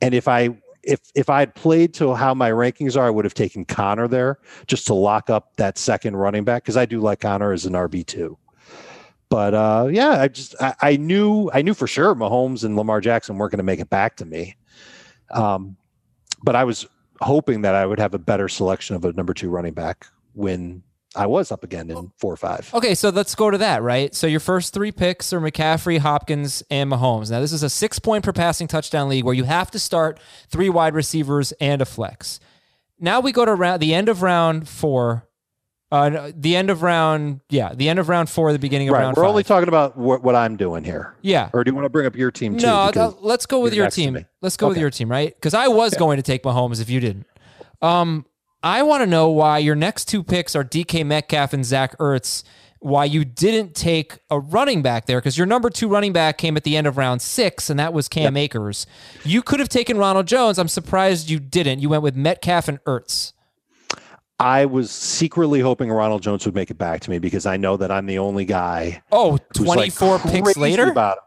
And 0.00 0.14
if 0.14 0.28
I 0.28 0.56
if 0.82 1.00
if 1.14 1.30
I 1.30 1.40
had 1.40 1.54
played 1.54 1.94
to 1.94 2.14
how 2.14 2.34
my 2.34 2.50
rankings 2.50 2.96
are, 2.96 3.06
I 3.06 3.10
would 3.10 3.24
have 3.24 3.34
taken 3.34 3.64
Conner 3.64 4.08
there 4.08 4.38
just 4.66 4.86
to 4.88 4.94
lock 4.94 5.30
up 5.30 5.56
that 5.56 5.78
second 5.78 6.16
running 6.16 6.44
back 6.44 6.64
because 6.64 6.76
I 6.76 6.86
do 6.86 7.00
like 7.00 7.20
Conner 7.20 7.52
as 7.52 7.64
an 7.66 7.72
RB 7.72 8.04
two. 8.04 8.36
But 9.28 9.54
uh, 9.54 9.88
yeah, 9.90 10.20
I 10.20 10.28
just 10.28 10.54
I, 10.60 10.74
I 10.80 10.96
knew 10.96 11.50
I 11.52 11.62
knew 11.62 11.74
for 11.74 11.86
sure 11.86 12.14
Mahomes 12.14 12.64
and 12.64 12.76
Lamar 12.76 13.00
Jackson 13.00 13.36
weren't 13.36 13.52
going 13.52 13.58
to 13.58 13.64
make 13.64 13.80
it 13.80 13.90
back 13.90 14.16
to 14.16 14.24
me. 14.24 14.56
Um, 15.30 15.76
but 16.42 16.54
I 16.54 16.64
was 16.64 16.86
hoping 17.20 17.62
that 17.62 17.74
I 17.74 17.86
would 17.86 17.98
have 17.98 18.14
a 18.14 18.18
better 18.18 18.48
selection 18.48 18.96
of 18.96 19.04
a 19.04 19.12
number 19.12 19.32
two 19.32 19.48
running 19.48 19.72
back 19.72 20.06
when 20.34 20.82
I 21.16 21.26
was 21.26 21.52
up 21.52 21.62
again 21.64 21.90
in 21.90 22.12
four 22.18 22.32
or 22.32 22.36
five. 22.36 22.70
Okay, 22.74 22.94
so 22.94 23.10
let's 23.10 23.34
go 23.34 23.50
to 23.50 23.58
that, 23.58 23.82
right? 23.82 24.14
So 24.14 24.26
your 24.26 24.40
first 24.40 24.74
three 24.74 24.90
picks 24.92 25.32
are 25.32 25.40
McCaffrey, 25.40 25.98
Hopkins, 25.98 26.62
and 26.70 26.90
Mahomes. 26.90 27.30
Now, 27.30 27.40
this 27.40 27.52
is 27.52 27.62
a 27.62 27.70
six 27.70 27.98
point 27.98 28.24
per 28.24 28.32
passing 28.32 28.66
touchdown 28.66 29.08
league 29.08 29.24
where 29.24 29.34
you 29.34 29.44
have 29.44 29.70
to 29.72 29.78
start 29.78 30.18
three 30.48 30.68
wide 30.68 30.94
receivers 30.94 31.52
and 31.60 31.80
a 31.80 31.84
flex. 31.84 32.40
Now 32.98 33.20
we 33.20 33.32
go 33.32 33.44
to 33.44 33.54
round, 33.54 33.80
the 33.82 33.94
end 33.94 34.08
of 34.08 34.22
round 34.22 34.68
four. 34.68 35.28
Uh, 35.92 36.32
the 36.34 36.56
end 36.56 36.70
of 36.70 36.82
round, 36.82 37.40
yeah, 37.50 37.72
the 37.72 37.88
end 37.88 38.00
of 38.00 38.08
round 38.08 38.28
four, 38.28 38.52
the 38.52 38.58
beginning 38.58 38.88
of 38.88 38.94
Right. 38.94 39.02
round 39.02 39.16
We're 39.16 39.22
five. 39.22 39.30
only 39.30 39.44
talking 39.44 39.68
about 39.68 39.96
what, 39.96 40.24
what 40.24 40.34
I'm 40.34 40.56
doing 40.56 40.82
here. 40.82 41.14
yeah. 41.22 41.50
Or 41.52 41.62
do 41.62 41.70
you 41.70 41.74
want 41.76 41.84
to 41.84 41.88
bring 41.88 42.04
up 42.06 42.16
your 42.16 42.32
team 42.32 42.56
too? 42.58 42.66
No, 42.66 43.16
let's 43.20 43.46
go 43.46 43.60
with 43.60 43.74
your 43.74 43.88
team. 43.90 44.26
Let's 44.42 44.56
go 44.56 44.66
with 44.68 44.78
your 44.78 44.90
team, 44.90 45.08
right? 45.08 45.32
Because 45.32 45.54
I 45.54 45.68
was 45.68 45.94
going 45.94 46.16
to 46.16 46.22
take 46.24 46.42
Mahomes 46.42 46.80
if 46.80 46.90
you 46.90 46.98
didn't. 46.98 47.26
Um, 47.80 48.26
I 48.64 48.82
want 48.82 49.02
to 49.02 49.06
know 49.06 49.28
why 49.28 49.58
your 49.58 49.74
next 49.74 50.06
two 50.06 50.24
picks 50.24 50.56
are 50.56 50.64
DK 50.64 51.04
Metcalf 51.04 51.52
and 51.52 51.66
Zach 51.66 51.98
Ertz. 51.98 52.42
Why 52.78 53.04
you 53.04 53.22
didn't 53.22 53.74
take 53.74 54.20
a 54.30 54.38
running 54.40 54.80
back 54.80 55.04
there? 55.04 55.18
Because 55.18 55.36
your 55.36 55.46
number 55.46 55.68
two 55.68 55.86
running 55.86 56.14
back 56.14 56.38
came 56.38 56.56
at 56.56 56.64
the 56.64 56.74
end 56.74 56.86
of 56.86 56.96
round 56.96 57.20
six, 57.20 57.68
and 57.68 57.78
that 57.78 57.92
was 57.92 58.08
Cam 58.08 58.38
Akers. 58.38 58.86
You 59.22 59.42
could 59.42 59.60
have 59.60 59.68
taken 59.68 59.98
Ronald 59.98 60.26
Jones. 60.26 60.58
I'm 60.58 60.68
surprised 60.68 61.28
you 61.28 61.40
didn't. 61.40 61.80
You 61.80 61.90
went 61.90 62.02
with 62.02 62.16
Metcalf 62.16 62.68
and 62.68 62.82
Ertz. 62.84 63.34
I 64.40 64.64
was 64.64 64.90
secretly 64.90 65.60
hoping 65.60 65.90
Ronald 65.90 66.22
Jones 66.22 66.46
would 66.46 66.54
make 66.54 66.70
it 66.70 66.78
back 66.78 67.00
to 67.02 67.10
me 67.10 67.18
because 67.18 67.44
I 67.44 67.58
know 67.58 67.76
that 67.76 67.90
I'm 67.90 68.06
the 68.06 68.18
only 68.18 68.46
guy 68.46 69.02
Oh, 69.12 69.38
who's, 69.56 69.66
like, 69.66 69.94
24 69.94 70.18
picks 70.20 70.56
later. 70.56 70.88
About 70.90 71.18
him. 71.18 71.22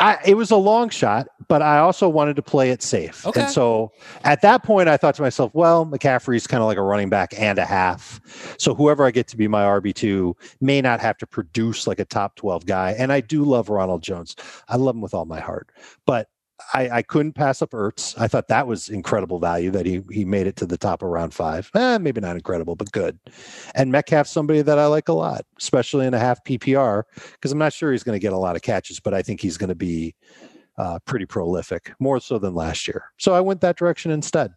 I, 0.00 0.18
it 0.26 0.34
was 0.34 0.50
a 0.50 0.56
long 0.56 0.90
shot, 0.90 1.26
but 1.48 1.62
I 1.62 1.78
also 1.78 2.08
wanted 2.08 2.36
to 2.36 2.42
play 2.42 2.70
it 2.70 2.82
safe. 2.82 3.26
Okay. 3.26 3.42
And 3.42 3.50
so 3.50 3.92
at 4.24 4.42
that 4.42 4.62
point, 4.62 4.88
I 4.88 4.96
thought 4.96 5.14
to 5.16 5.22
myself, 5.22 5.52
well, 5.54 5.86
McCaffrey's 5.86 6.46
kind 6.46 6.62
of 6.62 6.66
like 6.66 6.78
a 6.78 6.82
running 6.82 7.08
back 7.08 7.32
and 7.36 7.58
a 7.58 7.64
half. 7.64 8.20
So 8.58 8.74
whoever 8.74 9.04
I 9.06 9.10
get 9.10 9.28
to 9.28 9.36
be 9.36 9.48
my 9.48 9.62
RB2 9.62 10.34
may 10.60 10.80
not 10.80 11.00
have 11.00 11.18
to 11.18 11.26
produce 11.26 11.86
like 11.86 11.98
a 11.98 12.04
top 12.04 12.36
12 12.36 12.66
guy. 12.66 12.94
And 12.98 13.12
I 13.12 13.20
do 13.20 13.44
love 13.44 13.68
Ronald 13.68 14.02
Jones. 14.02 14.36
I 14.68 14.76
love 14.76 14.94
him 14.94 15.00
with 15.00 15.14
all 15.14 15.24
my 15.24 15.40
heart. 15.40 15.70
But 16.06 16.28
I, 16.74 16.88
I 16.90 17.02
couldn't 17.02 17.32
pass 17.32 17.62
up 17.62 17.70
Ertz. 17.70 18.18
I 18.18 18.28
thought 18.28 18.48
that 18.48 18.66
was 18.66 18.88
incredible 18.88 19.38
value 19.38 19.70
that 19.70 19.86
he 19.86 20.02
he 20.10 20.24
made 20.24 20.46
it 20.46 20.56
to 20.56 20.66
the 20.66 20.78
top 20.78 21.02
of 21.02 21.08
round 21.08 21.34
five. 21.34 21.70
Eh, 21.74 21.98
maybe 21.98 22.20
not 22.20 22.36
incredible, 22.36 22.76
but 22.76 22.92
good. 22.92 23.18
And 23.74 23.92
Metcalf's 23.92 24.30
somebody 24.30 24.62
that 24.62 24.78
I 24.78 24.86
like 24.86 25.08
a 25.08 25.12
lot, 25.12 25.44
especially 25.58 26.06
in 26.06 26.14
a 26.14 26.18
half 26.18 26.42
PPR, 26.44 27.04
because 27.32 27.52
I'm 27.52 27.58
not 27.58 27.72
sure 27.72 27.92
he's 27.92 28.04
going 28.04 28.16
to 28.16 28.22
get 28.22 28.32
a 28.32 28.38
lot 28.38 28.56
of 28.56 28.62
catches, 28.62 29.00
but 29.00 29.14
I 29.14 29.22
think 29.22 29.40
he's 29.40 29.56
going 29.56 29.68
to 29.68 29.74
be 29.74 30.14
uh, 30.82 30.98
pretty 31.04 31.26
prolific, 31.26 31.94
more 32.00 32.18
so 32.18 32.38
than 32.38 32.54
last 32.54 32.88
year. 32.88 33.04
So 33.16 33.34
I 33.34 33.40
went 33.40 33.60
that 33.60 33.76
direction 33.76 34.10
instead. 34.10 34.52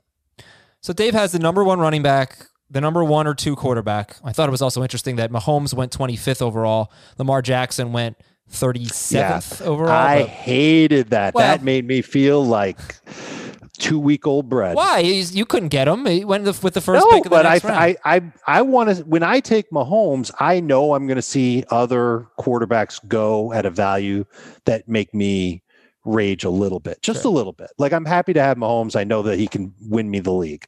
So 0.81 0.91
Dave 0.91 1.13
has 1.13 1.31
the 1.31 1.39
number 1.39 1.63
one 1.63 1.79
running 1.79 2.01
back, 2.01 2.47
the 2.69 2.81
number 2.81 3.03
one 3.03 3.27
or 3.27 3.35
two 3.35 3.55
quarterback. 3.55 4.17
I 4.23 4.33
thought 4.33 4.49
it 4.49 4.51
was 4.51 4.61
also 4.61 4.81
interesting 4.81 5.17
that 5.17 5.31
Mahomes 5.31 5.73
went 5.73 5.95
25th 5.95 6.41
overall. 6.41 6.91
Lamar 7.19 7.43
Jackson 7.43 7.91
went 7.91 8.17
37th 8.51 9.61
overall. 9.61 9.91
I 9.91 10.21
but- 10.21 10.29
hated 10.29 11.11
that. 11.11 11.35
Well- 11.35 11.45
that 11.45 11.63
made 11.63 11.85
me 11.85 12.01
feel 12.01 12.43
like 12.43 12.79
two 13.77 13.99
week 13.99 14.25
old 14.25 14.49
bread. 14.49 14.75
Why? 14.75 14.99
You 14.99 15.45
couldn't 15.45 15.69
get 15.69 15.87
him. 15.87 16.07
He 16.07 16.25
went 16.25 16.45
with 16.63 16.73
the 16.73 16.81
first 16.81 17.05
no, 17.05 17.11
pick 17.11 17.19
of 17.19 17.23
the 17.25 17.29
but 17.29 17.45
I. 17.45 17.59
I, 17.65 17.95
I, 18.03 18.21
I 18.47 18.61
want 18.63 18.95
to. 18.95 19.03
When 19.03 19.21
I 19.21 19.39
take 19.41 19.69
Mahomes, 19.69 20.31
I 20.39 20.59
know 20.59 20.95
I'm 20.95 21.05
going 21.05 21.17
to 21.17 21.21
see 21.21 21.63
other 21.69 22.27
quarterbacks 22.39 23.05
go 23.07 23.53
at 23.53 23.65
a 23.65 23.69
value 23.69 24.25
that 24.65 24.87
make 24.87 25.13
me 25.13 25.61
rage 26.05 26.43
a 26.43 26.49
little 26.49 26.79
bit, 26.79 27.01
just 27.01 27.23
Sure. 27.23 27.31
a 27.31 27.33
little 27.33 27.51
bit. 27.51 27.71
Like 27.77 27.91
I'm 27.91 28.05
happy 28.05 28.33
to 28.33 28.41
have 28.41 28.57
Mahomes. 28.57 28.95
I 28.95 29.03
know 29.03 29.21
that 29.23 29.37
he 29.39 29.47
can 29.47 29.73
win 29.89 30.09
me 30.09 30.19
the 30.19 30.31
league, 30.31 30.65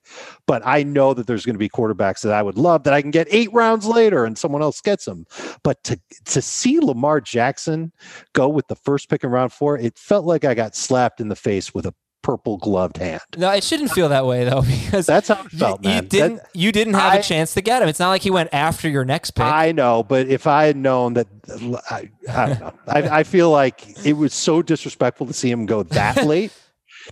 but 0.47 0.62
I 0.65 0.84
know 0.84 1.13
that 1.13 1.28
there's 1.28 1.45
going 1.45 1.56
to 1.56 1.60
be 1.60 1.69
quarterbacks 1.69 2.21
that 2.21 2.34
I 2.34 2.41
would 2.41 2.58
love 2.58 2.84
that 2.84 2.93
I 2.93 3.02
can 3.02 3.12
get 3.12 3.28
eight 3.30 3.52
rounds 3.54 3.86
later 3.86 4.26
and 4.26 4.38
someone 4.38 4.62
else 4.62 4.82
gets 4.82 5.06
them. 5.06 5.26
But 5.63 5.84
to 5.86 6.00
to 6.26 6.41
see 6.41 6.80
Lamar 6.80 7.21
Jackson 7.21 7.91
go 8.34 8.50
with 8.50 8.67
the 8.67 8.76
first 8.76 9.10
pick 9.10 9.23
in 9.23 9.30
round 9.30 9.54
four, 9.54 9.78
it 9.78 9.97
felt 9.97 10.26
like 10.26 10.43
I 10.43 10.54
got 10.54 10.76
slapped 10.76 11.21
in 11.21 11.30
the 11.30 11.36
face 11.36 11.73
with 11.73 11.86
a 11.86 11.93
purple 12.23 12.58
gloved 12.58 12.97
hand. 12.97 13.21
no, 13.38 13.49
it 13.51 13.63
shouldn't 13.63 13.91
feel 13.91 14.10
that 14.10 14.25
way 14.25 14.43
though, 14.43 14.62
because 14.84 15.06
That's 15.06 15.30
how 15.30 15.43
it 15.43 15.51
felt, 15.51 15.84
you. 15.84 15.91
That- 15.91 16.10
didn't 16.10 16.41
you 16.53 16.71
didn't 16.71 16.95
have 16.95 17.13
a 17.13 17.17
I- 17.19 17.21
chance 17.21 17.53
to 17.53 17.62
get 17.62 17.82
him. 17.82 17.88
It's 17.88 17.99
not 17.99 18.10
like 18.10 18.21
he 18.21 18.32
went 18.32 18.49
after 18.53 18.89
your 18.89 19.06
next 19.06 19.32
pick. 19.32 19.45
I 19.45 19.71
know, 19.71 20.03
but 20.03 20.27
if 20.27 20.47
I 20.47 20.65
had 20.65 20.75
known 20.77 21.13
that, 21.13 21.27
I, 21.89 22.10
I 22.30 22.45
don't 22.47 22.60
know. 22.60 22.73
I, 22.88 23.19
I 23.19 23.23
feel 23.23 23.49
like 23.51 24.06
it 24.06 24.13
was 24.13 24.34
so 24.34 24.62
disrespectful 24.62 25.27
to 25.27 25.34
see 25.34 25.49
him 25.49 25.65
go 25.65 25.84
that 25.84 26.25
late. 26.25 26.51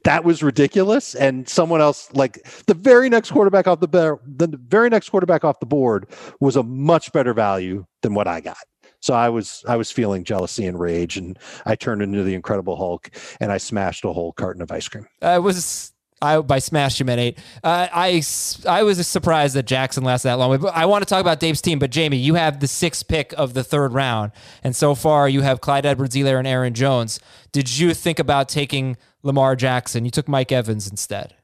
That 0.04 0.26
was 0.26 0.44
ridiculous. 0.44 1.16
And 1.16 1.48
someone 1.48 1.80
else, 1.80 2.10
like 2.14 2.46
the 2.68 2.74
very 2.74 3.08
next 3.08 3.32
quarterback 3.32 3.66
off 3.66 3.80
the 3.80 3.88
bear, 3.88 4.20
the 4.26 4.48
very 4.68 4.90
next 4.90 5.10
quarterback 5.10 5.46
off 5.46 5.62
the 5.62 5.66
board 5.66 6.08
was 6.42 6.58
a 6.58 6.64
much 6.64 7.14
better 7.14 7.34
value 7.34 7.86
than 8.02 8.14
what 8.14 8.28
I 8.28 8.42
got. 8.42 8.58
So 9.06 9.14
I 9.14 9.30
was 9.30 9.64
I 9.68 9.76
was 9.76 9.92
feeling 9.92 10.24
jealousy 10.24 10.66
and 10.66 10.80
rage, 10.80 11.16
and 11.16 11.38
I 11.68 11.76
turned 11.76 12.02
into 12.02 12.24
the 12.24 12.34
Incredible 12.34 12.76
Hulk, 12.76 13.12
and 13.40 13.52
I 13.52 13.60
smashed 13.60 14.04
a 14.04 14.12
whole 14.12 14.34
carton 14.34 14.64
of 14.64 14.72
ice 14.72 14.88
cream. 14.88 15.06
I 15.22 15.38
was 15.38 15.94
I 16.24 16.42
by 16.42 16.58
smash 16.58 17.00
you 17.00 17.06
meant 17.06 17.22
eight. 17.22 17.38
Uh, 17.64 17.88
I 17.94 18.24
I 18.68 18.82
was 18.82 19.06
surprised 19.08 19.56
that 19.56 19.68
Jackson 19.68 20.04
lasted 20.04 20.30
that 20.30 20.40
long. 20.40 20.58
But 20.58 20.76
I 20.76 20.88
want 20.88 21.04
to 21.04 21.06
talk 21.06 21.22
about 21.22 21.40
Dave's 21.40 21.62
team. 21.62 21.78
But 21.78 21.92
Jamey, 21.92 22.20
you 22.20 22.34
have 22.34 22.62
the 22.62 22.68
sixth 22.68 23.08
pick 23.08 23.32
of 23.38 23.54
the 23.54 23.64
third 23.64 23.94
round, 23.94 24.32
and 24.64 24.76
so 24.76 24.96
far 24.96 25.30
you 25.30 25.42
have 25.42 25.62
Clyde 25.62 25.86
Edwards-Helaire 25.86 26.40
and 26.40 26.48
Aaron 26.48 26.74
Jones. 26.74 27.20
Did 27.52 27.78
you 27.78 27.94
think 27.94 28.18
about 28.18 28.50
taking 28.50 28.98
Lamar 29.22 29.56
Jackson? 29.56 30.04
You 30.04 30.10
took 30.10 30.28
Mike 30.28 30.52
Evans 30.52 30.90
instead. 30.90 31.36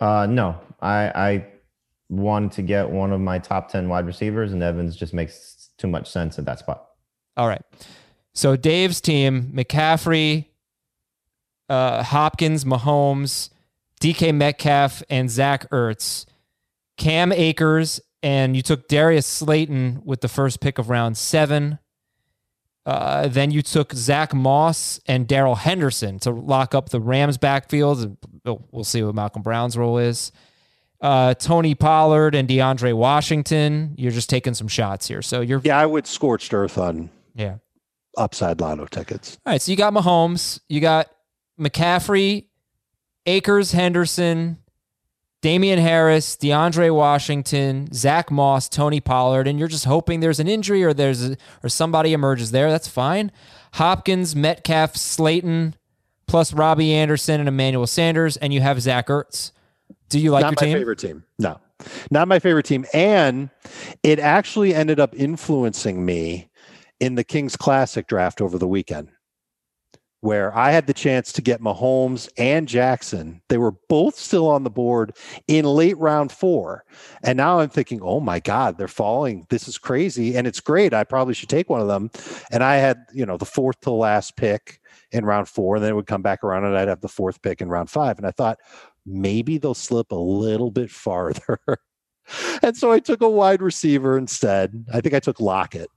Uh, 0.00 0.26
no, 0.28 0.60
I 0.82 0.98
I 1.14 1.46
wanted 2.10 2.52
to 2.52 2.62
get 2.62 2.90
one 2.90 3.10
of 3.10 3.22
my 3.22 3.38
top 3.38 3.70
ten 3.70 3.88
wide 3.88 4.04
receivers, 4.04 4.52
and 4.52 4.62
Evans 4.62 4.96
just 4.96 5.14
makes 5.14 5.56
too 5.80 5.88
much 5.88 6.10
sense 6.10 6.38
at 6.38 6.44
that 6.44 6.58
spot. 6.58 6.86
All 7.36 7.48
right. 7.48 7.62
So 8.34 8.56
Dave's 8.56 9.00
team: 9.00 9.52
McCaffrey, 9.54 10.46
uh, 11.68 12.02
Hopkins, 12.02 12.64
Mahomes, 12.64 13.50
DK 14.00 14.34
Metcalf, 14.34 15.02
and 15.08 15.30
Zach 15.30 15.68
Ertz. 15.70 16.26
Cam 16.96 17.32
Akers, 17.32 17.98
and 18.22 18.54
you 18.54 18.60
took 18.60 18.86
Darius 18.86 19.26
Slayton 19.26 20.02
with 20.04 20.20
the 20.20 20.28
first 20.28 20.60
pick 20.60 20.78
of 20.78 20.90
round 20.90 21.16
seven. 21.16 21.78
Uh, 22.84 23.26
then 23.26 23.50
you 23.50 23.62
took 23.62 23.94
Zach 23.94 24.34
Moss 24.34 25.00
and 25.06 25.26
Darrell 25.26 25.54
Henderson 25.54 26.18
to 26.20 26.30
lock 26.30 26.74
up 26.74 26.90
the 26.90 27.00
Rams 27.00 27.38
backfield. 27.38 28.18
We'll 28.44 28.84
see 28.84 29.02
what 29.02 29.14
Malcolm 29.14 29.42
Brown's 29.42 29.78
role 29.78 29.96
is. 29.96 30.30
Uh, 31.00 31.34
Tony 31.34 31.74
Pollard 31.74 32.34
and 32.34 32.46
DeAndre 32.48 32.94
Washington. 32.94 33.94
You're 33.96 34.12
just 34.12 34.28
taking 34.28 34.54
some 34.54 34.68
shots 34.68 35.08
here. 35.08 35.22
So 35.22 35.40
you're 35.40 35.60
Yeah, 35.64 35.78
I 35.78 35.86
would 35.86 36.06
scorched 36.06 36.52
earth 36.52 36.76
on 36.76 37.08
yeah. 37.34 37.56
upside 38.18 38.60
lotto 38.60 38.86
tickets. 38.86 39.38
All 39.46 39.52
right, 39.52 39.62
so 39.62 39.70
you 39.70 39.76
got 39.76 39.94
Mahomes, 39.94 40.60
you 40.68 40.80
got 40.80 41.08
McCaffrey, 41.58 42.46
Akers, 43.24 43.72
Henderson, 43.72 44.58
Damien 45.42 45.78
Harris, 45.78 46.36
DeAndre 46.36 46.94
Washington, 46.94 47.90
Zach 47.94 48.30
Moss, 48.30 48.68
Tony 48.68 49.00
Pollard, 49.00 49.48
and 49.48 49.58
you're 49.58 49.68
just 49.68 49.86
hoping 49.86 50.20
there's 50.20 50.40
an 50.40 50.48
injury 50.48 50.84
or 50.84 50.92
there's 50.92 51.30
a, 51.30 51.36
or 51.62 51.70
somebody 51.70 52.12
emerges 52.12 52.50
there. 52.50 52.70
That's 52.70 52.88
fine. 52.88 53.32
Hopkins, 53.74 54.36
Metcalf, 54.36 54.96
Slayton, 54.96 55.76
plus 56.26 56.52
Robbie 56.52 56.92
Anderson 56.92 57.40
and 57.40 57.48
Emmanuel 57.48 57.86
Sanders, 57.86 58.36
and 58.36 58.52
you 58.52 58.60
have 58.60 58.82
Zach 58.82 59.06
Ertz. 59.06 59.52
Do 60.10 60.20
you 60.20 60.32
like 60.32 60.42
not 60.42 60.50
your 60.50 60.56
my 60.60 60.66
team? 60.66 60.78
favorite 60.78 60.98
team. 60.98 61.24
No, 61.38 61.58
not 62.10 62.28
my 62.28 62.38
favorite 62.38 62.66
team. 62.66 62.84
And 62.92 63.48
it 64.02 64.18
actually 64.18 64.74
ended 64.74 65.00
up 65.00 65.14
influencing 65.16 66.04
me 66.04 66.50
in 66.98 67.14
the 67.14 67.24
Kings 67.24 67.56
Classic 67.56 68.06
draft 68.06 68.42
over 68.42 68.58
the 68.58 68.68
weekend, 68.68 69.08
where 70.20 70.54
I 70.54 70.72
had 70.72 70.86
the 70.86 70.92
chance 70.92 71.32
to 71.32 71.40
get 71.40 71.62
Mahomes 71.62 72.28
and 72.36 72.68
Jackson. 72.68 73.40
They 73.48 73.56
were 73.56 73.72
both 73.88 74.16
still 74.16 74.48
on 74.48 74.64
the 74.64 74.70
board 74.70 75.16
in 75.46 75.64
late 75.64 75.96
round 75.96 76.32
four. 76.32 76.84
And 77.22 77.38
now 77.38 77.60
I'm 77.60 77.70
thinking, 77.70 78.00
oh 78.02 78.20
my 78.20 78.40
God, 78.40 78.76
they're 78.76 78.88
falling. 78.88 79.46
This 79.48 79.66
is 79.66 79.78
crazy. 79.78 80.36
And 80.36 80.46
it's 80.46 80.60
great. 80.60 80.92
I 80.92 81.04
probably 81.04 81.34
should 81.34 81.48
take 81.48 81.70
one 81.70 81.80
of 81.80 81.88
them. 81.88 82.10
And 82.50 82.62
I 82.62 82.76
had, 82.76 82.98
you 83.14 83.24
know, 83.24 83.38
the 83.38 83.46
fourth 83.46 83.80
to 83.82 83.92
last 83.92 84.36
pick 84.36 84.80
in 85.12 85.24
round 85.24 85.48
four. 85.48 85.76
And 85.76 85.84
then 85.84 85.92
it 85.92 85.94
would 85.94 86.06
come 86.06 86.22
back 86.22 86.44
around 86.44 86.64
and 86.64 86.76
I'd 86.76 86.88
have 86.88 87.00
the 87.00 87.08
fourth 87.08 87.40
pick 87.40 87.62
in 87.62 87.68
round 87.68 87.88
five. 87.88 88.18
And 88.18 88.26
I 88.26 88.30
thought, 88.30 88.58
maybe 89.06 89.58
they'll 89.58 89.74
slip 89.74 90.10
a 90.12 90.16
little 90.16 90.70
bit 90.70 90.90
farther. 90.90 91.58
and 92.62 92.76
so 92.76 92.92
I 92.92 92.98
took 93.00 93.20
a 93.22 93.28
wide 93.28 93.62
receiver 93.62 94.16
instead. 94.18 94.84
I 94.92 95.00
think 95.00 95.14
I 95.14 95.20
took 95.20 95.40
Lockett, 95.40 95.88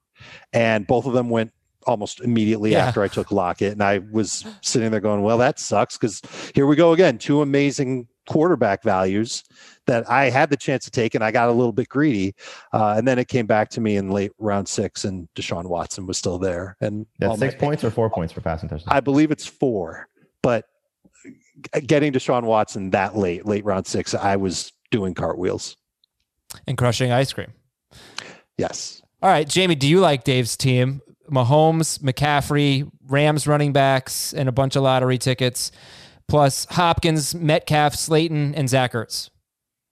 and 0.51 0.87
both 0.87 1.05
of 1.05 1.13
them 1.13 1.29
went 1.29 1.51
almost 1.85 2.21
immediately 2.21 2.71
Yeah. 2.71 2.85
after 2.85 3.03
I 3.03 3.07
took 3.09 3.31
Lockett. 3.31 3.73
And 3.73 3.83
I 3.83 3.99
was 4.11 4.45
sitting 4.61 4.89
there 4.91 5.01
going, 5.01 5.21
well, 5.21 5.37
that 5.39 5.59
sucks 5.59 5.97
because 5.97 6.21
here 6.55 6.65
we 6.65 6.75
go 6.77 6.93
again. 6.93 7.17
Two 7.17 7.41
amazing 7.41 8.07
quarterback 8.25 8.83
values 8.83 9.43
that 9.85 10.09
I 10.09 10.29
had 10.29 10.49
the 10.49 10.55
chance 10.55 10.85
to 10.85 10.91
take, 10.91 11.13
and 11.13 11.21
I 11.21 11.31
got 11.31 11.49
a 11.49 11.51
little 11.51 11.73
bit 11.73 11.89
greedy. 11.89 12.35
Uh, 12.71 12.93
and 12.97 13.05
then 13.05 13.19
it 13.19 13.27
came 13.27 13.45
back 13.45 13.67
to 13.71 13.81
me 13.81 13.97
in 13.97 14.11
late 14.11 14.31
round 14.39 14.69
six, 14.69 15.03
and 15.03 15.27
Deshaun 15.35 15.65
Watson 15.65 16.05
was 16.07 16.17
still 16.17 16.39
there. 16.39 16.77
And 16.79 17.05
That's 17.19 17.37
my 17.37 17.47
six 17.49 17.59
points 17.59 17.83
or 17.83 17.91
four 17.91 18.09
points 18.09 18.31
for 18.31 18.39
passing 18.39 18.69
touchdown. 18.69 18.95
I 18.95 19.01
believe 19.01 19.29
it's 19.29 19.45
four, 19.45 20.07
but 20.41 20.65
getting 21.85 22.11
Deshaun 22.13 22.43
Watson 22.43 22.89
that 22.91 23.15
late, 23.15 23.45
late 23.45 23.65
round 23.65 23.87
six, 23.87 24.13
I 24.13 24.35
was 24.35 24.71
doing 24.91 25.13
cartwheels. 25.13 25.77
And 26.67 26.77
crushing 26.77 27.11
ice 27.11 27.33
cream. 27.33 27.51
Yes. 28.57 29.01
All 29.21 29.29
right, 29.29 29.47
Jamey, 29.47 29.77
do 29.77 29.87
you 29.87 29.99
like 29.99 30.23
Dave's 30.23 30.57
team? 30.57 31.01
Mahomes, 31.31 31.99
McCaffrey, 31.99 32.89
Rams 33.07 33.47
running 33.47 33.73
backs, 33.73 34.33
and 34.33 34.49
a 34.49 34.51
bunch 34.51 34.75
of 34.75 34.83
lottery 34.83 35.17
tickets, 35.17 35.71
plus 36.27 36.65
Hopkins, 36.69 37.33
Metcalf, 37.33 37.95
Slayton, 37.95 38.53
and 38.55 38.69
Zach 38.69 38.93
Ertz. 38.93 39.29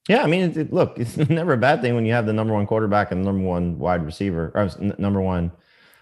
Yeah, 0.09 0.23
I 0.23 0.27
mean, 0.27 0.41
it, 0.41 0.57
it, 0.57 0.73
look, 0.73 0.97
it's 0.99 1.17
never 1.29 1.53
a 1.53 1.57
bad 1.57 1.81
thing 1.81 1.95
when 1.95 2.05
you 2.05 2.13
have 2.13 2.25
the 2.25 2.33
number 2.33 2.53
one 2.53 2.67
quarterback 2.67 3.11
and 3.11 3.23
number 3.23 3.43
one 3.43 3.79
wide 3.79 4.05
receiver, 4.05 4.51
or 4.53 4.69
n- 4.79 4.95
number 4.97 5.21
one 5.21 5.51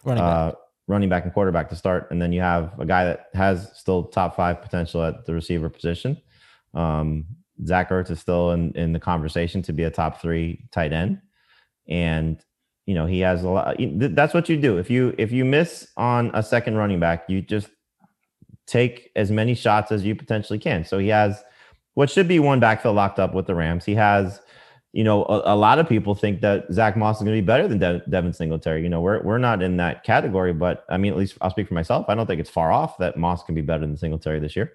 running 0.03 0.23
back. 0.23 0.53
Uh, 0.53 0.57
running 0.89 1.07
back 1.07 1.23
and 1.23 1.31
quarterback 1.31 1.69
to 1.69 1.75
start, 1.75 2.09
and 2.09 2.19
then 2.21 2.33
you 2.33 2.41
have 2.41 2.77
a 2.79 2.85
guy 2.85 3.05
that 3.05 3.27
has 3.35 3.71
still 3.75 4.05
top 4.05 4.35
five 4.35 4.61
potential 4.61 5.03
at 5.03 5.25
the 5.25 5.33
receiver 5.33 5.69
position. 5.69 6.17
Um, 6.73 7.25
Zach 7.65 7.89
Ertz 7.91 8.09
is 8.09 8.19
still 8.19 8.51
in, 8.51 8.71
in 8.75 8.91
the 8.91 8.99
conversation 8.99 9.61
to 9.63 9.73
be 9.73 9.83
a 9.83 9.91
top 9.91 10.19
three 10.19 10.65
tight 10.71 10.91
end, 10.91 11.21
and 11.87 12.43
you 12.87 12.95
know 12.95 13.05
he 13.05 13.19
has 13.19 13.43
a 13.43 13.49
lot. 13.49 13.77
That's 13.79 14.33
what 14.33 14.49
you 14.49 14.57
do 14.57 14.77
if 14.77 14.89
you 14.89 15.13
if 15.17 15.31
you 15.31 15.45
miss 15.45 15.87
on 15.95 16.31
a 16.33 16.41
second 16.41 16.75
running 16.75 16.99
back, 16.99 17.29
you 17.29 17.41
just 17.41 17.69
take 18.65 19.11
as 19.15 19.31
many 19.31 19.53
shots 19.53 19.91
as 19.91 20.03
you 20.03 20.15
potentially 20.15 20.59
can. 20.59 20.83
So 20.83 20.97
he 20.97 21.09
has 21.09 21.43
what 21.93 22.09
should 22.09 22.27
be 22.27 22.39
one 22.39 22.59
backfield 22.59 22.95
locked 22.95 23.19
up 23.19 23.35
with 23.35 23.45
the 23.45 23.55
Rams. 23.55 23.85
He 23.85 23.93
has 23.95 24.41
you 24.91 25.03
know, 25.03 25.23
a, 25.25 25.53
a, 25.53 25.55
lot 25.55 25.77
of 25.77 25.87
people 25.87 26.15
think 26.15 26.41
that 26.41 26.65
Zach 26.73 26.97
Moss 26.97 27.17
is 27.17 27.23
going 27.23 27.35
to 27.35 27.41
be 27.41 27.45
better 27.45 27.67
than 27.67 27.77
De- 27.77 28.01
Devin 28.09 28.33
Singletary. 28.33 28.81
You 28.81 28.89
know, 28.89 29.01
we're 29.01 29.21
we're 29.21 29.37
not 29.37 29.61
in 29.61 29.77
that 29.77 30.03
category, 30.03 30.51
but 30.51 30.85
I 30.89 30.97
mean, 30.97 31.11
at 31.11 31.17
least 31.17 31.37
I'll 31.41 31.51
speak 31.51 31.67
for 31.67 31.75
myself. 31.75 32.05
I 32.09 32.15
don't 32.15 32.25
think 32.25 32.41
it's 32.41 32.49
far 32.49 32.71
off 32.71 32.97
that 32.97 33.15
Moss 33.15 33.43
can 33.43 33.53
be 33.53 33.61
better 33.61 33.81
than 33.81 33.97
Singletary 33.97 34.39
this 34.39 34.55
year. 34.55 34.73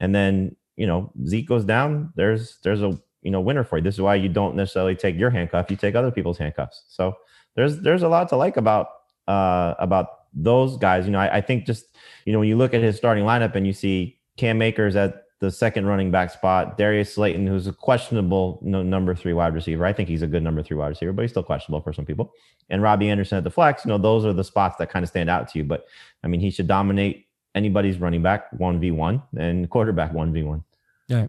And 0.00 0.12
then 0.12 0.56
you 0.76 0.86
know, 0.86 1.12
Zeke 1.26 1.46
goes 1.46 1.64
down. 1.64 2.12
There's 2.16 2.58
there's 2.64 2.82
a 2.82 2.98
you 3.22 3.30
know 3.30 3.40
winner 3.40 3.62
for 3.62 3.78
you. 3.78 3.84
This 3.84 3.94
is 3.94 4.00
why 4.00 4.16
you 4.16 4.28
don't 4.28 4.56
necessarily 4.56 4.96
take 4.96 5.16
your 5.16 5.30
handcuff; 5.30 5.70
you 5.70 5.76
take 5.76 5.94
other 5.94 6.10
people's 6.10 6.38
handcuffs. 6.38 6.84
So 6.88 7.14
there's 7.54 7.78
there's 7.80 8.02
a 8.02 8.08
lot 8.08 8.28
to 8.30 8.36
like 8.36 8.56
about 8.56 8.88
uh 9.28 9.74
about 9.78 10.08
those 10.34 10.76
guys. 10.76 11.06
You 11.06 11.12
know, 11.12 11.20
I, 11.20 11.36
I 11.36 11.40
think 11.40 11.66
just 11.66 11.86
you 12.24 12.32
know 12.32 12.40
when 12.40 12.48
you 12.48 12.56
look 12.56 12.74
at 12.74 12.82
his 12.82 12.96
starting 12.96 13.24
lineup 13.24 13.54
and 13.54 13.66
you 13.66 13.72
see 13.72 14.18
Cam 14.36 14.60
Akers 14.60 14.96
at 14.96 15.21
the 15.42 15.50
second 15.50 15.86
running 15.86 16.12
back 16.12 16.30
spot. 16.30 16.78
Darius 16.78 17.12
Slayton, 17.14 17.48
who's 17.48 17.66
a 17.66 17.72
questionable 17.72 18.60
no, 18.62 18.80
number 18.84 19.12
three 19.12 19.32
wide 19.32 19.54
receiver. 19.54 19.84
I 19.84 19.92
think 19.92 20.08
he's 20.08 20.22
a 20.22 20.26
good 20.28 20.40
number 20.40 20.62
three 20.62 20.76
wide 20.76 20.90
receiver, 20.90 21.12
but 21.12 21.22
he's 21.22 21.32
still 21.32 21.42
questionable 21.42 21.82
for 21.82 21.92
some 21.92 22.06
people. 22.06 22.32
And 22.70 22.80
Robbie 22.80 23.10
Anderson 23.10 23.38
at 23.38 23.42
the 23.42 23.50
flex. 23.50 23.84
You 23.84 23.88
know, 23.88 23.98
those 23.98 24.24
are 24.24 24.32
the 24.32 24.44
spots 24.44 24.76
that 24.78 24.88
kind 24.88 25.02
of 25.02 25.08
stand 25.08 25.28
out 25.28 25.48
to 25.48 25.58
you. 25.58 25.64
But 25.64 25.86
I 26.22 26.28
mean, 26.28 26.38
he 26.38 26.48
should 26.48 26.68
dominate 26.68 27.26
anybody's 27.56 27.98
running 27.98 28.22
back 28.22 28.52
one 28.52 28.78
v 28.78 28.92
one 28.92 29.20
and 29.36 29.68
quarterback 29.68 30.12
one 30.12 30.32
v 30.32 30.44
one. 30.44 30.62
Yeah. 31.08 31.26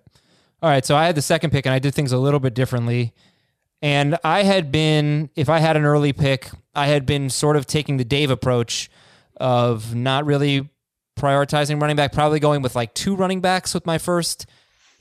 All 0.61 0.69
right. 0.69 0.85
So 0.85 0.95
I 0.95 1.07
had 1.07 1.15
the 1.15 1.23
second 1.23 1.49
pick, 1.49 1.65
and 1.65 1.73
I 1.73 1.79
did 1.79 1.95
things 1.95 2.11
a 2.11 2.19
little 2.19 2.39
bit 2.39 2.53
differently. 2.53 3.13
And 3.81 4.19
I 4.23 4.43
had 4.43 4.71
been, 4.71 5.31
if 5.35 5.49
I 5.49 5.57
had 5.57 5.75
an 5.75 5.85
early 5.85 6.13
pick, 6.13 6.51
I 6.75 6.85
had 6.85 7.07
been 7.07 7.31
sort 7.31 7.55
of 7.55 7.65
taking 7.65 7.97
the 7.97 8.05
Dave 8.05 8.29
approach 8.29 8.91
of 9.37 9.95
not 9.95 10.23
really 10.27 10.69
prioritizing 11.15 11.81
running 11.81 11.95
back, 11.95 12.11
probably 12.11 12.39
going 12.39 12.61
with 12.61 12.75
like 12.75 12.93
two 12.93 13.15
running 13.15 13.41
backs 13.41 13.73
with 13.73 13.85
my 13.85 13.97
first 13.97 14.45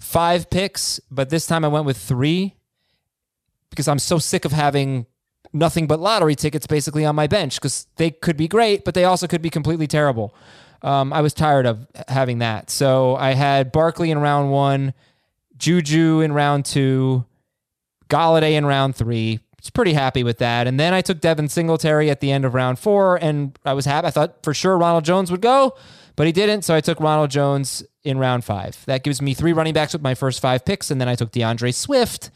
five 0.00 0.50
picks, 0.50 1.00
but 1.10 1.30
this 1.30 1.46
time 1.46 1.64
I 1.64 1.68
went 1.68 1.86
with 1.86 1.96
three 1.96 2.56
because 3.70 3.88
I'm 3.88 3.98
so 3.98 4.18
sick 4.18 4.44
of 4.44 4.52
having 4.52 5.06
nothing 5.52 5.86
but 5.86 6.00
lottery 6.00 6.34
tickets 6.34 6.66
basically 6.66 7.04
on 7.04 7.14
my 7.14 7.26
bench 7.26 7.56
because 7.56 7.86
they 7.96 8.10
could 8.10 8.36
be 8.36 8.48
great, 8.48 8.84
but 8.84 8.94
they 8.94 9.04
also 9.04 9.26
could 9.26 9.42
be 9.42 9.50
completely 9.50 9.86
terrible. 9.86 10.34
Um, 10.82 11.12
I 11.12 11.20
was 11.20 11.32
tired 11.32 11.66
of 11.66 11.86
having 12.08 12.38
that. 12.38 12.68
So 12.70 13.16
I 13.16 13.32
had 13.32 13.70
Barkley 13.70 14.10
in 14.10 14.18
round 14.18 14.50
one, 14.50 14.94
Juju 15.56 16.20
in 16.20 16.32
round 16.32 16.64
two, 16.64 17.24
Golladay 18.08 18.52
in 18.52 18.66
round 18.66 18.96
three. 18.96 19.40
Was 19.58 19.70
pretty 19.70 19.92
happy 19.92 20.24
with 20.24 20.38
that. 20.38 20.66
And 20.66 20.80
then 20.80 20.92
I 20.92 21.02
took 21.02 21.20
Devin 21.20 21.48
Singletary 21.48 22.10
at 22.10 22.18
the 22.18 22.32
end 22.32 22.44
of 22.44 22.52
round 22.52 22.80
four, 22.80 23.14
and 23.22 23.56
I 23.64 23.74
was 23.74 23.84
happy. 23.84 24.08
I 24.08 24.10
thought 24.10 24.42
for 24.42 24.52
sure 24.52 24.76
Ronald 24.76 25.04
Jones 25.04 25.30
would 25.30 25.40
go 25.40 25.76
but 26.22 26.28
he 26.28 26.32
didn't. 26.32 26.62
So 26.62 26.72
I 26.72 26.80
took 26.80 27.00
Ronald 27.00 27.32
Jones 27.32 27.82
in 28.04 28.16
round 28.16 28.44
five. 28.44 28.80
That 28.86 29.02
gives 29.02 29.20
me 29.20 29.34
three 29.34 29.52
running 29.52 29.74
backs 29.74 29.92
with 29.92 30.02
my 30.02 30.14
first 30.14 30.38
five 30.38 30.64
picks. 30.64 30.88
And 30.92 31.00
then 31.00 31.08
I 31.08 31.16
took 31.16 31.32
D'Andre 31.32 31.72
Swift 31.72 32.30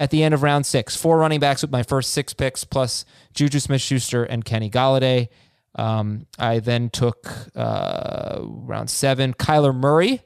at 0.00 0.08
the 0.08 0.22
end 0.22 0.32
of 0.32 0.42
round 0.42 0.64
six. 0.64 0.96
Four 0.96 1.18
running 1.18 1.38
backs 1.38 1.60
with 1.60 1.70
my 1.70 1.82
first 1.82 2.14
six 2.14 2.32
picks, 2.32 2.64
plus 2.64 3.04
Juju 3.34 3.60
Smith 3.60 3.82
Schuster 3.82 4.24
and 4.24 4.42
Kenny 4.42 4.70
Golladay. 4.70 5.28
Um, 5.74 6.26
I 6.38 6.60
then 6.60 6.88
took 6.88 7.28
uh, 7.54 8.38
round 8.40 8.88
seven, 8.88 9.34
Kyler 9.34 9.74
Murray. 9.74 10.22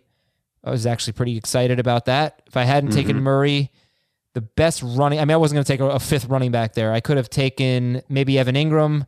I 0.62 0.70
was 0.70 0.86
actually 0.86 1.14
pretty 1.14 1.36
excited 1.36 1.80
about 1.80 2.04
that. 2.04 2.42
If 2.46 2.56
I 2.56 2.62
hadn't 2.62 2.90
mm-hmm. 2.90 2.96
taken 3.00 3.22
Murray, 3.24 3.72
the 4.34 4.40
best 4.40 4.84
running, 4.84 5.18
I 5.18 5.24
mean, 5.24 5.34
I 5.34 5.38
wasn't 5.38 5.56
going 5.56 5.64
to 5.64 5.72
take 5.72 5.80
a, 5.80 5.96
a 5.96 5.98
fifth 5.98 6.26
running 6.26 6.52
back 6.52 6.74
there. 6.74 6.92
I 6.92 7.00
could 7.00 7.16
have 7.16 7.28
taken 7.28 8.02
maybe 8.08 8.38
Evan 8.38 8.54
Engram. 8.54 9.04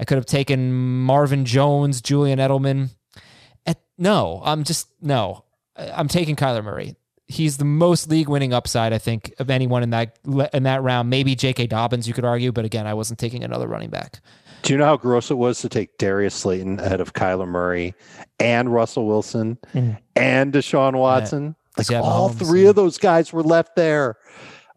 I 0.00 0.04
could 0.04 0.16
have 0.16 0.24
taken 0.24 0.72
Marvin 1.02 1.44
Jones, 1.44 2.00
Julian 2.00 2.38
Edelman. 2.38 2.88
No, 4.02 4.42
I'm 4.44 4.64
just 4.64 4.88
no. 5.00 5.44
I'm 5.76 6.08
taking 6.08 6.34
Kyler 6.34 6.64
Murray. 6.64 6.96
He's 7.28 7.58
the 7.58 7.64
most 7.64 8.10
league 8.10 8.28
winning 8.28 8.52
upside, 8.52 8.92
I 8.92 8.98
think, 8.98 9.32
of 9.38 9.48
anyone 9.48 9.84
in 9.84 9.90
that 9.90 10.18
in 10.52 10.64
that 10.64 10.82
round. 10.82 11.08
Maybe 11.08 11.36
J.K. 11.36 11.68
Dobbins, 11.68 12.08
you 12.08 12.12
could 12.12 12.24
argue, 12.24 12.50
but 12.50 12.64
again, 12.64 12.88
I 12.88 12.94
wasn't 12.94 13.20
taking 13.20 13.44
another 13.44 13.68
running 13.68 13.90
back. 13.90 14.20
Do 14.62 14.72
you 14.72 14.78
know 14.78 14.86
how 14.86 14.96
gross 14.96 15.30
it 15.30 15.36
was 15.36 15.60
to 15.60 15.68
take 15.68 15.98
Darius 15.98 16.34
Slayton 16.34 16.80
ahead 16.80 17.00
of 17.00 17.12
Kyler 17.12 17.46
Murray 17.46 17.94
and 18.40 18.72
Russell 18.72 19.06
Wilson 19.06 19.56
mm. 19.72 19.96
and 20.16 20.52
Deshaun 20.52 20.98
Watson? 20.98 21.54
Yeah. 21.78 21.84
Like 21.96 22.04
all 22.04 22.30
Mahomes, 22.30 22.38
three 22.38 22.64
yeah. 22.64 22.70
of 22.70 22.74
those 22.74 22.98
guys 22.98 23.32
were 23.32 23.44
left 23.44 23.76
there. 23.76 24.16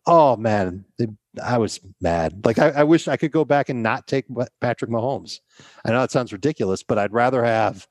Oh 0.05 0.37
man, 0.37 0.85
they, 0.99 1.07
I 1.43 1.57
was 1.57 1.79
mad. 1.99 2.45
Like 2.45 2.59
I, 2.59 2.69
I, 2.69 2.83
wish 2.83 3.07
I 3.07 3.17
could 3.17 3.31
go 3.31 3.43
back 3.43 3.69
and 3.69 3.81
not 3.81 4.05
take 4.05 4.25
Patrick 4.61 4.91
Mahomes. 4.91 5.39
I 5.83 5.89
know 5.89 6.03
it 6.03 6.11
sounds 6.11 6.31
ridiculous, 6.31 6.83
but 6.83 6.99
I'd 6.99 7.11
rather 7.11 7.43
have 7.43 7.87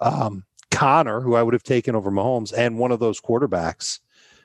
um, 0.00 0.44
Conner, 0.72 1.20
who 1.20 1.34
I 1.34 1.42
would 1.42 1.54
have 1.54 1.62
taken 1.62 1.94
over 1.94 2.10
Mahomes, 2.10 2.52
and 2.56 2.78
one 2.78 2.90
of 2.90 2.98
those 2.98 3.20
quarterbacks 3.20 4.00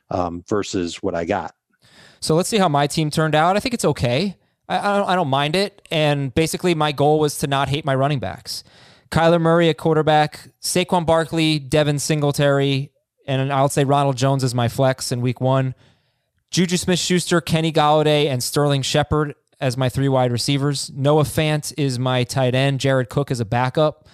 um, 0.10 0.44
versus 0.48 1.02
what 1.02 1.16
I 1.16 1.26
got. 1.26 1.56
So 2.20 2.36
let's 2.36 2.50
see 2.50 2.58
how 2.58 2.70
my 2.70 2.88
team 2.88 3.10
turned 3.10 3.36
out. 3.36 3.56
I 3.56 3.60
think 3.60 3.74
it's 3.74 3.86
okay. 3.86 4.38
I, 4.70 4.78
I, 4.78 4.98
don't, 4.98 5.10
I 5.10 5.16
don't 5.16 5.30
mind 5.30 5.56
it. 5.56 5.82
And 5.90 6.34
basically, 6.34 6.76
my 6.76 6.92
goal 6.92 7.20
was 7.20 7.38
to 7.40 7.48
not 7.48 7.70
hate 7.70 7.86
my 7.86 7.96
running 7.96 8.20
backs. 8.20 8.64
Kyler 9.10 9.40
Murray 9.40 9.70
at 9.70 9.78
quarterback, 9.78 10.50
Saquon 10.62 11.06
Barkley, 11.06 11.60
Devin 11.60 12.00
Singletary, 12.00 12.92
and 13.26 13.54
I'll 13.54 13.70
say 13.70 13.84
Ronald 13.84 14.18
Jones 14.18 14.44
is 14.44 14.54
my 14.54 14.68
flex 14.68 15.12
in 15.12 15.22
week 15.22 15.40
one. 15.40 15.76
Juju 16.52 16.78
Smith 16.78 17.00
Schuster, 17.00 17.42
Kenny 17.42 17.72
Golladay, 17.72 18.26
and 18.26 18.44
Sterling 18.44 18.82
Shepard 18.82 19.36
as 19.60 19.78
my 19.78 19.90
three 19.90 20.10
wide 20.10 20.32
receivers. 20.32 20.92
Noah 20.94 21.24
Fant 21.24 21.74
is 21.78 22.00
my 22.00 22.24
tight 22.24 22.56
end. 22.56 22.80
Jared 22.80 23.10
Cook 23.10 23.32
is 23.32 23.40
a 23.40 23.46
backup. 23.46 24.08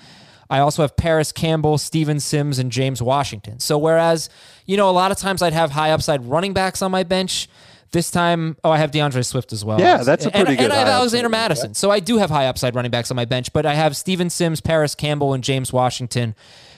I 0.53 0.59
also 0.59 0.83
have 0.83 0.95
Parris 0.95 1.31
Campbell, 1.31 1.79
Steven 1.79 2.19
Sims, 2.19 2.59
and 2.59 2.71
James 2.71 3.01
Washington. 3.01 3.59
So 3.59 3.75
whereas, 3.79 4.29
you 4.67 4.77
know, 4.77 4.87
a 4.87 4.93
lot 4.93 5.11
of 5.11 5.17
times 5.17 5.41
I'd 5.41 5.53
have 5.53 5.71
high 5.71 5.89
upside 5.89 6.23
running 6.23 6.53
backs 6.53 6.83
on 6.83 6.91
my 6.91 7.01
bench. 7.01 7.49
This 7.91 8.11
time, 8.11 8.55
oh, 8.63 8.69
I 8.69 8.77
have 8.77 8.91
D'Andre 8.91 9.23
Swift 9.23 9.51
as 9.51 9.65
well. 9.65 9.79
Yeah, 9.79 10.03
that's 10.03 10.27
a 10.27 10.29
pretty 10.31 10.51
and, 10.51 10.57
good. 10.57 10.63
And 10.65 10.73
I 10.73 10.77
have 10.77 10.87
Alexander 10.87 11.29
Mattison, 11.29 11.71
yeah. 11.71 11.73
so 11.73 11.89
I 11.89 11.99
do 11.99 12.17
have 12.17 12.29
high 12.29 12.45
upside 12.45 12.75
running 12.75 12.91
backs 12.91 13.09
on 13.09 13.15
my 13.15 13.25
bench. 13.25 13.51
But 13.51 13.65
I 13.65 13.73
have 13.73 13.97
Steven 13.97 14.29
Sims, 14.29 14.61
Parris 14.61 14.93
Campbell, 14.93 15.33
and 15.33 15.43
James 15.43 15.73
Washington, 15.73 16.35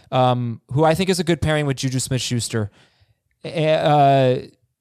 um, 0.10 0.62
who 0.72 0.86
I 0.86 0.96
think 0.96 1.10
is 1.10 1.20
a 1.20 1.26
good 1.26 1.42
pairing 1.42 1.66
with 1.66 1.76
Juju 1.76 2.00
Smith-Schuster 2.00 2.72
uh, 3.44 4.36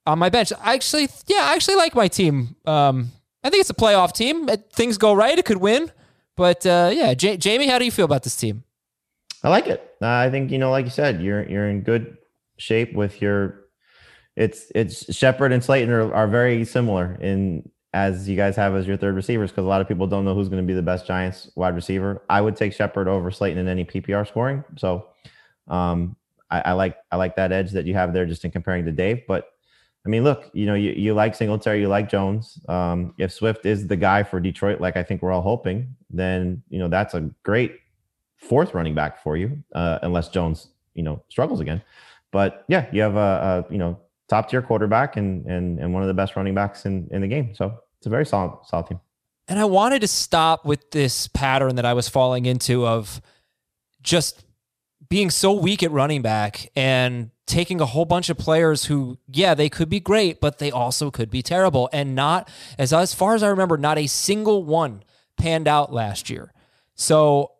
on 0.06 0.18
my 0.20 0.28
bench. 0.28 0.52
I 0.60 0.74
actually, 0.74 1.08
yeah, 1.26 1.42
I 1.42 1.54
actually 1.54 1.76
like 1.76 1.94
my 1.96 2.06
team. 2.06 2.56
Um, 2.64 3.10
I 3.42 3.50
think 3.50 3.60
it's 3.60 3.70
a 3.70 3.74
playoff 3.74 4.12
team. 4.12 4.48
Things 4.72 4.98
go 4.98 5.14
right, 5.14 5.36
it 5.36 5.44
could 5.44 5.58
win. 5.58 5.90
But 6.36 6.66
uh, 6.66 6.90
yeah, 6.92 7.14
J- 7.14 7.36
Jamey, 7.38 7.68
how 7.68 7.78
do 7.78 7.84
you 7.84 7.92
feel 7.92 8.04
about 8.06 8.22
this 8.24 8.34
team? 8.34 8.63
I 9.44 9.50
like 9.50 9.66
it. 9.66 9.94
Uh, 10.00 10.08
I 10.08 10.30
think 10.30 10.50
you 10.50 10.58
know, 10.58 10.70
like 10.70 10.86
you 10.86 10.90
said, 10.90 11.22
you're 11.22 11.44
you're 11.48 11.68
in 11.68 11.82
good 11.82 12.16
shape 12.56 12.94
with 12.94 13.20
your. 13.20 13.60
It's 14.36 14.72
it's 14.74 15.14
Shepard 15.14 15.52
and 15.52 15.62
Slayton 15.62 15.90
are, 15.90 16.12
are 16.12 16.26
very 16.26 16.64
similar 16.64 17.16
in 17.20 17.68
as 17.92 18.28
you 18.28 18.36
guys 18.36 18.56
have 18.56 18.74
as 18.74 18.88
your 18.88 18.96
third 18.96 19.14
receivers 19.14 19.52
because 19.52 19.64
a 19.64 19.68
lot 19.68 19.80
of 19.80 19.86
people 19.86 20.08
don't 20.08 20.24
know 20.24 20.34
who's 20.34 20.48
going 20.48 20.60
to 20.60 20.66
be 20.66 20.74
the 20.74 20.82
best 20.82 21.06
Giants 21.06 21.50
wide 21.54 21.76
receiver. 21.76 22.22
I 22.28 22.40
would 22.40 22.56
take 22.56 22.72
Shepard 22.72 23.06
over 23.06 23.30
Slayton 23.30 23.58
in 23.58 23.68
any 23.68 23.84
PPR 23.84 24.26
scoring. 24.26 24.64
So, 24.76 25.06
um, 25.68 26.16
I, 26.50 26.62
I 26.62 26.72
like 26.72 26.96
I 27.12 27.16
like 27.16 27.36
that 27.36 27.52
edge 27.52 27.70
that 27.72 27.84
you 27.84 27.94
have 27.94 28.12
there 28.12 28.26
just 28.26 28.44
in 28.44 28.50
comparing 28.50 28.84
to 28.86 28.92
Dave. 28.92 29.22
But 29.28 29.50
I 30.04 30.08
mean, 30.08 30.24
look, 30.24 30.50
you 30.52 30.66
know, 30.66 30.74
you, 30.74 30.90
you 30.92 31.14
like 31.14 31.34
Singletary, 31.34 31.80
you 31.80 31.88
like 31.88 32.10
Jones. 32.10 32.58
Um, 32.68 33.14
if 33.18 33.32
Swift 33.32 33.64
is 33.64 33.86
the 33.86 33.96
guy 33.96 34.22
for 34.22 34.40
Detroit, 34.40 34.80
like 34.80 34.96
I 34.96 35.02
think 35.02 35.22
we're 35.22 35.32
all 35.32 35.42
hoping, 35.42 35.94
then 36.10 36.62
you 36.70 36.78
know 36.78 36.88
that's 36.88 37.14
a 37.14 37.30
great 37.42 37.78
fourth 38.48 38.74
running 38.74 38.94
back 38.94 39.22
for 39.22 39.36
you, 39.36 39.62
uh, 39.74 39.98
unless 40.02 40.28
Jones, 40.28 40.68
you 40.94 41.02
know, 41.02 41.22
struggles 41.28 41.60
again. 41.60 41.82
But 42.30 42.64
yeah, 42.68 42.86
you 42.92 43.02
have 43.02 43.16
a, 43.16 43.64
a, 43.68 43.72
you 43.72 43.78
know 43.78 43.98
top 44.28 44.48
tier 44.48 44.62
quarterback 44.62 45.16
and 45.16 45.46
and 45.46 45.78
and 45.78 45.92
one 45.92 46.02
of 46.02 46.08
the 46.08 46.14
best 46.14 46.36
running 46.36 46.54
backs 46.54 46.86
in 46.86 47.08
in 47.10 47.20
the 47.20 47.28
game. 47.28 47.54
So 47.54 47.78
it's 47.98 48.06
a 48.06 48.10
very 48.10 48.26
solid 48.26 48.58
solid 48.64 48.86
team. 48.86 49.00
And 49.46 49.58
I 49.58 49.66
wanted 49.66 50.00
to 50.00 50.08
stop 50.08 50.64
with 50.64 50.90
this 50.90 51.28
pattern 51.28 51.76
that 51.76 51.84
I 51.84 51.92
was 51.92 52.08
falling 52.08 52.46
into 52.46 52.86
of 52.86 53.20
just 54.02 54.44
being 55.08 55.30
so 55.30 55.52
weak 55.52 55.82
at 55.82 55.90
running 55.90 56.22
back 56.22 56.70
and 56.74 57.30
taking 57.46 57.80
a 57.80 57.86
whole 57.86 58.06
bunch 58.06 58.30
of 58.30 58.38
players 58.38 58.86
who, 58.86 59.18
yeah, 59.28 59.54
they 59.54 59.68
could 59.68 59.90
be 59.90 60.00
great, 60.00 60.40
but 60.40 60.58
they 60.58 60.70
also 60.70 61.10
could 61.10 61.30
be 61.30 61.42
terrible. 61.42 61.90
And 61.92 62.14
not, 62.14 62.48
as, 62.78 62.92
as 62.92 63.12
far 63.12 63.34
as 63.34 63.42
I 63.42 63.48
remember, 63.48 63.76
not 63.76 63.98
a 63.98 64.06
single 64.06 64.64
one 64.64 65.02
panned 65.36 65.68
out 65.68 65.92
last 65.92 66.30
year. 66.30 66.52
So 66.94 67.52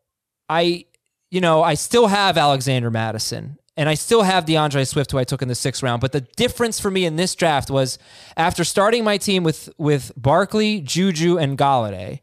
I, 0.49 0.87
you 1.31 1.41
know, 1.41 1.63
I 1.63 1.75
still 1.75 2.07
have 2.07 2.37
Alexander 2.37 2.91
Mattison 2.91 3.59
and 3.77 3.89
I 3.89 3.95
still 3.95 4.23
have 4.23 4.47
D'Andre 4.47 4.85
Swift, 4.85 5.11
who 5.11 5.19
I 5.19 5.25
took 5.25 5.43
in 5.43 5.49
the 5.49 5.55
sixth 5.55 5.83
round. 5.83 6.01
But 6.01 6.13
the 6.13 6.21
difference 6.21 6.79
for 6.79 6.91
me 6.91 7.05
in 7.05 7.17
this 7.17 7.35
draft 7.35 7.71
was 7.71 7.99
after 8.37 8.65
starting 8.65 9.05
my 9.05 9.19
team 9.19 9.43
with 9.43 9.69
with 9.79 10.13
Barkley, 10.17 10.81
Juju, 10.81 11.39
and 11.39 11.59
Golladay, 11.59 12.21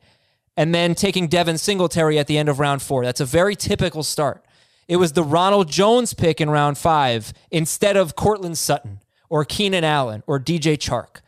and 0.56 0.74
then 0.74 0.96
taking 0.96 1.28
Devin 1.28 1.58
Singletary 1.58 2.18
at 2.18 2.28
the 2.28 2.38
end 2.38 2.50
of 2.50 2.60
round 2.60 2.82
four. 2.82 3.04
That's 3.04 3.20
a 3.20 3.26
very 3.26 3.56
typical 3.56 4.04
start. 4.04 4.46
It 4.88 4.98
was 4.98 5.14
the 5.14 5.24
Ronald 5.24 5.70
Jones 5.70 6.14
pick 6.14 6.42
in 6.42 6.50
round 6.50 6.78
five 6.78 7.34
instead 7.50 7.98
of 7.98 8.16
Courtland 8.16 8.58
Sutton 8.58 9.00
or 9.30 9.46
Keenan 9.46 9.84
Allen 9.84 10.24
or 10.28 10.40
DJ 10.40 10.78
Chark. 10.78 11.22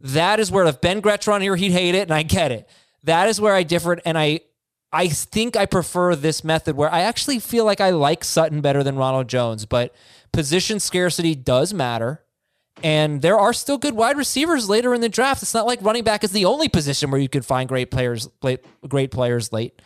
That 0.00 0.40
is 0.40 0.50
where 0.50 0.64
if 0.64 0.80
Ben 0.80 1.00
Gretch 1.00 1.28
on 1.28 1.42
here, 1.42 1.56
he'd 1.56 1.72
hate 1.72 1.94
it, 1.94 2.02
and 2.02 2.14
I 2.14 2.22
get 2.22 2.52
it. 2.52 2.68
That 3.04 3.28
is 3.28 3.40
where 3.40 3.54
I 3.54 3.62
differed, 3.62 4.00
and 4.04 4.16
I 4.16 4.40
I 4.92 5.08
think 5.08 5.56
I 5.56 5.66
prefer 5.66 6.16
this 6.16 6.42
method 6.42 6.76
where 6.76 6.92
I 6.92 7.00
actually 7.00 7.38
feel 7.38 7.64
like 7.64 7.80
I 7.80 7.90
like 7.90 8.24
Sutton 8.24 8.60
better 8.60 8.82
than 8.82 8.96
Ronald 8.96 9.28
Jones, 9.28 9.64
but 9.64 9.94
position 10.32 10.80
scarcity 10.80 11.34
does 11.34 11.72
matter. 11.72 12.22
And 12.82 13.20
there 13.22 13.38
are 13.38 13.52
still 13.52 13.78
good 13.78 13.94
wide 13.94 14.16
receivers 14.16 14.68
later 14.68 14.94
in 14.94 15.00
the 15.00 15.08
draft. 15.08 15.42
It's 15.42 15.54
not 15.54 15.66
like 15.66 15.82
running 15.82 16.02
back 16.02 16.24
is 16.24 16.32
the 16.32 16.46
only 16.46 16.68
position 16.68 17.10
where 17.10 17.20
you 17.20 17.28
can 17.28 17.42
find 17.42 17.68
great 17.68 17.90
players, 17.90 18.28
great 18.88 19.10
players 19.10 19.52
late. 19.52 19.80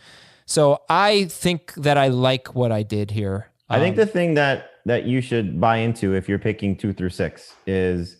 So 0.45 0.81
I 0.89 1.25
think 1.25 1.73
that 1.75 1.97
I 1.97 2.07
like 2.07 2.55
what 2.55 2.71
I 2.71 2.83
did 2.83 3.11
here. 3.11 3.51
I 3.69 3.79
think 3.79 3.93
um, 3.93 3.97
the 3.97 4.05
thing 4.05 4.35
that 4.35 4.71
that 4.85 5.05
you 5.05 5.19
should 5.19 5.59
buy 5.59 5.77
into 5.77 6.13
if 6.13 6.29
you're 6.29 6.39
picking 6.39 6.75
two 6.75 6.93
through 6.93 7.09
six 7.09 7.55
is 7.65 8.17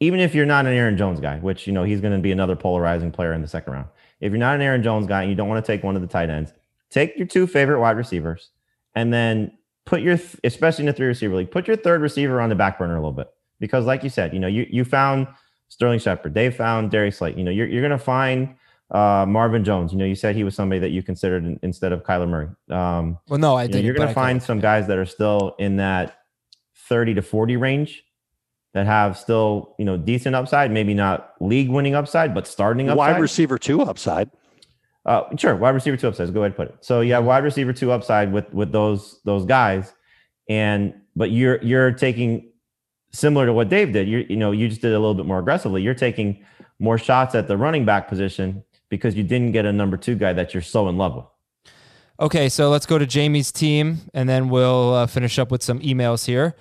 even 0.00 0.20
if 0.20 0.34
you're 0.34 0.44
not 0.46 0.66
an 0.66 0.74
Aaron 0.74 0.98
Jones 0.98 1.20
guy, 1.20 1.38
which 1.38 1.66
you 1.66 1.72
know 1.72 1.84
he's 1.84 2.00
going 2.00 2.12
to 2.12 2.20
be 2.20 2.32
another 2.32 2.54
polarizing 2.54 3.10
player 3.10 3.32
in 3.32 3.40
the 3.40 3.48
second 3.48 3.72
round. 3.72 3.88
If 4.20 4.30
you're 4.30 4.38
not 4.38 4.54
an 4.54 4.62
Aaron 4.62 4.82
Jones 4.82 5.06
guy 5.06 5.22
and 5.22 5.30
you 5.30 5.36
don't 5.36 5.48
want 5.48 5.64
to 5.64 5.72
take 5.72 5.82
one 5.82 5.96
of 5.96 6.02
the 6.02 6.08
tight 6.08 6.30
ends, 6.30 6.52
take 6.90 7.16
your 7.16 7.26
two 7.26 7.46
favorite 7.46 7.80
wide 7.80 7.96
receivers 7.96 8.50
and 8.94 9.12
then 9.12 9.52
put 9.84 10.00
your, 10.00 10.18
especially 10.44 10.82
in 10.82 10.86
the 10.86 10.92
three 10.92 11.06
receiver 11.06 11.36
league, 11.36 11.50
put 11.50 11.66
your 11.66 11.76
third 11.76 12.00
receiver 12.00 12.40
on 12.40 12.48
the 12.48 12.54
back 12.54 12.78
burner 12.78 12.94
a 12.94 12.98
little 12.98 13.12
bit. 13.12 13.28
Because, 13.58 13.86
like 13.86 14.02
you 14.02 14.10
said, 14.10 14.34
you 14.34 14.38
know, 14.38 14.48
you, 14.48 14.66
you 14.70 14.84
found 14.84 15.26
Sterling 15.68 15.98
Shepard, 15.98 16.34
they 16.34 16.50
found 16.50 16.90
Darius 16.90 17.18
Slate. 17.18 17.36
You 17.36 17.44
know, 17.44 17.50
you're, 17.50 17.66
you're 17.66 17.80
going 17.80 17.98
to 17.98 17.98
find 17.98 18.54
uh, 18.90 19.24
Marvin 19.26 19.64
Jones. 19.64 19.92
You 19.92 19.98
know, 19.98 20.04
you 20.04 20.14
said 20.14 20.36
he 20.36 20.44
was 20.44 20.54
somebody 20.54 20.78
that 20.80 20.90
you 20.90 21.02
considered 21.02 21.44
in, 21.44 21.58
instead 21.62 21.92
of 21.92 22.02
Kyler 22.02 22.28
Murray. 22.28 22.48
Um, 22.70 23.18
well, 23.28 23.38
no, 23.38 23.54
I 23.54 23.62
you 23.62 23.68
didn't. 23.68 23.82
Know, 23.82 23.86
you're 23.86 23.94
going 23.94 24.08
to 24.08 24.14
find 24.14 24.42
some 24.42 24.60
guys 24.60 24.86
that 24.88 24.98
are 24.98 25.06
still 25.06 25.54
in 25.58 25.76
that 25.76 26.18
30 26.88 27.14
to 27.14 27.22
40 27.22 27.56
range 27.56 28.04
that 28.74 28.86
have 28.86 29.16
still, 29.16 29.74
you 29.78 29.84
know, 29.84 29.96
decent 29.96 30.34
upside, 30.34 30.70
maybe 30.70 30.94
not 30.94 31.34
league 31.40 31.70
winning 31.70 31.94
upside, 31.94 32.34
but 32.34 32.46
starting 32.46 32.88
upside. 32.88 33.14
Wide 33.14 33.20
receiver 33.20 33.58
two 33.58 33.82
upside. 33.82 34.30
Uh, 35.06 35.22
sure, 35.36 35.56
wide 35.56 35.70
receiver 35.70 35.96
two 35.96 36.08
upside. 36.08 36.32
Go 36.34 36.40
ahead 36.40 36.50
and 36.50 36.56
put 36.56 36.68
it. 36.68 36.76
So 36.80 37.00
you 37.00 37.14
have 37.14 37.24
wide 37.24 37.44
receiver 37.44 37.72
two 37.72 37.92
upside 37.92 38.32
with 38.32 38.52
with 38.52 38.72
those 38.72 39.20
those 39.24 39.44
guys, 39.46 39.94
and 40.48 40.94
but 41.14 41.30
you're 41.30 41.62
you're 41.62 41.92
taking 41.92 42.50
similar 43.12 43.46
to 43.46 43.52
what 43.52 43.68
Dave 43.68 43.92
did. 43.92 44.08
You 44.08 44.26
you 44.28 44.36
know 44.36 44.52
you 44.52 44.68
just 44.68 44.82
did 44.82 44.92
a 44.92 44.98
little 44.98 45.14
bit 45.14 45.26
more 45.26 45.38
aggressively. 45.38 45.80
You're 45.80 45.94
taking 45.94 46.44
more 46.78 46.98
shots 46.98 47.34
at 47.34 47.48
the 47.48 47.56
running 47.56 47.84
back 47.84 48.08
position 48.08 48.62
because 48.88 49.14
you 49.14 49.22
didn't 49.22 49.52
get 49.52 49.64
a 49.64 49.72
number 49.72 49.96
two 49.96 50.14
guy 50.14 50.32
that 50.32 50.54
you're 50.54 50.62
so 50.62 50.88
in 50.88 50.96
love 50.98 51.16
with. 51.16 51.24
Okay, 52.18 52.48
so 52.48 52.70
let's 52.70 52.86
go 52.86 52.98
to 52.98 53.06
Jamey's 53.06 53.52
team, 53.52 53.98
and 54.14 54.28
then 54.28 54.48
we'll 54.48 54.94
uh, 54.94 55.06
finish 55.06 55.38
up 55.38 55.50
with 55.50 55.62
some 55.62 55.80
emails 55.80 56.24
here. 56.24 56.56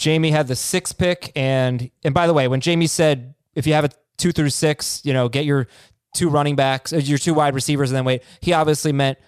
Jamey 0.00 0.30
had 0.30 0.48
the 0.48 0.56
six 0.56 0.92
pick, 0.92 1.30
and 1.36 1.90
and 2.02 2.14
by 2.14 2.26
the 2.26 2.32
way, 2.32 2.48
when 2.48 2.62
Jamey 2.62 2.88
said 2.88 3.34
if 3.54 3.66
you 3.66 3.74
have 3.74 3.84
a 3.84 3.90
two 4.16 4.32
through 4.32 4.48
six, 4.48 5.02
you 5.04 5.12
know, 5.12 5.28
get 5.28 5.44
your 5.44 5.68
two 6.16 6.30
running 6.30 6.56
backs, 6.56 6.92
uh, 6.92 6.96
your 6.96 7.18
two 7.18 7.34
wide 7.34 7.54
receivers, 7.54 7.90
and 7.90 7.96
then 7.96 8.06
wait. 8.06 8.22
He 8.40 8.54
obviously 8.54 8.92
meant 8.92 9.18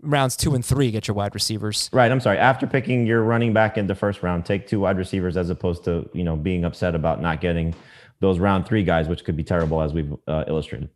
rounds 0.00 0.34
two 0.34 0.54
and 0.54 0.64
three, 0.64 0.90
get 0.90 1.06
your 1.06 1.14
wide 1.14 1.34
receivers. 1.34 1.90
Right. 1.92 2.10
I'm 2.10 2.20
sorry. 2.20 2.38
After 2.38 2.66
picking 2.66 3.06
your 3.06 3.22
running 3.22 3.52
back 3.52 3.76
in 3.76 3.86
the 3.86 3.94
first 3.94 4.22
round, 4.22 4.46
take 4.46 4.66
two 4.66 4.80
wide 4.80 4.96
receivers 4.96 5.36
as 5.36 5.50
opposed 5.50 5.84
to 5.84 6.08
you 6.14 6.24
know 6.24 6.36
being 6.36 6.64
upset 6.64 6.94
about 6.94 7.20
not 7.20 7.42
getting 7.42 7.74
those 8.20 8.38
round 8.38 8.66
three 8.66 8.82
guys, 8.82 9.08
which 9.08 9.24
could 9.24 9.36
be 9.36 9.44
terrible 9.44 9.82
as 9.82 9.92
we've 9.92 10.12
uh, 10.26 10.44
illustrated. 10.48 10.88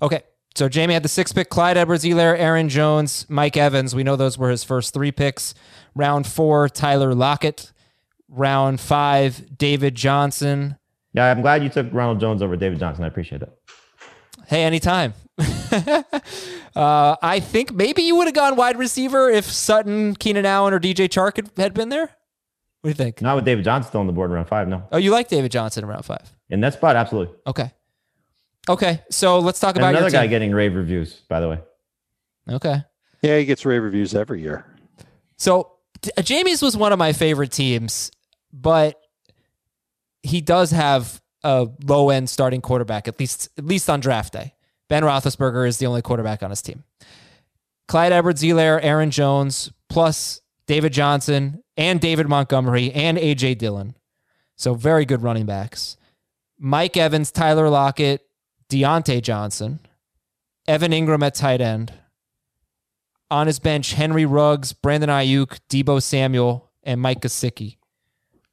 Okay. 0.00 0.22
So 0.56 0.68
Jamey 0.68 0.92
had 0.92 1.04
the 1.04 1.08
six 1.08 1.32
pick, 1.32 1.48
Clyde 1.48 1.76
Edwards-Helaire, 1.76 2.36
Aaron 2.36 2.68
Jones, 2.68 3.24
Mike 3.28 3.56
Evans. 3.56 3.94
We 3.94 4.02
know 4.02 4.16
those 4.16 4.36
were 4.36 4.50
his 4.50 4.64
first 4.64 4.92
three 4.92 5.12
picks. 5.12 5.54
Round 5.94 6.26
four, 6.26 6.68
Tyler 6.68 7.14
Lockett 7.14 7.72
round 8.30 8.80
five, 8.80 9.58
David 9.58 9.94
Johnson. 9.94 10.76
Yeah, 11.12 11.30
I'm 11.30 11.42
glad 11.42 11.62
you 11.62 11.68
took 11.68 11.88
Ronald 11.92 12.20
Jones 12.20 12.42
over 12.42 12.56
David 12.56 12.78
Johnson. 12.78 13.04
I 13.04 13.08
appreciate 13.08 13.40
that. 13.40 13.56
Hey, 14.46 14.64
anytime. 14.64 15.14
uh, 16.76 17.16
I 17.22 17.40
think 17.40 17.72
maybe 17.72 18.02
you 18.02 18.16
would 18.16 18.26
have 18.26 18.34
gone 18.34 18.56
wide 18.56 18.78
receiver 18.78 19.28
if 19.28 19.44
Sutton, 19.44 20.14
Keenan 20.14 20.46
Allen, 20.46 20.74
or 20.74 20.80
DJ 20.80 21.08
Chark 21.08 21.36
had, 21.36 21.50
had 21.56 21.74
been 21.74 21.88
there. 21.88 22.10
What 22.80 22.84
do 22.84 22.88
you 22.88 22.94
think? 22.94 23.20
Not 23.20 23.36
with 23.36 23.44
David 23.44 23.64
Johnson 23.64 23.90
still 23.90 24.00
on 24.00 24.06
the 24.06 24.12
board 24.12 24.30
in 24.30 24.34
round 24.34 24.48
five. 24.48 24.68
No. 24.68 24.84
Oh, 24.90 24.96
you 24.96 25.10
like 25.10 25.28
David 25.28 25.50
Johnson 25.50 25.84
in 25.84 25.90
round 25.90 26.04
five? 26.04 26.30
In 26.48 26.60
that 26.60 26.74
spot, 26.74 26.96
absolutely. 26.96 27.34
Okay. 27.46 27.70
Okay. 28.68 29.02
So 29.10 29.38
let's 29.40 29.60
talk 29.60 29.76
and 29.76 29.84
about 29.84 29.94
another 29.94 30.10
guy 30.10 30.26
getting 30.26 30.52
rave 30.52 30.74
reviews. 30.74 31.14
By 31.28 31.40
the 31.40 31.48
way. 31.48 31.60
Okay. 32.48 32.82
Yeah, 33.22 33.38
he 33.38 33.44
gets 33.44 33.66
rave 33.66 33.82
reviews 33.82 34.14
every 34.14 34.40
year. 34.40 34.64
So 35.36 35.72
Jamey's 36.22 36.62
was 36.62 36.76
one 36.76 36.92
of 36.92 36.98
my 36.98 37.12
favorite 37.12 37.52
teams, 37.52 38.10
but 38.52 39.00
he 40.22 40.40
does 40.40 40.70
have 40.70 41.20
a 41.42 41.68
low 41.84 42.10
end 42.10 42.28
starting 42.28 42.60
quarterback 42.60 43.08
at 43.08 43.18
least 43.18 43.48
at 43.56 43.64
least 43.64 43.88
on 43.88 44.00
draft 44.00 44.32
day. 44.32 44.54
Ben 44.88 45.02
Roethlisberger 45.02 45.66
is 45.66 45.78
the 45.78 45.86
only 45.86 46.02
quarterback 46.02 46.42
on 46.42 46.50
his 46.50 46.62
team. 46.62 46.84
Clyde 47.88 48.12
Edwards-Helaire, 48.12 48.78
Aaron 48.82 49.10
Jones, 49.10 49.72
plus 49.88 50.40
David 50.66 50.92
Johnson 50.92 51.62
and 51.76 52.00
David 52.00 52.28
Montgomery 52.28 52.92
and 52.92 53.18
AJ 53.18 53.58
Dillon. 53.58 53.96
So 54.56 54.74
very 54.74 55.04
good 55.04 55.22
running 55.22 55.46
backs. 55.46 55.96
Mike 56.58 56.96
Evans, 56.96 57.32
Tyler 57.32 57.68
Lockett, 57.68 58.22
Diontae 58.68 59.22
Johnson, 59.22 59.80
Evan 60.68 60.92
Engram 60.92 61.22
at 61.24 61.34
tight 61.34 61.60
end, 61.60 61.92
on 63.30 63.46
his 63.46 63.58
bench, 63.58 63.94
Henry 63.94 64.26
Ruggs, 64.26 64.72
Brandon 64.72 65.08
Aiyuk, 65.10 65.58
Deebo 65.68 66.02
Samuel, 66.02 66.70
and 66.82 67.00
Mike 67.00 67.20
Gesicki. 67.20 67.78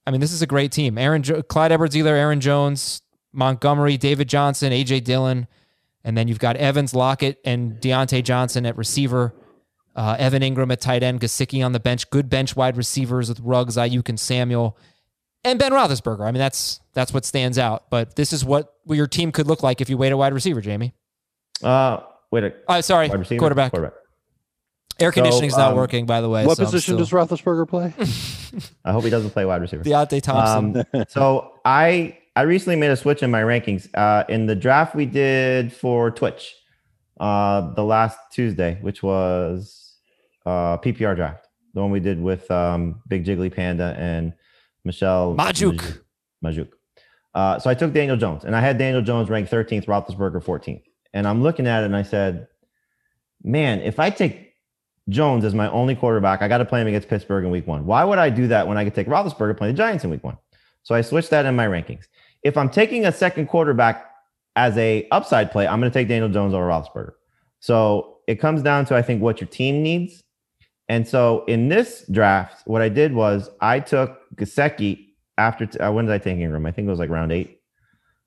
I 0.08 0.12
mean, 0.12 0.22
this 0.22 0.32
is 0.32 0.42
a 0.42 0.48
great 0.48 0.72
team. 0.72 0.98
Aaron, 0.98 1.22
jo- 1.22 1.44
Clyde 1.44 1.74
Edwards-Helaire, 1.74 2.16
Aaron 2.16 2.40
Jones, 2.40 3.02
Montgomery, 3.34 3.98
David 3.98 4.30
Johnson, 4.30 4.72
AJ 4.72 5.04
Dillon, 5.04 5.48
and 6.06 6.18
then 6.18 6.30
you've 6.30 6.40
got 6.40 6.56
Evans, 6.56 6.96
Lockett, 6.96 7.40
and 7.44 7.74
Diontae 7.82 8.24
Johnson 8.24 8.66
at 8.66 8.78
receiver. 8.78 9.36
Uh, 9.98 10.16
Evan 10.18 10.42
Engram 10.44 10.72
at 10.72 10.80
tight 10.80 11.04
end, 11.04 11.20
Gesicki 11.20 11.66
on 11.66 11.74
the 11.74 11.80
bench. 11.82 12.10
Good 12.10 12.30
bench 12.30 12.56
wide 12.56 12.78
receivers 12.78 13.28
with 13.28 13.42
Ruggs, 13.42 13.76
Aiyuk, 13.76 14.08
and 14.08 14.18
Samuel, 14.18 14.78
and 15.44 15.60
Ben 15.60 15.74
Roethlisberger. 15.74 16.22
I 16.22 16.32
mean, 16.32 16.40
that's 16.40 16.80
that's 16.94 17.14
what 17.14 17.26
stands 17.26 17.58
out. 17.58 17.90
But 17.90 18.16
this 18.16 18.32
is 18.32 18.46
what 18.46 18.74
your 18.88 19.08
team 19.08 19.34
could 19.34 19.48
look 19.48 19.62
like 19.62 19.82
if 19.82 19.90
you 19.90 19.98
wait 19.98 20.14
a 20.14 20.18
wide 20.18 20.34
receiver, 20.34 20.62
Jamey. 20.62 20.94
Uh, 21.62 22.00
wait 22.32 22.44
a. 22.46 22.54
Uh, 22.70 22.82
sorry, 22.82 23.10
quarterback. 23.10 23.72
Quarterback. 23.72 23.94
Air 25.00 25.12
conditioning's 25.12 25.54
so, 25.54 25.62
um, 25.62 25.70
not 25.70 25.76
working, 25.76 26.06
by 26.06 26.22
the 26.22 26.30
way. 26.30 26.46
What 26.46 26.58
so 26.58 26.66
position 26.66 26.98
does 26.98 27.12
Roethlisberger 27.12 27.68
play? 27.68 27.94
I 28.86 28.92
hope 28.92 29.04
he 29.04 29.10
doesn't 29.10 29.32
play 29.32 29.46
wide 29.46 29.62
receiver. 29.62 29.84
Diontae 29.84 30.22
Thompson. 30.22 30.86
Um, 30.94 31.06
so 31.08 31.54
I 31.64 32.18
I 32.36 32.42
recently 32.44 32.76
made 32.76 32.92
a 32.92 32.96
switch 32.96 33.24
in 33.24 33.32
my 33.32 33.42
rankings. 33.42 33.90
Uh, 33.94 34.24
in 34.30 34.46
the 34.46 34.56
draft 34.56 34.96
we 34.96 35.06
did 35.06 35.74
for 35.74 36.12
Twitch, 36.12 36.56
uh, 37.20 37.74
the 37.74 37.84
last 37.84 38.18
Tuesday, 38.32 38.78
which 38.82 39.04
was 39.04 39.96
uh, 40.46 40.78
PPR 40.78 41.16
draft, 41.16 41.48
the 41.74 41.82
one 41.82 41.92
we 41.92 42.00
did 42.00 42.22
with 42.22 42.50
um, 42.52 43.02
Big 43.08 43.26
Jiggly 43.26 43.54
Panda 43.54 43.96
and 43.98 44.34
Michelle 44.84 45.36
Magdziuk. 45.36 46.02
Magdziuk. 46.44 46.70
Uh, 47.34 47.60
so 47.60 47.70
I 47.70 47.74
took 47.74 47.94
Daniel 47.94 48.18
Jones, 48.18 48.46
and 48.46 48.56
I 48.56 48.62
had 48.62 48.78
Daniel 48.78 49.02
Jones 49.02 49.30
ranked 49.30 49.52
13th, 49.52 49.86
Roethlisberger 49.86 50.44
14th. 50.44 50.84
And 51.14 51.28
I'm 51.28 51.44
looking 51.44 51.68
at 51.68 51.84
it, 51.84 51.86
and 51.86 51.96
I 51.96 52.04
said, 52.04 52.48
"Man, 53.44 53.82
if 53.82 54.00
I 54.00 54.10
take 54.10 54.47
Jones 55.10 55.46
as 55.46 55.54
my 55.54 55.70
only 55.72 55.96
quarterback. 55.96 56.42
I 56.42 56.48
got 56.48 56.58
to 56.58 56.66
play 56.66 56.82
him 56.82 56.88
against 56.88 57.08
Pittsburgh 57.08 57.46
in 57.46 57.52
week 57.52 57.68
one. 57.68 57.86
Why 57.86 58.04
would 58.04 58.20
I 58.20 58.30
do 58.30 58.48
that 58.48 58.68
when 58.68 58.78
I 58.78 58.84
could 58.84 58.96
take 58.96 59.08
Roethlisberger 59.08 59.58
playing 59.58 59.76
the 59.76 59.78
Giants 59.78 60.04
in 60.04 60.10
week 60.10 60.24
one? 60.24 60.38
So 60.84 60.96
I 60.96 61.02
switched 61.02 61.30
that 61.30 61.46
in 61.46 61.56
my 61.56 61.68
rankings. 61.68 62.06
If 62.44 62.58
I'm 62.58 62.70
taking 62.70 63.06
a 63.06 63.12
second 63.12 63.48
quarterback 63.48 64.10
as 64.56 64.78
a 64.78 65.08
upside 65.12 65.52
play, 65.52 65.68
I'm 65.68 65.80
going 65.80 65.92
to 65.92 65.98
take 65.98 66.08
Daniel 66.08 66.30
Jones 66.30 66.54
over 66.54 66.68
Roethlisberger. 66.68 67.14
So 67.60 68.20
it 68.28 68.36
comes 68.36 68.62
down 68.62 68.86
to 68.86 68.96
I 68.96 69.02
think 69.02 69.22
what 69.22 69.42
your 69.42 69.48
team 69.48 69.82
needs. 69.82 70.24
And 70.90 71.08
so 71.08 71.44
in 71.46 71.70
this 71.70 72.06
draft, 72.12 72.66
what 72.66 72.82
I 72.82 72.90
did 72.90 73.14
was 73.14 73.50
I 73.60 73.80
took 73.80 74.20
Gesicki 74.36 75.08
after 75.38 75.66
t- 75.66 75.80
uh, 75.80 75.92
when 75.92 76.06
did 76.06 76.14
I 76.14 76.18
take 76.18 76.38
Engram? 76.38 76.68
I 76.68 76.72
think 76.72 76.88
it 76.88 76.90
was 76.90 77.00
like 77.00 77.10
round 77.10 77.32
eight. 77.32 77.62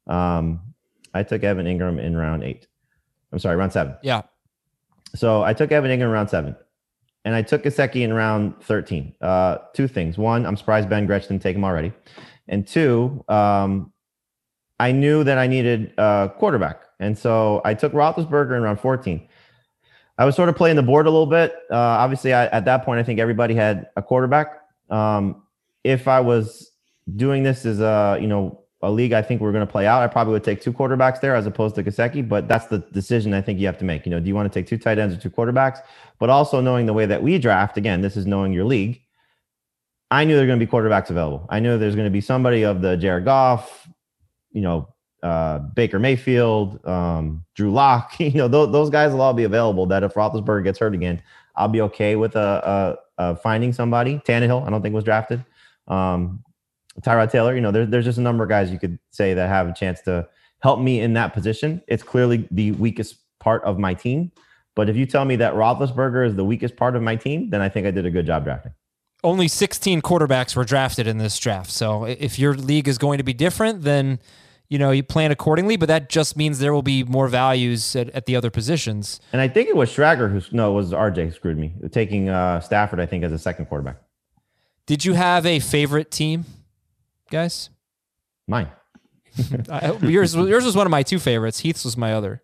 Um, 0.07 0.61
I 1.15 1.23
took 1.23 1.43
Evan 1.43 1.67
Engram 1.67 1.99
in 1.99 2.17
round 2.17 2.43
eight. 2.43 2.67
I'm 3.33 3.39
sorry, 3.39 3.57
round 3.57 3.73
seven. 3.73 3.97
Yeah. 4.03 4.23
So 5.15 5.43
I 5.43 5.55
took 5.55 5.73
Evan 5.73 5.91
Engram 5.91 6.13
round 6.13 6.31
seven. 6.31 6.55
And 7.25 7.35
I 7.35 7.43
took 7.43 7.65
Gesicki 7.65 8.03
in 8.03 8.13
round 8.13 8.55
13. 8.63 9.15
Uh, 9.21 9.59
two 9.75 9.87
things. 9.87 10.17
One, 10.17 10.47
I'm 10.47 10.57
surprised 10.57 10.89
Ben 10.89 11.07
Gretch 11.07 11.29
didn't 11.29 11.43
take 11.43 11.57
him 11.57 11.65
already. 11.65 11.93
And 12.49 12.67
two, 12.67 13.25
um, 13.29 13.93
I 14.79 14.93
knew 14.93 15.23
that 15.25 15.37
I 15.37 15.47
needed 15.47 15.93
a 15.99 16.33
quarterback. 16.39 16.83
And 16.99 17.17
so 17.17 17.61
I 17.65 17.75
took 17.75 17.93
Roethlisberger 17.93 18.57
in 18.57 18.63
round 18.63 18.81
14. 18.81 19.29
I 20.17 20.25
was 20.25 20.37
sort 20.37 20.49
of 20.49 20.57
playing 20.57 20.77
the 20.77 20.83
board 20.83 21.07
a 21.07 21.11
little 21.11 21.27
bit. 21.27 21.55
Uh, 21.71 21.77
obviously, 21.77 22.33
I, 22.33 22.47
at 22.47 22.65
that 22.65 22.85
point, 22.85 23.01
I 23.01 23.03
think 23.03 23.21
everybody 23.21 23.55
had 23.55 23.89
a 23.97 24.03
quarterback. 24.03 24.61
Um, 24.91 25.43
if 25.85 26.09
I 26.09 26.21
was 26.21 26.73
doing 27.17 27.43
this 27.43 27.65
as 27.65 27.81
a, 27.81 28.19
you 28.21 28.27
know, 28.27 28.60
a 28.83 28.91
league 28.91 29.13
I 29.13 29.21
think 29.21 29.41
we're 29.41 29.53
going 29.53 29.67
to 29.67 29.71
play 29.71 29.87
out, 29.87 30.03
I 30.03 30.07
probably 30.07 30.33
would 30.33 30.45
take 30.45 30.63
two 30.63 30.73
quarterbacks 30.73 31.21
there 31.21 31.35
as 31.35 31.47
opposed 31.47 31.75
to 31.75 31.83
Gesicki. 31.83 32.27
But 32.27 32.49
that's 32.49 32.67
the 32.67 32.79
decision 32.79 33.35
I 33.35 33.43
think 33.43 33.59
you 33.59 33.67
have 33.67 33.79
to 33.79 33.85
make. 33.85 34.07
You 34.07 34.11
know, 34.11 34.21
do 34.21 34.29
you 34.29 34.35
want 34.35 34.51
to 34.51 34.59
take 34.59 34.67
two 34.67 34.79
tight 34.79 34.99
ends 34.99 35.15
or 35.15 35.19
two 35.19 35.31
quarterbacks? 35.31 35.81
But 36.19 36.31
also 36.31 36.61
knowing 36.61 36.87
the 36.87 36.93
way 36.93 37.07
that 37.07 37.23
we 37.23 37.39
draft, 37.39 37.77
again, 37.77 38.01
this 38.01 38.17
is 38.17 38.27
knowing 38.27 38.53
your 38.53 38.65
league. 38.65 39.03
I 40.11 40.25
knew 40.25 40.35
there 40.35 40.43
were 40.43 40.47
going 40.47 40.59
to 40.59 40.67
be 40.67 40.71
quarterbacks 40.71 41.11
available. 41.11 41.47
I 41.51 41.61
knew 41.61 41.79
there's 41.79 41.95
going 41.95 42.07
to 42.07 42.11
be 42.11 42.21
somebody 42.21 42.65
of 42.65 42.81
the 42.81 42.97
Jared 42.97 43.25
Goff, 43.25 43.89
you 44.51 44.63
know, 44.63 44.89
uh, 45.23 45.59
Baker 45.59 45.99
Mayfield, 45.99 46.85
um, 46.87 47.45
Drew 47.55 47.71
Lock. 47.71 48.15
You 48.19 48.33
know, 48.33 48.49
those, 48.49 48.73
those 48.73 48.91
guys 48.91 49.13
will 49.13 49.21
all 49.21 49.35
be 49.35 49.45
available. 49.45 49.87
That 49.87 50.03
if 50.03 50.15
Roethlisberger 50.15 50.65
gets 50.65 50.79
hurt 50.79 50.95
again, 50.95 51.23
I'll 51.55 51.69
be 51.69 51.83
okay 51.83 52.17
with 52.17 52.35
a, 52.37 52.97
a, 53.19 53.33
a 53.33 53.37
finding 53.37 53.73
somebody. 53.73 54.21
Tannehill, 54.27 54.67
I 54.67 54.71
don't 54.71 54.83
think 54.83 54.95
was 54.95 55.05
drafted. 55.05 55.45
Um, 55.87 56.43
Tyrod 57.03 57.31
Taylor, 57.31 57.55
you 57.55 57.61
know, 57.61 57.71
there's 57.71 57.89
there's 57.89 58.05
just 58.05 58.19
a 58.19 58.23
number 58.23 58.45
of 58.45 58.51
guys 58.51 58.71
you 58.71 58.79
could 58.79 58.99
say 59.11 59.35
that 59.35 59.49
have 59.49 59.69
a 59.69 59.75
chance 59.75 60.01
to 60.03 60.29
help 60.63 60.81
me 60.81 61.01
in 61.01 61.15
that 61.15 61.33
position. 61.33 61.83
It's 61.89 62.03
clearly 62.03 62.47
the 62.51 62.73
weakest 62.73 63.17
part 63.39 63.65
of 63.65 63.79
my 63.79 63.95
team. 63.95 64.31
But 64.77 64.89
if 64.89 64.97
you 64.97 65.07
tell 65.07 65.25
me 65.25 65.37
that 65.37 65.55
Roethlisberger 65.55 66.27
is 66.27 66.37
the 66.37 66.45
weakest 66.45 66.77
part 66.77 66.95
of 66.95 67.03
my 67.03 67.17
team, 67.17 67.51
then 67.51 67.61
I 67.61 67.69
think 67.69 67.87
I 67.87 67.91
did 67.91 68.07
a 68.07 68.11
good 68.11 68.27
job 68.27 68.45
drafting. 68.45 68.73
Only 69.23 69.49
16 69.49 70.01
quarterbacks 70.01 70.57
were 70.57 70.65
drafted 70.65 71.07
in 71.07 71.19
this 71.19 71.39
draft. 71.39 71.71
So 71.71 72.05
if 72.05 72.39
your 72.39 72.55
league 72.55 72.89
is 72.89 72.97
going 72.97 73.19
to 73.19 73.25
be 73.25 73.35
different, 73.35 73.83
then 73.83 74.19
you 74.69 74.79
know 74.79 74.93
you 74.93 75.03
plan 75.03 75.31
accordingly. 75.31 75.77
But 75.77 75.89
that 75.89 76.09
just 76.09 76.37
means 76.37 76.59
there 76.59 76.73
will 76.73 76.83
be 76.83 77.05
more 77.05 77.29
values 77.29 77.95
at, 77.97 78.09
at 78.11 78.27
the 78.27 78.37
other 78.37 78.51
positions. 78.51 79.21
And 79.33 79.43
I 79.43 79.49
think 79.49 79.69
it 79.69 79.77
was 79.77 79.91
Schrager 79.91 80.31
who 80.31 80.41
no, 80.57 80.71
it 80.71 80.75
was 80.75 80.93
RJ 80.93 81.27
who 81.27 81.33
screwed 81.33 81.59
me 81.59 81.75
taking 81.91 82.31
uh, 82.31 82.61
Stafford. 82.61 83.01
I 83.01 83.07
think 83.07 83.25
as 83.25 83.33
a 83.33 83.39
second 83.39 83.67
quarterback. 83.67 83.97
Did 84.87 85.05
you 85.05 85.13
have 85.13 85.45
a 85.45 85.61
favorite 85.61 86.11
team, 86.11 86.47
guys? 87.31 87.71
Mine. 88.47 88.69
I, 89.71 89.93
yours, 90.03 90.35
yours 90.35 90.65
was 90.65 90.77
one 90.77 90.87
of 90.87 90.91
my 90.91 91.03
two 91.03 91.19
favorites. 91.19 91.61
Heath's 91.61 91.85
was 91.85 91.97
my 91.97 92.13
other. 92.13 92.43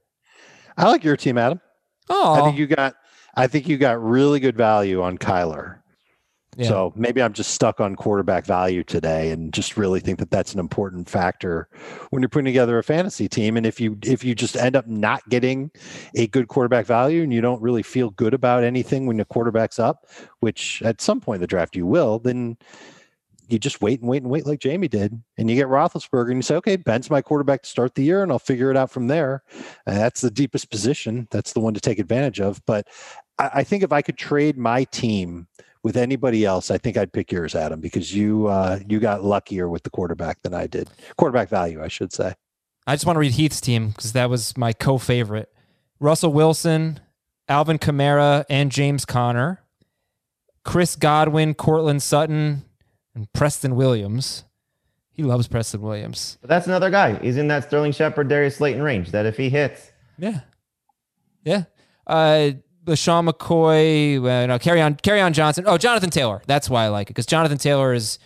I 0.77 0.89
like 0.89 1.05
your 1.05 1.17
team, 1.17 1.39
Adam. 1.39 1.61
Oh, 2.09 2.35
I 2.35 2.43
think 2.43 2.59
you 2.59 2.67
got 2.67 2.95
I 3.37 3.47
think 3.47 3.69
you 3.69 3.77
got 3.77 4.03
really 4.03 4.41
good 4.41 4.57
value 4.57 5.03
on 5.03 5.19
Kyler. 5.19 5.79
Yeah. 6.57 6.69
So 6.69 6.93
maybe 6.97 7.23
I'm 7.23 7.35
just 7.35 7.51
stuck 7.51 7.83
on 7.83 7.97
quarterback 7.97 8.47
value 8.47 8.83
today, 8.83 9.31
and 9.31 9.53
just 9.53 9.77
really 9.77 10.01
think 10.01 10.19
that 10.21 10.31
that's 10.31 10.55
an 10.55 10.61
important 10.61 11.07
factor 11.07 11.69
when 12.09 12.23
you're 12.23 12.31
putting 12.31 12.47
together 12.47 12.79
a 12.79 12.83
fantasy 12.83 13.29
team. 13.29 13.59
And 13.59 13.67
if 13.67 13.79
you 13.79 13.99
if 14.03 14.25
you 14.25 14.35
just 14.35 14.57
end 14.57 14.75
up 14.75 14.87
not 14.87 15.29
getting 15.29 15.71
a 16.15 16.27
good 16.29 16.49
quarterback 16.49 16.87
value, 16.87 17.23
and 17.23 17.33
you 17.33 17.43
don't 17.43 17.61
really 17.61 17.83
feel 17.83 18.09
good 18.11 18.33
about 18.33 18.65
anything 18.65 19.07
when 19.07 19.19
the 19.19 19.27
quarterback's 19.27 19.79
up, 19.79 20.07
which 20.41 20.81
at 20.83 21.03
some 21.03 21.21
point 21.21 21.37
in 21.37 21.41
the 21.43 21.47
draft 21.47 21.77
you 21.77 21.85
will, 21.85 22.19
then 22.21 22.57
you 23.49 23.59
just 23.59 23.81
wait 23.81 24.01
and 24.01 24.09
wait 24.09 24.23
and 24.23 24.31
wait 24.31 24.47
like 24.47 24.61
Jamey 24.61 24.91
did, 24.91 25.23
and 25.39 25.49
you 25.49 25.57
get 25.57 25.69
Roethlisberger, 25.69 26.29
and 26.29 26.37
you 26.37 26.43
say, 26.43 26.57
okay, 26.57 26.77
Ben's 26.77 27.11
my 27.11 27.23
quarterback 27.23 27.63
to 27.63 27.69
start 27.69 27.95
the 27.95 28.03
year, 28.03 28.23
and 28.23 28.33
I'll 28.33 28.39
figure 28.39 28.71
it 28.71 28.77
out 28.77 28.91
from 28.91 29.07
there. 29.07 29.43
And 29.87 29.97
that's 29.97 30.21
the 30.21 30.31
deepest 30.31 30.71
position. 30.71 31.29
That's 31.31 31.53
the 31.53 31.61
one 31.61 31.75
to 31.75 31.81
take 31.81 31.99
advantage 31.99 32.41
of. 32.41 32.61
But 32.67 32.89
I, 33.39 33.51
I 33.55 33.65
think 33.65 33.83
if 33.83 33.93
I 33.93 34.03
could 34.03 34.19
trade 34.19 34.59
my 34.59 34.85
team 34.85 35.47
with 35.83 35.97
anybody 35.97 36.45
else, 36.45 36.71
I 36.71 36.79
think 36.79 36.97
I'd 36.97 37.13
pick 37.13 37.31
yours, 37.31 37.55
Adam, 37.55 37.81
because 37.81 38.15
you 38.15 38.49
uh, 38.49 38.81
you 38.89 38.99
got 38.99 39.23
luckier 39.25 39.69
with 39.69 39.85
the 39.85 39.91
quarterback 39.91 40.43
than 40.43 40.55
I 40.55 40.67
did. 40.67 40.91
Quarterback 41.17 41.49
value, 41.49 41.83
I 41.83 41.89
should 41.89 42.13
say. 42.13 42.35
I 42.87 42.95
just 42.95 43.07
want 43.07 43.17
to 43.17 43.21
read 43.21 43.33
Heath's 43.33 43.61
team 43.61 43.89
because 43.89 44.13
that 44.13 44.31
was 44.31 44.57
my 44.57 44.73
co-favorite. 44.73 45.53
Russell 45.99 46.33
Wilson, 46.33 47.01
Alvin 47.49 47.79
Kamara, 47.79 48.45
and 48.51 48.71
James 48.71 49.05
Conner, 49.05 49.63
Chris 50.65 50.95
Godwin, 50.95 51.55
Courtland 51.55 52.03
Sutton, 52.03 52.65
and 53.17 53.33
Preston 53.33 53.75
Williams. 53.75 54.45
He 55.11 55.23
loves 55.23 55.49
Preston 55.49 55.81
Williams. 55.81 56.39
But 56.43 56.51
that's 56.51 56.67
another 56.67 56.91
guy. 56.91 57.19
He's 57.19 57.39
in 57.39 57.49
that 57.49 57.65
Sterling 57.65 57.93
Shepard, 57.93 58.29
Darius 58.29 58.57
Slayton 58.57 58.83
range. 58.83 59.11
That 59.11 59.27
if 59.27 59.37
he 59.37 59.49
hits, 59.49 59.91
Yeah, 60.19 60.41
yeah. 61.43 61.65
Uh, 62.07 62.53
LeSean 62.85 63.29
McCoy, 63.29 64.19
uh, 64.19 64.47
no, 64.47 64.59
carry 64.61 64.81
on, 64.81 64.95
Kerryon 64.95 65.33
Johnson. 65.33 65.65
Oh, 65.67 65.77
Jonathan 65.79 66.11
Taylor. 66.11 66.41
That's 66.47 66.71
why 66.71 66.85
I 66.85 66.89
like 66.89 67.09
it 67.09 67.15
because 67.15 67.27
Jonathan 67.27 67.59
Taylor 67.59 67.95
is 67.95 68.19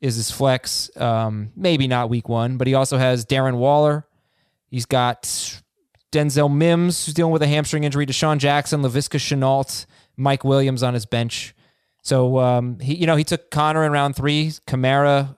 is 0.00 0.16
his 0.16 0.30
flex. 0.30 0.90
Um, 0.96 1.50
maybe 1.56 1.86
not 1.88 2.08
week 2.08 2.28
one, 2.28 2.56
but 2.56 2.66
he 2.66 2.74
also 2.74 2.96
has 2.96 3.26
Darren 3.26 3.56
Waller. 3.56 4.06
He's 4.68 4.86
got 4.86 5.22
Denzel 6.12 6.54
Mims, 6.54 7.04
who's 7.04 7.14
dealing 7.14 7.32
with 7.32 7.42
a 7.42 7.46
hamstring 7.46 7.84
injury. 7.84 8.06
DeSean 8.06 8.38
Jackson, 8.38 8.82
Laviska 8.82 9.18
Shenault, 9.18 9.86
Mike 10.16 10.44
Williams 10.44 10.82
on 10.82 10.94
his 10.94 11.06
bench. 11.06 11.54
So 12.06 12.38
um, 12.38 12.78
he, 12.78 12.94
you 12.94 13.04
know, 13.04 13.16
he 13.16 13.24
took 13.24 13.50
Conner 13.50 13.84
in 13.84 13.90
round 13.90 14.14
three. 14.14 14.50
Kamara, 14.68 15.36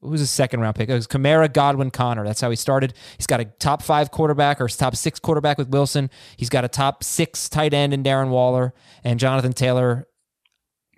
who 0.00 0.10
was 0.10 0.20
his 0.20 0.30
second 0.30 0.60
round 0.60 0.76
pick? 0.76 0.88
It 0.88 0.94
was 0.94 1.08
Kamara, 1.08 1.52
Godwin, 1.52 1.90
Conner. 1.90 2.22
That's 2.24 2.40
how 2.40 2.48
he 2.48 2.54
started. 2.54 2.94
He's 3.18 3.26
got 3.26 3.40
a 3.40 3.44
top 3.46 3.82
five 3.82 4.12
quarterback 4.12 4.60
or 4.60 4.68
top 4.68 4.94
six 4.94 5.18
quarterback 5.18 5.58
with 5.58 5.68
Wilson. 5.70 6.08
He's 6.36 6.48
got 6.48 6.64
a 6.64 6.68
top 6.68 7.02
six 7.02 7.48
tight 7.48 7.74
end 7.74 7.92
in 7.92 8.04
Darren 8.04 8.28
Waller, 8.28 8.72
and 9.02 9.18
Jonathan 9.18 9.52
Taylor 9.52 10.06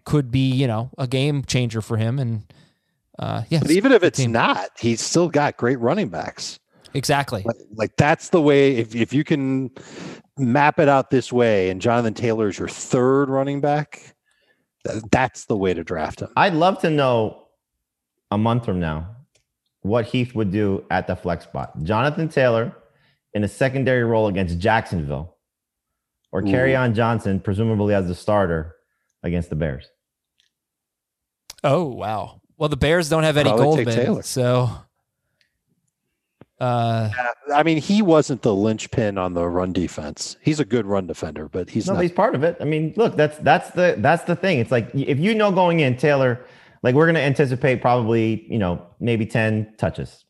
could 0.04 0.30
be, 0.30 0.50
you 0.50 0.66
know, 0.66 0.90
a 0.98 1.06
game 1.06 1.42
changer 1.42 1.80
for 1.80 1.96
him. 1.96 2.18
And 2.18 2.52
uh, 3.18 3.44
yeah, 3.48 3.60
But 3.60 3.70
even 3.70 3.92
if 3.92 4.02
it's 4.02 4.18
team. 4.18 4.32
not, 4.32 4.68
he's 4.78 5.00
still 5.00 5.30
got 5.30 5.56
great 5.56 5.80
running 5.80 6.10
backs. 6.10 6.60
exactly. 6.92 7.44
Like, 7.46 7.56
like 7.74 7.96
that's 7.96 8.28
the 8.28 8.42
way. 8.42 8.76
If 8.76 8.94
if 8.94 9.14
you 9.14 9.24
can 9.24 9.70
map 10.36 10.78
it 10.78 10.88
out 10.90 11.08
this 11.08 11.32
way, 11.32 11.70
and 11.70 11.80
Jonathan 11.80 12.12
Taylor 12.12 12.48
is 12.48 12.58
your 12.58 12.68
third 12.68 13.30
running 13.30 13.62
back, 13.62 14.14
that's 15.10 15.46
the 15.46 15.56
way 15.56 15.74
to 15.74 15.84
draft 15.84 16.20
him. 16.20 16.28
I'd 16.36 16.54
love 16.54 16.80
to 16.80 16.90
know 16.90 17.48
a 18.30 18.38
month 18.38 18.64
from 18.64 18.80
now 18.80 19.16
what 19.82 20.06
Heath 20.06 20.34
would 20.34 20.50
do 20.50 20.84
at 20.90 21.06
the 21.06 21.16
flex 21.16 21.44
spot. 21.44 21.82
Jonathan 21.82 22.28
Taylor 22.28 22.74
in 23.34 23.44
a 23.44 23.48
secondary 23.48 24.04
role 24.04 24.26
against 24.26 24.58
Jacksonville, 24.58 25.36
or 26.32 26.42
Kerryon 26.42 26.94
Johnson, 26.94 27.40
presumably 27.40 27.94
as 27.94 28.06
the 28.06 28.14
starter 28.14 28.76
against 29.22 29.50
the 29.50 29.56
Bears. 29.56 29.88
Oh 31.64 31.84
wow. 31.84 32.40
Well, 32.56 32.68
the 32.68 32.76
Bears 32.76 33.08
don't 33.08 33.22
have 33.22 33.36
any 33.36 33.50
Probably 33.50 33.84
take 33.84 33.96
Goldman, 33.96 34.22
so. 34.24 34.70
Uh, 36.60 37.08
I 37.54 37.62
mean, 37.62 37.78
he 37.78 38.02
wasn't 38.02 38.42
the 38.42 38.54
linchpin 38.54 39.16
on 39.16 39.34
the 39.34 39.46
run 39.48 39.72
defense. 39.72 40.36
He's 40.42 40.58
a 40.58 40.64
good 40.64 40.86
run 40.86 41.06
defender, 41.06 41.48
but 41.48 41.70
he's 41.70 41.86
no, 41.86 41.94
not. 41.94 42.02
he's 42.02 42.12
part 42.12 42.34
of 42.34 42.42
it. 42.42 42.56
I 42.60 42.64
mean, 42.64 42.94
look, 42.96 43.16
that's 43.16 43.38
that's 43.38 43.70
the 43.70 43.94
that's 43.98 44.24
the 44.24 44.34
thing. 44.34 44.58
It's 44.58 44.72
like 44.72 44.90
if 44.92 45.20
you 45.20 45.34
know 45.34 45.52
going 45.52 45.80
in, 45.80 45.96
Taylor, 45.96 46.44
like 46.82 46.96
we're 46.96 47.06
gonna 47.06 47.20
anticipate 47.20 47.80
probably, 47.80 48.44
you 48.50 48.58
know, 48.58 48.84
maybe 48.98 49.24
10 49.24 49.74
touches, 49.78 50.24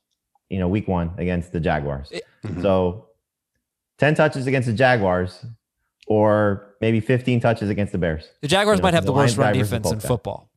you 0.50 0.58
know, 0.58 0.68
week 0.68 0.86
one 0.86 1.12
against 1.16 1.52
the 1.52 1.60
Jaguars. 1.60 2.12
Mhm. 2.44 2.60
So 2.60 3.06
10 3.98 4.14
touches 4.14 4.46
against 4.46 4.66
the 4.66 4.74
Jaguars, 4.74 5.46
or 6.06 6.74
maybe 6.82 7.00
15 7.00 7.40
touches 7.40 7.70
against 7.70 7.92
the 7.92 7.98
Bears. 7.98 8.28
the 8.42 8.48
Jaguars 8.48 8.76
You 8.76 8.82
know, 8.82 8.86
might 8.86 8.94
have 8.94 9.04
the 9.04 9.12
the 9.12 9.16
worst 9.16 9.38
run 9.38 9.54
defense 9.54 9.90
in 9.90 10.00
football. 10.00 10.50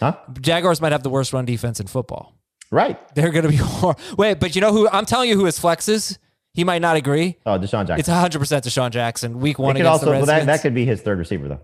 Huh? 0.00 0.16
Jaguars 0.40 0.80
might 0.80 0.92
have 0.92 1.02
the 1.02 1.10
worst 1.10 1.34
run 1.34 1.44
defense 1.44 1.80
in 1.80 1.86
football. 1.86 2.34
Right. 2.70 2.98
They're 3.14 3.30
going 3.30 3.44
to 3.44 3.48
be 3.50 3.56
hor- 3.60 3.96
wait, 4.18 4.40
but 4.40 4.54
you 4.54 4.60
know 4.60 4.72
who? 4.72 4.88
I'm 4.88 5.06
telling 5.06 5.28
you 5.28 5.36
who 5.36 5.44
his 5.44 5.58
flex 5.58 5.88
is. 5.88 6.18
He 6.52 6.64
might 6.64 6.80
not 6.80 6.96
agree. 6.96 7.36
Oh, 7.44 7.58
DeSean 7.58 7.86
Jackson. 7.86 7.98
It's 7.98 8.08
100 8.08 8.38
percent 8.38 8.64
DeSean 8.64 8.90
Jackson. 8.90 9.40
Week 9.40 9.58
one 9.58 9.76
It 9.76 9.80
could 9.80 9.86
against 9.86 10.04
also, 10.04 10.12
the 10.12 10.18
but 10.20 10.26
that, 10.26 10.46
that 10.46 10.62
could 10.62 10.74
be 10.74 10.86
his 10.86 11.02
third 11.02 11.18
receiver, 11.18 11.48
though. 11.48 11.60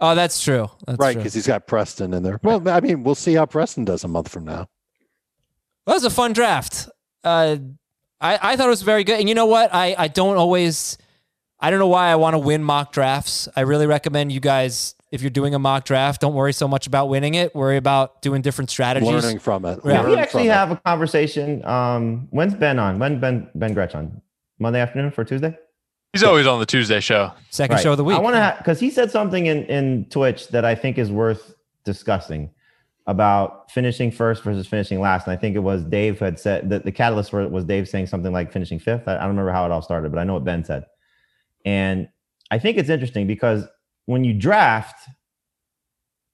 oh, 0.00 0.14
that's 0.14 0.40
true. 0.42 0.70
That's 0.86 0.98
right 0.98 1.16
because 1.16 1.34
he's 1.34 1.46
got 1.48 1.66
Preston 1.66 2.14
in 2.14 2.22
there. 2.22 2.38
Well, 2.42 2.66
I 2.68 2.80
mean, 2.80 3.02
we'll 3.02 3.16
see 3.16 3.34
how 3.34 3.46
Preston 3.46 3.84
does 3.84 4.04
a 4.04 4.08
month 4.08 4.28
from 4.28 4.44
now. 4.44 4.68
That 5.86 5.94
was 5.94 6.04
a 6.04 6.10
fun 6.10 6.32
draft. 6.32 6.88
Uh, 7.24 7.56
I, 8.20 8.38
I 8.52 8.56
thought 8.56 8.66
it 8.66 8.70
was 8.70 8.82
very 8.82 9.02
good. 9.02 9.18
And 9.18 9.28
you 9.28 9.34
know 9.34 9.46
what? 9.46 9.74
I, 9.74 9.96
I 9.98 10.08
don't 10.08 10.36
always, 10.36 10.96
I 11.58 11.70
don't 11.70 11.78
know 11.80 11.88
why 11.88 12.08
I 12.08 12.14
want 12.16 12.34
to 12.34 12.38
win 12.38 12.62
mock 12.62 12.92
drafts. 12.92 13.48
I 13.56 13.62
really 13.62 13.86
recommend 13.88 14.30
you 14.30 14.38
guys, 14.40 14.94
if 15.10 15.22
you're 15.22 15.30
doing 15.30 15.54
a 15.54 15.58
mock 15.58 15.84
draft, 15.84 16.20
don't 16.20 16.34
worry 16.34 16.52
so 16.52 16.68
much 16.68 16.86
about 16.86 17.08
winning 17.08 17.34
it. 17.34 17.54
Worry 17.54 17.76
about 17.76 18.22
doing 18.22 18.42
different 18.42 18.70
strategies. 18.70 19.08
Learning 19.08 19.38
from 19.38 19.64
it. 19.64 19.80
Yeah. 19.84 20.06
we 20.06 20.16
actually 20.16 20.44
from 20.44 20.50
it. 20.50 20.54
have 20.54 20.70
a 20.70 20.76
conversation. 20.76 21.64
Um, 21.64 22.28
when's 22.30 22.54
Ben 22.54 22.78
on? 22.78 22.98
When 22.98 23.18
Ben 23.20 23.48
Ben 23.54 23.74
Gretch 23.74 23.94
on? 23.94 24.22
Monday 24.58 24.80
afternoon 24.80 25.10
for 25.10 25.24
Tuesday? 25.24 25.56
He's 26.12 26.22
always 26.22 26.46
on 26.46 26.60
the 26.60 26.66
Tuesday 26.66 27.00
show. 27.00 27.32
Second 27.50 27.76
Right. 27.76 27.82
show 27.82 27.92
of 27.92 27.96
the 27.96 28.04
week. 28.04 28.16
I 28.16 28.20
want 28.20 28.36
to 28.36 28.54
because 28.58 28.78
he 28.80 28.90
said 28.90 29.10
something 29.10 29.46
in 29.46 29.64
in 29.66 30.06
Twitch 30.10 30.48
that 30.48 30.64
I 30.64 30.74
think 30.74 30.98
is 30.98 31.10
worth 31.10 31.54
discussing 31.84 32.50
about 33.06 33.70
finishing 33.70 34.10
first 34.12 34.42
versus 34.44 34.66
finishing 34.68 35.00
last. 35.00 35.26
And 35.26 35.32
I 35.32 35.40
think 35.40 35.56
it 35.56 35.60
was 35.60 35.82
Dave 35.84 36.18
who 36.18 36.24
had 36.26 36.38
said 36.38 36.70
that 36.70 36.84
the 36.84 36.92
catalyst 36.92 37.30
for 37.30 37.40
it 37.42 37.50
was 37.50 37.64
Dave 37.64 37.88
saying 37.88 38.06
something 38.06 38.32
like 38.32 38.52
finishing 38.52 38.78
fifth. 38.78 39.08
I, 39.08 39.14
I 39.16 39.18
don't 39.20 39.28
remember 39.28 39.50
how 39.50 39.64
it 39.64 39.72
all 39.72 39.82
started, 39.82 40.12
but 40.12 40.18
I 40.20 40.24
know 40.24 40.34
what 40.34 40.44
Ben 40.44 40.64
said. 40.64 40.84
And 41.64 42.08
I 42.50 42.58
think 42.58 42.76
it's 42.76 42.88
interesting 42.90 43.26
because 43.26 43.66
when 44.06 44.24
you 44.24 44.34
draft, 44.34 45.08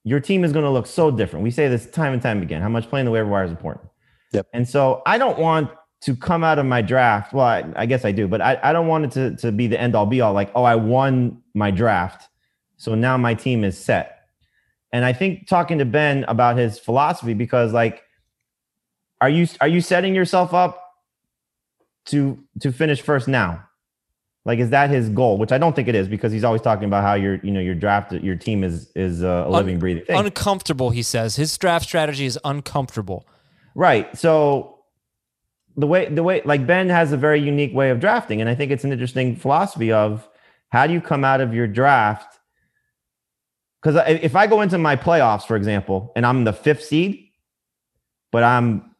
your 0.04 0.20
team 0.20 0.44
is 0.44 0.52
going 0.52 0.64
to 0.64 0.70
look 0.70 0.86
so 0.86 1.10
different. 1.10 1.42
We 1.42 1.50
say 1.50 1.68
this 1.68 1.86
time 1.90 2.12
and 2.12 2.22
time 2.22 2.42
again 2.42 2.62
how 2.62 2.68
much 2.68 2.88
playing 2.88 3.06
the 3.06 3.10
waiver 3.10 3.28
wire 3.28 3.44
is 3.44 3.50
important. 3.50 3.88
Yep. 4.32 4.46
And 4.52 4.68
so 4.68 5.02
I 5.06 5.18
don't 5.18 5.38
want 5.38 5.70
to 6.02 6.14
come 6.14 6.44
out 6.44 6.58
of 6.58 6.66
my 6.66 6.82
draft. 6.82 7.32
Well, 7.32 7.46
I, 7.46 7.64
I 7.74 7.86
guess 7.86 8.04
I 8.04 8.12
do, 8.12 8.28
but 8.28 8.40
I, 8.40 8.58
I 8.62 8.72
don't 8.72 8.86
want 8.86 9.06
it 9.06 9.10
to, 9.12 9.36
to 9.36 9.52
be 9.52 9.66
the 9.66 9.80
end 9.80 9.94
all 9.94 10.06
be 10.06 10.20
all 10.20 10.32
like, 10.32 10.50
oh, 10.54 10.64
I 10.64 10.76
won 10.76 11.42
my 11.54 11.70
draft. 11.70 12.28
So 12.76 12.94
now 12.94 13.16
my 13.16 13.34
team 13.34 13.64
is 13.64 13.76
set. 13.78 14.12
And 14.92 15.04
I 15.04 15.12
think 15.12 15.48
talking 15.48 15.78
to 15.78 15.84
Ben 15.84 16.24
about 16.28 16.56
his 16.56 16.78
philosophy, 16.78 17.34
because 17.34 17.72
like, 17.72 18.02
are 19.20 19.28
you 19.28 19.48
are 19.60 19.68
you 19.68 19.80
setting 19.80 20.14
yourself 20.14 20.54
up 20.54 20.82
to 22.06 22.38
to 22.60 22.70
finish 22.70 23.00
first 23.00 23.26
now? 23.28 23.65
Like, 24.46 24.60
is 24.60 24.70
that 24.70 24.90
his 24.90 25.08
goal? 25.08 25.38
Which 25.38 25.50
I 25.50 25.58
don't 25.58 25.74
think 25.74 25.88
it 25.88 25.96
is, 25.96 26.06
because 26.06 26.30
he's 26.30 26.44
always 26.44 26.62
talking 26.62 26.84
about 26.84 27.02
how 27.02 27.14
your 27.14 27.40
you 27.42 27.50
know 27.50 27.58
your 27.58 27.74
draft 27.74 28.12
your 28.12 28.36
team 28.36 28.62
is 28.62 28.92
is 28.94 29.24
uh, 29.24 29.44
a 29.44 29.50
living 29.50 29.80
breathing 29.80 30.04
thing. 30.04 30.16
Uncomfortable, 30.16 30.90
he 30.90 31.02
says. 31.02 31.34
His 31.34 31.58
draft 31.58 31.84
strategy 31.84 32.26
is 32.26 32.38
uncomfortable. 32.44 33.26
Right. 33.74 34.16
So 34.16 34.78
the 35.76 35.88
way 35.88 36.08
the 36.08 36.22
way 36.22 36.42
like 36.44 36.64
Ben 36.64 36.88
has 36.90 37.10
a 37.10 37.16
very 37.16 37.40
unique 37.40 37.74
way 37.74 37.90
of 37.90 37.98
drafting, 37.98 38.40
and 38.40 38.48
I 38.48 38.54
think 38.54 38.70
it's 38.70 38.84
an 38.84 38.92
interesting 38.92 39.34
philosophy 39.34 39.90
of 39.90 40.28
how 40.68 40.86
do 40.86 40.92
you 40.92 41.00
come 41.00 41.24
out 41.24 41.40
of 41.40 41.52
your 41.52 41.66
draft? 41.66 42.38
Because 43.82 44.00
if 44.08 44.36
I 44.36 44.46
go 44.46 44.60
into 44.60 44.78
my 44.78 44.94
playoffs, 44.94 45.44
for 45.44 45.56
example, 45.56 46.12
and 46.14 46.24
I'm 46.24 46.44
the 46.44 46.52
fifth 46.52 46.84
seed, 46.84 47.30
but 48.30 48.44
I'm 48.44 48.94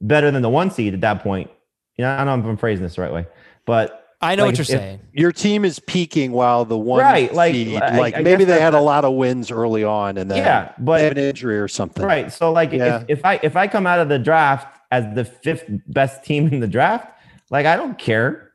better 0.00 0.30
than 0.30 0.40
the 0.40 0.48
one 0.48 0.70
seed 0.70 0.94
at 0.94 1.02
that 1.02 1.22
point. 1.22 1.50
You 1.96 2.04
know, 2.04 2.10
I 2.10 2.24
don't 2.24 2.40
know 2.40 2.44
if 2.46 2.50
I'm 2.50 2.56
phrasing 2.56 2.82
this 2.82 2.96
the 2.96 3.02
right 3.02 3.12
way, 3.12 3.26
but 3.66 4.00
I 4.24 4.34
know 4.36 4.44
like 4.44 4.52
what 4.52 4.58
you're 4.58 4.64
saying. 4.64 5.00
Your 5.12 5.32
team 5.32 5.64
is 5.64 5.78
peaking 5.78 6.32
while 6.32 6.64
the 6.64 6.78
one 6.78 7.00
Right, 7.00 7.32
like- 7.32 7.54
seed, 7.54 7.80
I- 7.80 7.98
like 7.98 8.16
I 8.16 8.20
maybe 8.22 8.44
guess 8.44 8.54
they 8.56 8.60
had 8.60 8.74
a 8.74 8.80
lot 8.80 9.04
of 9.04 9.14
wins 9.14 9.50
early 9.50 9.84
on, 9.84 10.16
and 10.18 10.30
then 10.30 10.38
yeah, 10.38 10.72
but 10.78 10.98
they 10.98 11.04
have 11.04 11.12
an 11.12 11.18
injury 11.18 11.58
or 11.58 11.68
something. 11.68 12.04
Right. 12.04 12.32
So 12.32 12.50
like 12.52 12.72
Yeah. 12.72 13.00
if, 13.08 13.18
if 13.18 13.24
I 13.24 13.40
if 13.42 13.56
I 13.56 13.66
come 13.68 13.86
out 13.86 13.98
of 14.00 14.08
the 14.08 14.18
draft 14.18 14.66
as 14.90 15.14
the 15.14 15.24
fifth 15.24 15.64
best 15.88 16.24
team 16.24 16.48
in 16.48 16.60
the 16.60 16.66
draft, 16.68 17.08
like 17.50 17.66
I 17.66 17.76
don't 17.76 17.98
care 17.98 18.50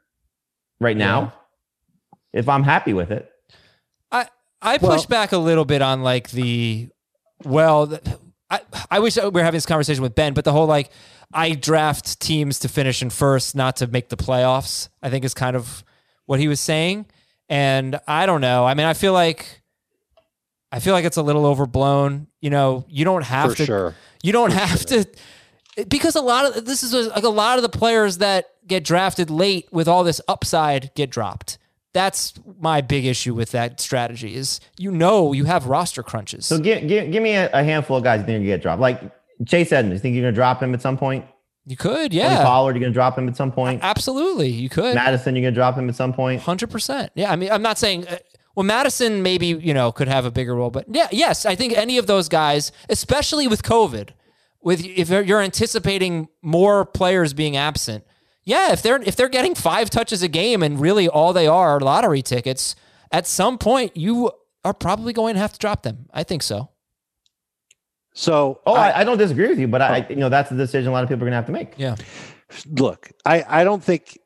right 0.80 0.97
now 0.97 1.34
if 2.34 2.47
I'm 2.49 2.63
happy 2.63 2.93
with 2.93 3.11
it. 3.11 3.30
I 4.11 4.28
I 4.61 4.78
push 4.78 4.88
Well- 4.89 5.05
back 5.07 5.32
a 5.32 5.38
little 5.38 5.65
bit 5.65 5.82
on 5.82 6.03
like 6.03 6.32
the 6.32 6.89
well. 7.45 7.88
th- 7.88 8.01
I 8.50 8.62
I 8.89 9.00
wish 9.00 9.18
we 9.18 9.30
were 9.30 9.43
having 9.43 9.58
this 9.58 9.66
conversation 9.66 10.02
with 10.02 10.16
Ben, 10.16 10.34
but 10.34 10.43
the 10.45 10.52
whole 10.52 10.66
like 10.66 10.89
I 11.34 11.52
draft 11.54 12.20
teams 12.20 12.60
to 12.60 12.68
finish 12.70 13.02
in 13.02 13.10
first, 13.10 13.56
not 13.56 13.78
to 13.78 13.88
make 13.88 14.10
the 14.10 14.18
playoffs. 14.18 14.89
I 15.02 15.10
think 15.10 15.26
is 15.26 15.34
kind 15.34 15.56
of 15.56 15.84
what 16.26 16.39
he 16.39 16.47
was 16.47 16.60
saying, 16.60 17.06
and 17.47 18.00
I 18.08 18.26
don't 18.26 18.41
know. 18.41 18.66
I 18.66 18.74
mean, 18.74 18.86
I 18.88 18.93
feel 18.93 19.14
like 19.14 19.62
I 20.72 20.80
feel 20.80 20.93
like 20.93 21.06
it's 21.06 21.18
a 21.18 21.24
little 21.24 21.45
overblown. 21.45 22.28
You 22.41 22.50
know, 22.50 22.86
you 22.89 23.06
don't 23.06 23.24
have 23.24 23.52
For 23.52 23.58
to. 23.58 23.66
sure. 23.66 23.95
You 24.24 24.32
don't 24.32 24.52
have 24.54 24.86
to 24.88 25.06
because 25.88 26.16
a 26.16 26.22
lot 26.22 26.45
of 26.58 26.66
this 26.66 26.84
is 26.84 26.93
like 27.08 27.24
a 27.24 27.30
lot 27.30 27.58
of 27.58 27.64
the 27.64 27.70
players 27.70 28.18
that 28.18 28.45
get 28.68 28.84
drafted 28.84 29.30
late 29.30 29.68
with 29.72 29.88
all 29.88 30.04
this 30.04 30.22
upside 30.28 30.93
get 30.95 31.10
dropped. 31.10 31.58
That's 32.00 32.34
my 32.60 32.82
big 32.82 33.06
issue 33.06 33.34
with 33.34 33.52
that 33.52 33.80
strategy 33.80 34.36
is 34.36 34.62
you 34.78 34.91
know 34.91 35.34
you 35.34 35.45
have 35.45 35.68
roster 35.68 36.04
crunches. 36.04 36.45
So 36.45 36.58
give 36.58 36.88
give, 36.88 37.12
give 37.12 37.22
me 37.22 37.34
a, 37.36 37.50
a 37.52 37.64
handful 37.64 37.97
of 37.97 38.04
guys 38.04 38.22
you 38.22 38.26
think 38.26 38.41
you 38.41 38.47
get 38.47 38.62
dropped. 38.62 38.82
Like 38.82 39.02
Chase 39.45 39.72
Edmonds, 39.72 40.00
you 40.00 40.02
think 40.02 40.16
you're 40.16 40.24
gonna 40.24 40.36
drop 40.36 40.62
him 40.64 40.74
at 40.74 40.82
some 40.82 40.97
point? 40.97 41.26
you 41.70 41.78
could, 41.78 42.14
yeah. 42.14 42.30
Tony. 42.30 42.45
Pollard, 42.45 42.76
you're 42.76 42.82
gonna 42.82 42.93
drop 42.93 43.18
him 43.18 43.28
at 43.28 43.38
some 43.38 43.52
point? 43.52 43.82
Absolutely, 43.84 44.50
you 44.50 44.70
could. 44.70 44.95
Mattison, 44.95 45.36
you're 45.36 45.43
gonna 45.43 45.54
drop 45.54 45.76
him 45.76 45.88
at 45.88 45.95
some 45.95 46.14
point? 46.14 46.41
Hundred 46.41 46.72
percent. 46.72 47.12
Yeah, 47.14 47.32
I 47.32 47.36
mean, 47.36 47.52
I'm 47.52 47.62
not 47.62 47.78
saying. 47.78 48.08
Uh, 48.08 48.18
well, 48.56 48.64
Mattison 48.64 49.22
maybe 49.22 49.47
you 49.47 49.74
know 49.74 49.91
could 49.91 50.08
have 50.08 50.26
a 50.26 50.32
bigger 50.32 50.56
role, 50.56 50.72
but 50.72 50.86
yeah, 50.89 51.08
yes, 51.12 51.45
I 51.45 51.56
think 51.56 51.74
any 51.78 51.97
of 52.00 52.08
those 52.08 52.28
guys, 52.28 52.72
especially 52.89 53.47
with 53.47 53.62
COVID, 53.62 54.10
with 54.62 54.84
if 54.84 55.10
you're 55.10 55.41
anticipating 55.41 56.28
more 56.41 56.86
players 56.86 57.34
being 57.34 57.56
absent, 57.56 58.04
yeah, 58.46 58.72
if 58.72 58.82
they're 58.82 59.02
if 59.04 59.16
they're 59.16 59.30
getting 59.30 59.56
five 59.56 59.90
touches 59.90 60.24
a 60.24 60.28
game 60.28 60.64
and 60.64 60.80
really 60.80 61.08
all 61.08 61.34
they 61.34 61.48
are 61.48 61.70
are 61.72 61.80
lottery 61.80 62.22
tickets, 62.22 62.76
at 63.12 63.28
some 63.28 63.58
point 63.58 63.96
you 63.96 64.32
are 64.66 64.74
probably 64.74 65.14
going 65.14 65.36
to 65.36 65.40
have 65.40 65.54
to 65.54 65.60
drop 65.60 65.84
them. 65.84 66.08
I 66.14 66.24
think 66.24 66.44
so. 66.44 66.70
So 68.14 68.60
Oh, 68.66 68.74
I- 68.74 68.90
I, 68.90 69.00
I 69.02 69.04
don't 69.04 69.18
disagree 69.18 69.48
with 69.48 69.60
you, 69.60 69.68
but 69.68 69.82
I, 69.82 70.06
you 70.10 70.16
know, 70.18 70.30
that's 70.30 70.50
the 70.50 70.56
decision 70.58 70.90
a 70.90 70.92
lot 70.92 71.04
of 71.04 71.10
people 71.10 71.24
are 71.24 71.28
gonna 71.28 71.36
have 71.36 71.46
to 71.46 71.52
make. 71.52 71.74
Yeah. 71.78 71.96
look, 72.78 73.12
I, 73.26 73.44
I 73.48 73.64
don't 73.64 73.84
think 73.84 74.18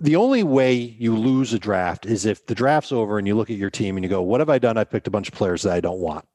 the 0.00 0.16
only 0.16 0.42
way 0.42 0.72
you 0.74 1.16
lose 1.16 1.52
a 1.52 1.58
draft 1.58 2.06
is 2.06 2.26
if 2.26 2.46
the 2.46 2.54
draft's 2.54 2.92
over 2.92 3.18
and 3.18 3.26
you 3.26 3.34
look 3.34 3.50
at 3.50 3.56
your 3.56 3.70
team 3.70 3.96
and 3.96 4.04
you 4.04 4.10
go, 4.10 4.22
What 4.22 4.40
have 4.40 4.50
I 4.50 4.58
done? 4.58 4.76
I 4.76 4.84
picked 4.84 5.06
a 5.06 5.10
bunch 5.10 5.28
of 5.28 5.34
players 5.34 5.62
that 5.62 5.72
I 5.72 5.80
don't 5.80 6.00
want. 6.00 6.26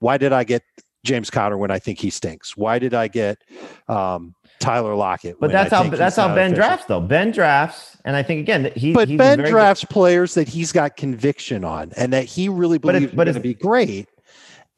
Why 0.00 0.16
did 0.18 0.32
I 0.32 0.44
get 0.44 0.62
James 1.04 1.30
Conner 1.30 1.56
when 1.58 1.70
I 1.70 1.78
think 1.78 1.98
he 1.98 2.10
stinks? 2.10 2.56
Why 2.56 2.78
did 2.78 2.94
I 2.94 3.08
get 3.08 3.38
um, 3.88 4.34
Tyler 4.60 4.94
Lockett? 4.94 5.40
But 5.40 5.50
that's 5.50 5.70
how 5.72 5.82
that's 5.82 6.16
how 6.16 6.28
Ben 6.28 6.52
efficient? 6.52 6.56
drafts, 6.56 6.84
though. 6.86 7.00
Ben 7.00 7.30
drafts, 7.32 7.96
and 8.04 8.14
I 8.14 8.22
think 8.22 8.40
again 8.40 8.62
that 8.62 8.76
he. 8.76 8.92
But 8.92 9.08
he's 9.08 9.18
Ben 9.18 9.38
very 9.38 9.48
good- 9.48 9.52
drafts 9.54 9.84
players 9.84 10.34
that 10.34 10.48
he's 10.48 10.70
got 10.70 10.96
conviction 10.96 11.64
on 11.64 11.90
and 11.96 12.12
that 12.12 12.24
he 12.24 12.48
really 12.48 12.78
But 12.78 12.94
it- 12.94 12.98
believes 13.00 13.14
but 13.16 13.22
are 13.28 13.32
going 13.32 13.42
to 13.42 13.48
be 13.48 13.54
great. 13.54 14.08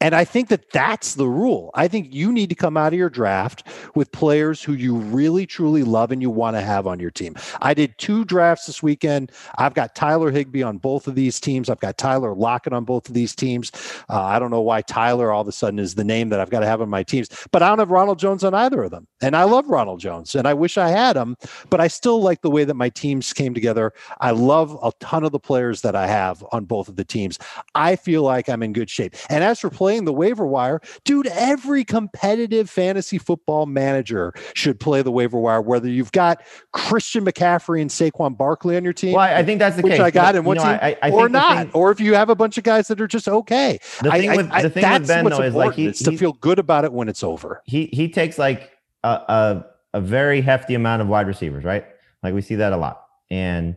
And 0.03 0.13
I 0.13 0.25
think 0.25 0.49
that 0.49 0.69
that's 0.71 1.15
the 1.15 1.29
rule. 1.29 1.71
I 1.75 1.87
think 1.87 2.13
you 2.13 2.33
need 2.33 2.49
to 2.49 2.55
come 2.55 2.75
out 2.75 2.91
of 2.91 2.99
your 2.99 3.09
draft 3.09 3.65
with 3.95 4.11
players 4.11 4.61
who 4.61 4.73
you 4.73 4.97
really 4.97 5.45
truly 5.45 5.83
love 5.83 6.11
and 6.11 6.21
you 6.21 6.29
want 6.29 6.57
to 6.57 6.61
have 6.61 6.85
on 6.85 6.99
your 6.99 7.09
team. 7.09 7.37
I 7.61 7.73
did 7.73 7.97
two 7.97 8.25
drafts 8.25 8.65
this 8.65 8.83
weekend. 8.83 9.31
I've 9.57 9.73
got 9.73 9.95
Tyler 9.95 10.29
Higbee 10.29 10.61
on 10.61 10.77
both 10.77 11.07
of 11.07 11.15
these 11.15 11.39
teams. 11.39 11.69
I've 11.69 11.79
got 11.79 11.97
Tyler 11.97 12.35
Lockett 12.35 12.73
on 12.73 12.83
both 12.83 13.07
of 13.07 13.13
these 13.13 13.33
teams. 13.33 13.71
Uh, 14.09 14.21
I 14.21 14.39
don't 14.39 14.51
know 14.51 14.59
why 14.59 14.81
Tyler 14.81 15.31
all 15.31 15.39
of 15.39 15.47
a 15.47 15.53
sudden 15.53 15.79
is 15.79 15.95
the 15.95 16.03
name 16.03 16.27
that 16.29 16.41
I've 16.41 16.49
got 16.49 16.59
to 16.59 16.65
have 16.65 16.81
on 16.81 16.89
my 16.89 17.03
teams, 17.03 17.29
but 17.53 17.63
I 17.63 17.69
don't 17.69 17.79
have 17.79 17.89
Ronald 17.89 18.19
Jones 18.19 18.43
on 18.43 18.53
either 18.53 18.83
of 18.83 18.91
them. 18.91 19.07
And 19.21 19.37
I 19.37 19.45
love 19.45 19.69
Ronald 19.69 20.01
Jones 20.01 20.35
and 20.35 20.45
I 20.45 20.53
wish 20.53 20.77
I 20.77 20.89
had 20.89 21.15
him, 21.15 21.37
but 21.69 21.79
I 21.79 21.87
still 21.87 22.21
like 22.21 22.41
the 22.41 22.51
way 22.51 22.65
that 22.65 22.73
my 22.73 22.89
teams 22.89 23.31
came 23.31 23.53
together. 23.53 23.93
I 24.19 24.31
love 24.31 24.77
a 24.83 24.91
ton 24.99 25.23
of 25.23 25.31
the 25.31 25.39
players 25.39 25.79
that 25.83 25.95
I 25.95 26.07
have 26.07 26.43
on 26.51 26.65
both 26.65 26.89
of 26.89 26.97
the 26.97 27.05
teams. 27.05 27.39
I 27.73 27.95
feel 27.95 28.23
like 28.23 28.49
I'm 28.49 28.63
in 28.63 28.73
good 28.73 28.89
shape. 28.89 29.15
And 29.29 29.45
as 29.45 29.61
for 29.61 29.69
playing 29.93 30.05
the 30.05 30.13
waiver 30.13 30.45
wire, 30.45 30.81
dude, 31.05 31.27
every 31.27 31.83
competitive 31.83 32.69
fantasy 32.69 33.17
football 33.19 33.65
manager 33.67 34.33
should 34.55 34.79
play 34.79 35.01
the 35.03 35.11
waiver 35.11 35.39
wire, 35.39 35.61
whether 35.61 35.87
you've 35.87 36.11
got 36.11 36.41
Christian 36.71 37.23
McCaffrey 37.23 37.79
and 37.79 37.91
Saquon 37.91 38.35
Barkley 38.35 38.75
on 38.75 38.83
your 38.83 38.93
team. 38.93 39.13
Well, 39.13 39.21
I, 39.21 39.43
think 39.43 39.59
that's 39.59 39.75
the 39.75 39.83
which 39.83 39.93
case. 39.93 40.01
I 40.01 40.09
got 40.11 40.35
in 40.35 40.43
one 40.43 40.57
know, 40.57 40.63
team, 40.63 40.79
I, 40.81 40.97
I 41.03 41.11
or 41.11 41.29
not, 41.29 41.57
thing- 41.57 41.71
or 41.73 41.91
if 41.91 41.99
you 41.99 42.15
have 42.15 42.29
a 42.29 42.35
bunch 42.35 42.57
of 42.57 42.63
guys 42.63 42.87
that 42.87 42.99
are 42.99 43.07
just 43.07 43.27
okay. 43.27 43.79
The 44.01 44.11
thing 44.11 44.29
I- 44.31 44.35
with- 44.35 44.49
the 44.49 44.69
thing 44.69 44.91
with 44.91 45.07
Ben, 45.07 45.25
though, 45.25 45.41
is, 45.41 45.53
like, 45.53 45.75
he- 45.75 45.87
it's 45.87 46.01
to 46.03 46.17
feel 46.17 46.33
good 46.33 46.57
about 46.57 46.85
it 46.85 46.91
when 46.93 47.07
it's 47.07 47.23
over. 47.23 47.61
he 47.65 47.85
he 47.93 48.09
takes 48.09 48.39
like 48.39 48.71
a, 49.03 49.07
a 49.09 49.65
a 49.95 50.01
very 50.01 50.41
hefty 50.41 50.73
amount 50.73 51.01
of 51.03 51.07
wide 51.07 51.27
receivers, 51.27 51.63
right? 51.63 51.85
Like 52.23 52.33
we 52.33 52.41
see 52.41 52.55
that 52.55 52.73
a 52.73 52.77
lot, 52.77 53.05
and 53.29 53.75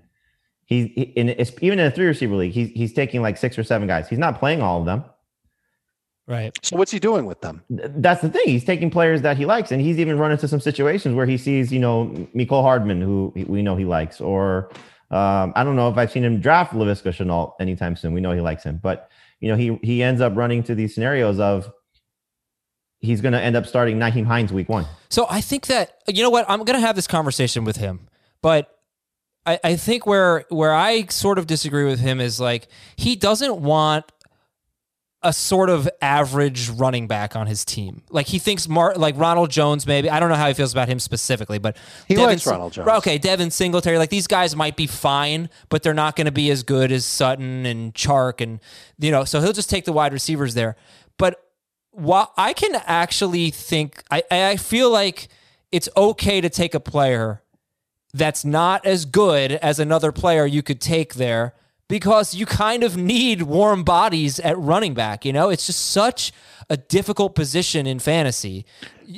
he's 0.64 0.86
he, 0.94 1.02
in 1.02 1.28
even 1.60 1.78
in 1.78 1.86
a 1.86 1.90
three 1.90 2.06
receiver 2.06 2.36
league, 2.36 2.52
he's 2.52 2.70
he's 2.70 2.92
taking 2.94 3.20
like 3.22 3.36
six 3.36 3.58
or 3.58 3.64
seven 3.64 3.86
guys. 3.86 4.08
He's 4.08 4.18
not 4.18 4.38
playing 4.38 4.62
all 4.62 4.80
of 4.80 4.86
them. 4.86 5.04
Right. 6.28 6.58
So 6.62 6.76
what's 6.76 6.90
he 6.90 6.98
doing 6.98 7.24
with 7.24 7.40
them? 7.40 7.62
That's 7.70 8.20
the 8.20 8.28
thing. 8.28 8.42
He's 8.46 8.64
taking 8.64 8.90
players 8.90 9.22
that 9.22 9.36
he 9.36 9.46
likes, 9.46 9.70
and 9.70 9.80
he's 9.80 9.98
even 10.00 10.18
run 10.18 10.32
into 10.32 10.48
some 10.48 10.60
situations 10.60 11.14
where 11.14 11.26
he 11.26 11.38
sees, 11.38 11.72
you 11.72 11.78
know, 11.78 12.06
Mecole 12.34 12.62
Hardman, 12.62 13.00
who 13.00 13.32
we 13.46 13.62
know 13.62 13.76
he 13.76 13.84
likes, 13.84 14.20
or 14.20 14.70
um, 15.12 15.52
I 15.54 15.62
don't 15.62 15.76
know 15.76 15.88
if 15.88 15.96
I've 15.96 16.10
seen 16.10 16.24
him 16.24 16.40
draft 16.40 16.72
Laviska 16.72 17.12
Shenault 17.12 17.52
anytime 17.60 17.94
soon. 17.94 18.12
We 18.12 18.20
know 18.20 18.32
he 18.32 18.40
likes 18.40 18.64
him, 18.64 18.80
but 18.82 19.08
you 19.38 19.48
know, 19.48 19.56
he 19.56 19.78
he 19.82 20.02
ends 20.02 20.20
up 20.20 20.34
running 20.34 20.64
to 20.64 20.74
these 20.74 20.94
scenarios 20.94 21.38
of 21.38 21.72
he's 22.98 23.20
going 23.20 23.32
to 23.32 23.40
end 23.40 23.54
up 23.54 23.66
starting 23.66 23.98
Nyheim 23.98 24.26
Hines 24.26 24.52
week 24.52 24.68
one. 24.68 24.86
So 25.08 25.26
I 25.30 25.40
think 25.40 25.66
that 25.66 26.00
you 26.08 26.24
know 26.24 26.30
what 26.30 26.44
I'm 26.48 26.64
going 26.64 26.78
to 26.78 26.84
have 26.84 26.96
this 26.96 27.06
conversation 27.06 27.64
with 27.64 27.76
him, 27.76 28.08
but 28.42 28.76
I, 29.46 29.60
I 29.62 29.76
think 29.76 30.06
where 30.06 30.44
where 30.48 30.74
I 30.74 31.06
sort 31.06 31.38
of 31.38 31.46
disagree 31.46 31.84
with 31.84 32.00
him 32.00 32.20
is 32.20 32.40
like 32.40 32.66
he 32.96 33.14
doesn't 33.14 33.60
want 33.60 34.10
a 35.22 35.32
sort 35.32 35.70
of 35.70 35.88
average 36.00 36.68
running 36.68 37.08
back 37.08 37.34
on 37.34 37.46
his 37.46 37.64
team. 37.64 38.02
Like 38.10 38.26
he 38.26 38.38
thinks 38.38 38.68
Mar- 38.68 38.94
like 38.94 39.16
Ronald 39.16 39.50
Jones 39.50 39.86
maybe. 39.86 40.08
I 40.10 40.20
don't 40.20 40.28
know 40.28 40.36
how 40.36 40.46
he 40.48 40.54
feels 40.54 40.72
about 40.72 40.88
him 40.88 40.98
specifically, 41.00 41.58
but 41.58 41.76
He 42.06 42.14
Devin 42.14 42.28
likes 42.30 42.42
Sing- 42.42 42.52
Ronald 42.52 42.72
Jones. 42.74 42.88
Okay, 42.88 43.18
Devin 43.18 43.50
Singletary. 43.50 43.98
Like 43.98 44.10
these 44.10 44.26
guys 44.26 44.54
might 44.54 44.76
be 44.76 44.86
fine, 44.86 45.48
but 45.68 45.82
they're 45.82 45.94
not 45.94 46.16
going 46.16 46.26
to 46.26 46.32
be 46.32 46.50
as 46.50 46.62
good 46.62 46.92
as 46.92 47.04
Sutton 47.04 47.66
and 47.66 47.92
Chark, 47.94 48.40
and 48.40 48.60
you 48.98 49.10
know. 49.10 49.24
So 49.24 49.40
he'll 49.40 49.52
just 49.52 49.70
take 49.70 49.84
the 49.84 49.92
wide 49.92 50.12
receivers 50.12 50.54
there. 50.54 50.76
But 51.18 51.42
while 51.90 52.32
I 52.36 52.52
can 52.52 52.74
actually 52.86 53.50
think, 53.50 54.02
I 54.10 54.22
I 54.30 54.56
feel 54.56 54.90
like 54.90 55.28
it's 55.72 55.88
okay 55.96 56.40
to 56.40 56.48
take 56.50 56.74
a 56.74 56.80
player 56.80 57.42
that's 58.14 58.44
not 58.44 58.86
as 58.86 59.04
good 59.06 59.52
as 59.52 59.78
another 59.80 60.12
player 60.12 60.46
you 60.46 60.62
could 60.62 60.80
take 60.80 61.14
there 61.14 61.54
because 61.88 62.34
you 62.34 62.46
kind 62.46 62.82
of 62.82 62.96
need 62.96 63.42
warm 63.42 63.84
bodies 63.84 64.40
at 64.40 64.58
running 64.58 64.94
back. 64.94 65.24
You 65.24 65.32
know, 65.32 65.50
it's 65.50 65.66
just 65.66 65.90
such 65.90 66.32
a 66.68 66.76
difficult 66.76 67.34
position 67.34 67.86
in 67.86 67.98
fantasy. 67.98 68.66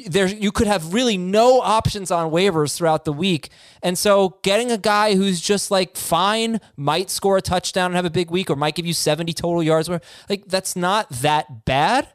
There, 0.07 0.27
you 0.27 0.53
could 0.53 0.67
have 0.67 0.93
really 0.93 1.17
no 1.17 1.61
options 1.63 2.11
on 2.11 2.31
waivers 2.31 2.77
throughout 2.77 3.07
the 3.07 3.13
week, 3.13 3.49
and 3.83 3.97
so 3.97 4.39
getting 4.43 4.71
a 4.71 4.77
guy 4.77 5.15
who's 5.15 5.41
just 5.41 5.71
like 5.71 5.97
fine, 5.97 6.61
might 6.77 7.09
score 7.09 7.39
a 7.39 7.43
touchdown 7.43 7.87
and 7.87 7.97
have 7.97 8.05
a 8.05 8.11
big 8.11 8.31
week, 8.31 8.51
or 8.51 8.57
might 8.57 8.75
give 8.75 8.85
you 8.85 8.93
seventy 8.93 9.33
total 9.33 9.63
yards, 9.63 9.89
like 10.29 10.47
that's 10.47 10.77
not 10.77 11.09
that 11.09 11.65
bad. 11.65 12.09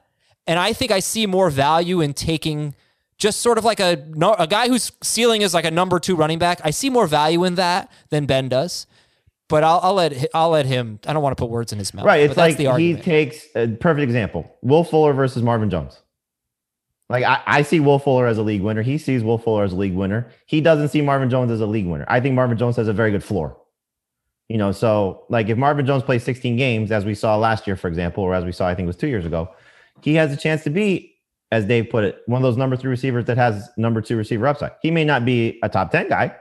And 0.45 0.59
I 0.59 0.73
think 0.73 0.91
I 0.91 0.99
see 0.99 1.25
more 1.25 1.49
value 1.49 1.99
in 2.01 2.13
taking 2.13 2.75
just 3.17 3.41
sort 3.41 3.57
of 3.57 3.63
like 3.63 3.79
a 3.79 4.05
a 4.37 4.45
guy 4.45 4.67
whose 4.67 4.91
ceiling 5.01 5.41
is 5.41 5.53
like 5.53 5.65
a 5.65 5.71
number 5.71 5.99
two 5.99 6.15
running 6.15 6.37
back. 6.37 6.61
I 6.63 6.69
see 6.69 6.91
more 6.91 7.07
value 7.07 7.43
in 7.43 7.55
that 7.55 7.91
than 8.09 8.27
Ben 8.27 8.49
does. 8.49 8.85
But 9.53 9.63
I'll, 9.63 9.79
I'll 9.83 9.93
let 9.93 10.25
I'll 10.33 10.49
let 10.49 10.65
him. 10.65 10.99
I 11.05 11.13
don't 11.13 11.21
want 11.21 11.37
to 11.37 11.39
put 11.39 11.51
words 11.51 11.71
in 11.71 11.77
his 11.77 11.93
mouth. 11.93 12.05
Right. 12.05 12.27
It's 12.27 12.35
like 12.35 12.57
the 12.57 12.73
he 12.75 12.95
takes 12.95 13.45
a 13.55 13.67
perfect 13.67 14.01
example: 14.01 14.51
Will 14.63 14.83
Fuller 14.83 15.13
versus 15.13 15.43
Marvin 15.43 15.69
Jones. 15.69 16.01
Like 17.07 17.23
I, 17.23 17.39
I 17.45 17.61
see 17.61 17.79
Will 17.79 17.99
Fuller 17.99 18.25
as 18.25 18.39
a 18.39 18.41
league 18.41 18.63
winner. 18.63 18.81
He 18.81 18.97
sees 18.97 19.23
Will 19.23 19.37
Fuller 19.37 19.63
as 19.63 19.71
a 19.71 19.75
league 19.75 19.93
winner. 19.93 20.31
He 20.47 20.59
doesn't 20.59 20.89
see 20.89 21.01
Marvin 21.01 21.29
Jones 21.29 21.51
as 21.51 21.61
a 21.61 21.67
league 21.67 21.85
winner. 21.85 22.05
I 22.07 22.19
think 22.19 22.33
Marvin 22.33 22.57
Jones 22.57 22.77
has 22.77 22.87
a 22.87 22.93
very 22.93 23.11
good 23.11 23.23
floor. 23.23 23.55
You 24.49 24.57
know, 24.57 24.71
so 24.71 25.23
like 25.29 25.49
if 25.49 25.57
Marvin 25.59 25.85
Jones 25.85 26.01
plays 26.01 26.23
16 26.23 26.57
games, 26.57 26.91
as 26.91 27.05
we 27.05 27.13
saw 27.13 27.37
last 27.37 27.67
year, 27.67 27.75
for 27.75 27.87
example, 27.87 28.23
or 28.23 28.33
as 28.33 28.45
we 28.45 28.51
saw, 28.51 28.67
I 28.67 28.73
think 28.73 28.85
it 28.85 28.87
was 28.87 28.97
two 28.97 29.05
years 29.05 29.23
ago, 29.27 29.53
he 30.01 30.15
has 30.15 30.33
a 30.33 30.35
chance 30.35 30.63
to 30.63 30.71
be, 30.71 31.15
as 31.51 31.65
Dave 31.65 31.91
put 31.91 32.05
it, 32.05 32.23
one 32.25 32.41
of 32.41 32.43
those 32.43 32.57
number 32.57 32.75
three 32.75 32.89
receivers 32.89 33.25
that 33.25 33.37
has 33.37 33.69
number 33.77 34.01
two 34.01 34.17
receiver 34.17 34.47
upside. 34.47 34.71
He 34.81 34.89
may 34.89 35.05
not 35.05 35.25
be 35.25 35.59
a 35.61 35.69
top 35.69 35.91
10 35.91 36.09
guy. 36.09 36.35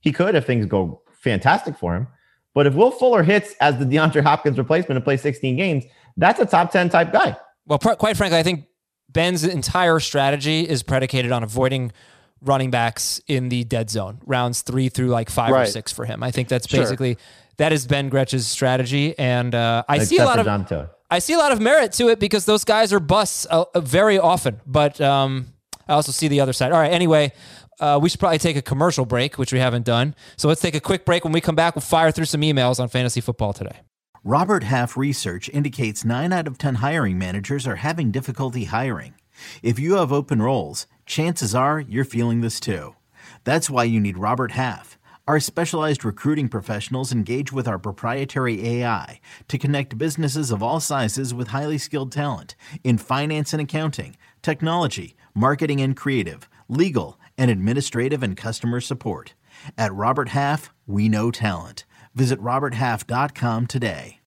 He 0.00 0.12
could 0.12 0.34
if 0.34 0.46
things 0.46 0.64
go 0.64 1.02
fantastic 1.20 1.76
for 1.76 1.94
him. 1.94 2.06
But 2.54 2.66
if 2.66 2.74
Will 2.74 2.90
Fuller 2.90 3.22
hits 3.22 3.54
as 3.60 3.78
the 3.78 3.84
DeAndre 3.84 4.22
Hopkins 4.22 4.56
replacement 4.58 4.96
and 4.96 5.04
plays 5.04 5.20
16 5.22 5.56
games, 5.56 5.84
that's 6.16 6.38
a 6.40 6.46
top 6.46 6.70
10 6.70 6.88
type 6.88 7.12
guy. 7.12 7.36
Well, 7.66 7.78
pr- 7.78 7.94
quite 7.94 8.16
frankly, 8.16 8.38
I 8.38 8.42
think 8.42 8.66
Ben's 9.10 9.44
entire 9.44 9.98
strategy 10.00 10.60
is 10.68 10.82
predicated 10.82 11.32
on 11.32 11.42
avoiding 11.42 11.92
running 12.40 12.70
backs 12.70 13.20
in 13.26 13.48
the 13.48 13.64
dead 13.64 13.90
zone, 13.90 14.20
rounds 14.26 14.62
three 14.62 14.88
through 14.88 15.08
like 15.08 15.30
five 15.30 15.52
or 15.52 15.66
six 15.66 15.92
for 15.92 16.04
him. 16.04 16.22
I 16.22 16.30
think 16.30 16.48
that's 16.48 16.68
Sure. 16.68 16.80
basically 16.80 17.16
that 17.56 17.72
is 17.72 17.86
Ben 17.86 18.08
Gretch's 18.08 18.46
strategy, 18.46 19.16
and 19.18 19.54
uh, 19.54 19.82
I 19.88 19.98
see 20.00 20.18
a 20.18 20.24
lot 20.24 20.38
of 20.38 20.90
I 21.10 21.18
see 21.20 21.32
a 21.34 21.38
lot 21.38 21.52
of 21.52 21.60
merit 21.60 21.92
to 21.92 22.08
it 22.08 22.18
because 22.18 22.44
those 22.44 22.64
guys 22.64 22.92
are 22.92 23.00
busts 23.00 23.46
uh, 23.46 23.64
very 23.78 24.18
often. 24.18 24.60
But 24.66 25.00
um, 25.00 25.46
I 25.88 25.92
also 25.92 26.12
see 26.12 26.28
the 26.28 26.40
other 26.40 26.52
side. 26.52 26.72
All 26.72 26.80
right. 26.80 26.92
Anyway, 26.92 27.32
uh, 27.80 27.98
we 28.00 28.08
should 28.08 28.20
probably 28.20 28.38
take 28.38 28.56
a 28.56 28.62
commercial 28.62 29.04
break, 29.04 29.38
which 29.38 29.52
we 29.52 29.58
haven't 29.58 29.84
done. 29.84 30.14
So 30.36 30.48
let's 30.48 30.60
take 30.60 30.74
a 30.74 30.80
quick 30.80 31.04
break. 31.04 31.24
When 31.24 31.32
we 31.32 31.40
come 31.40 31.54
back, 31.54 31.74
we'll 31.74 31.82
fire 31.82 32.10
through 32.10 32.26
some 32.26 32.40
emails 32.40 32.80
on 32.80 32.88
fantasy 32.88 33.20
football 33.20 33.52
today. 33.52 33.80
Robert 34.22 34.62
Half 34.62 34.96
research 34.96 35.50
indicates 35.50 36.04
9 36.04 36.32
out 36.32 36.46
of 36.46 36.56
10 36.56 36.76
hiring 36.76 37.18
managers 37.18 37.66
are 37.66 37.76
having 37.76 38.10
difficulty 38.10 38.64
hiring. 38.64 39.14
If 39.62 39.78
you 39.78 39.96
have 39.96 40.12
open 40.12 40.40
roles, 40.40 40.86
chances 41.04 41.54
are 41.54 41.80
you're 41.80 42.04
feeling 42.04 42.40
this 42.40 42.58
too. 42.58 42.96
That's 43.44 43.68
why 43.68 43.84
you 43.84 44.00
need 44.00 44.16
Robert 44.16 44.52
Half. 44.52 44.98
Our 45.26 45.40
specialized 45.40 46.04
recruiting 46.04 46.48
professionals 46.48 47.10
engage 47.10 47.50
with 47.50 47.66
our 47.66 47.78
proprietary 47.78 48.66
AI 48.66 49.20
to 49.48 49.58
connect 49.58 49.96
businesses 49.96 50.50
of 50.50 50.62
all 50.62 50.80
sizes 50.80 51.32
with 51.32 51.48
highly 51.48 51.78
skilled 51.78 52.12
talent 52.12 52.54
in 52.82 52.98
finance 52.98 53.52
and 53.54 53.62
accounting, 53.62 54.16
technology, 54.42 55.16
marketing 55.34 55.80
and 55.80 55.96
creative, 55.96 56.48
legal, 56.68 57.18
and 57.36 57.50
administrative 57.50 58.22
and 58.22 58.36
customer 58.36 58.80
support. 58.80 59.34
At 59.78 59.92
Robert 59.92 60.30
Half, 60.30 60.72
we 60.86 61.08
know 61.08 61.30
talent. 61.30 61.84
Visit 62.14 62.40
RobertHalf.com 62.40 63.66
today. 63.66 64.20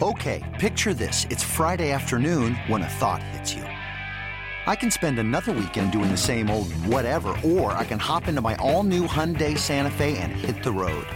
Okay, 0.00 0.42
picture 0.58 0.94
this. 0.94 1.26
It's 1.30 1.44
Friday 1.44 1.92
afternoon 1.92 2.54
when 2.66 2.82
a 2.82 2.88
thought 2.88 3.22
hits 3.22 3.54
you. 3.54 3.62
I 3.62 4.76
can 4.76 4.90
spend 4.90 5.18
another 5.18 5.52
weekend 5.52 5.92
doing 5.92 6.10
the 6.10 6.16
same 6.16 6.50
old 6.50 6.72
whatever, 6.86 7.36
or 7.44 7.72
I 7.72 7.84
can 7.84 7.98
hop 7.98 8.28
into 8.28 8.40
my 8.40 8.56
all 8.56 8.82
new 8.82 9.06
Hyundai 9.06 9.58
Santa 9.58 9.90
Fe 9.90 10.16
and 10.18 10.32
hit 10.32 10.62
the 10.62 10.72
road. 10.72 11.06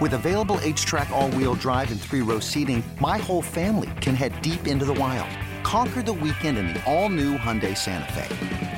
With 0.00 0.14
available 0.14 0.56
HTRAC, 0.56 1.10
all 1.10 1.30
wheel 1.30 1.54
drive, 1.54 1.90
and 1.92 2.00
three 2.00 2.22
row 2.22 2.40
seating, 2.40 2.82
my 3.00 3.18
whole 3.18 3.42
family 3.42 3.90
can 4.00 4.14
head 4.14 4.40
deep 4.42 4.66
into 4.66 4.84
the 4.84 4.94
wild. 4.94 5.28
Conquer 5.62 6.02
the 6.02 6.12
weekend 6.12 6.58
in 6.58 6.68
the 6.68 6.84
all 6.92 7.08
new 7.08 7.36
Hyundai 7.36 7.76
Santa 7.76 8.12
Fe. 8.12 8.73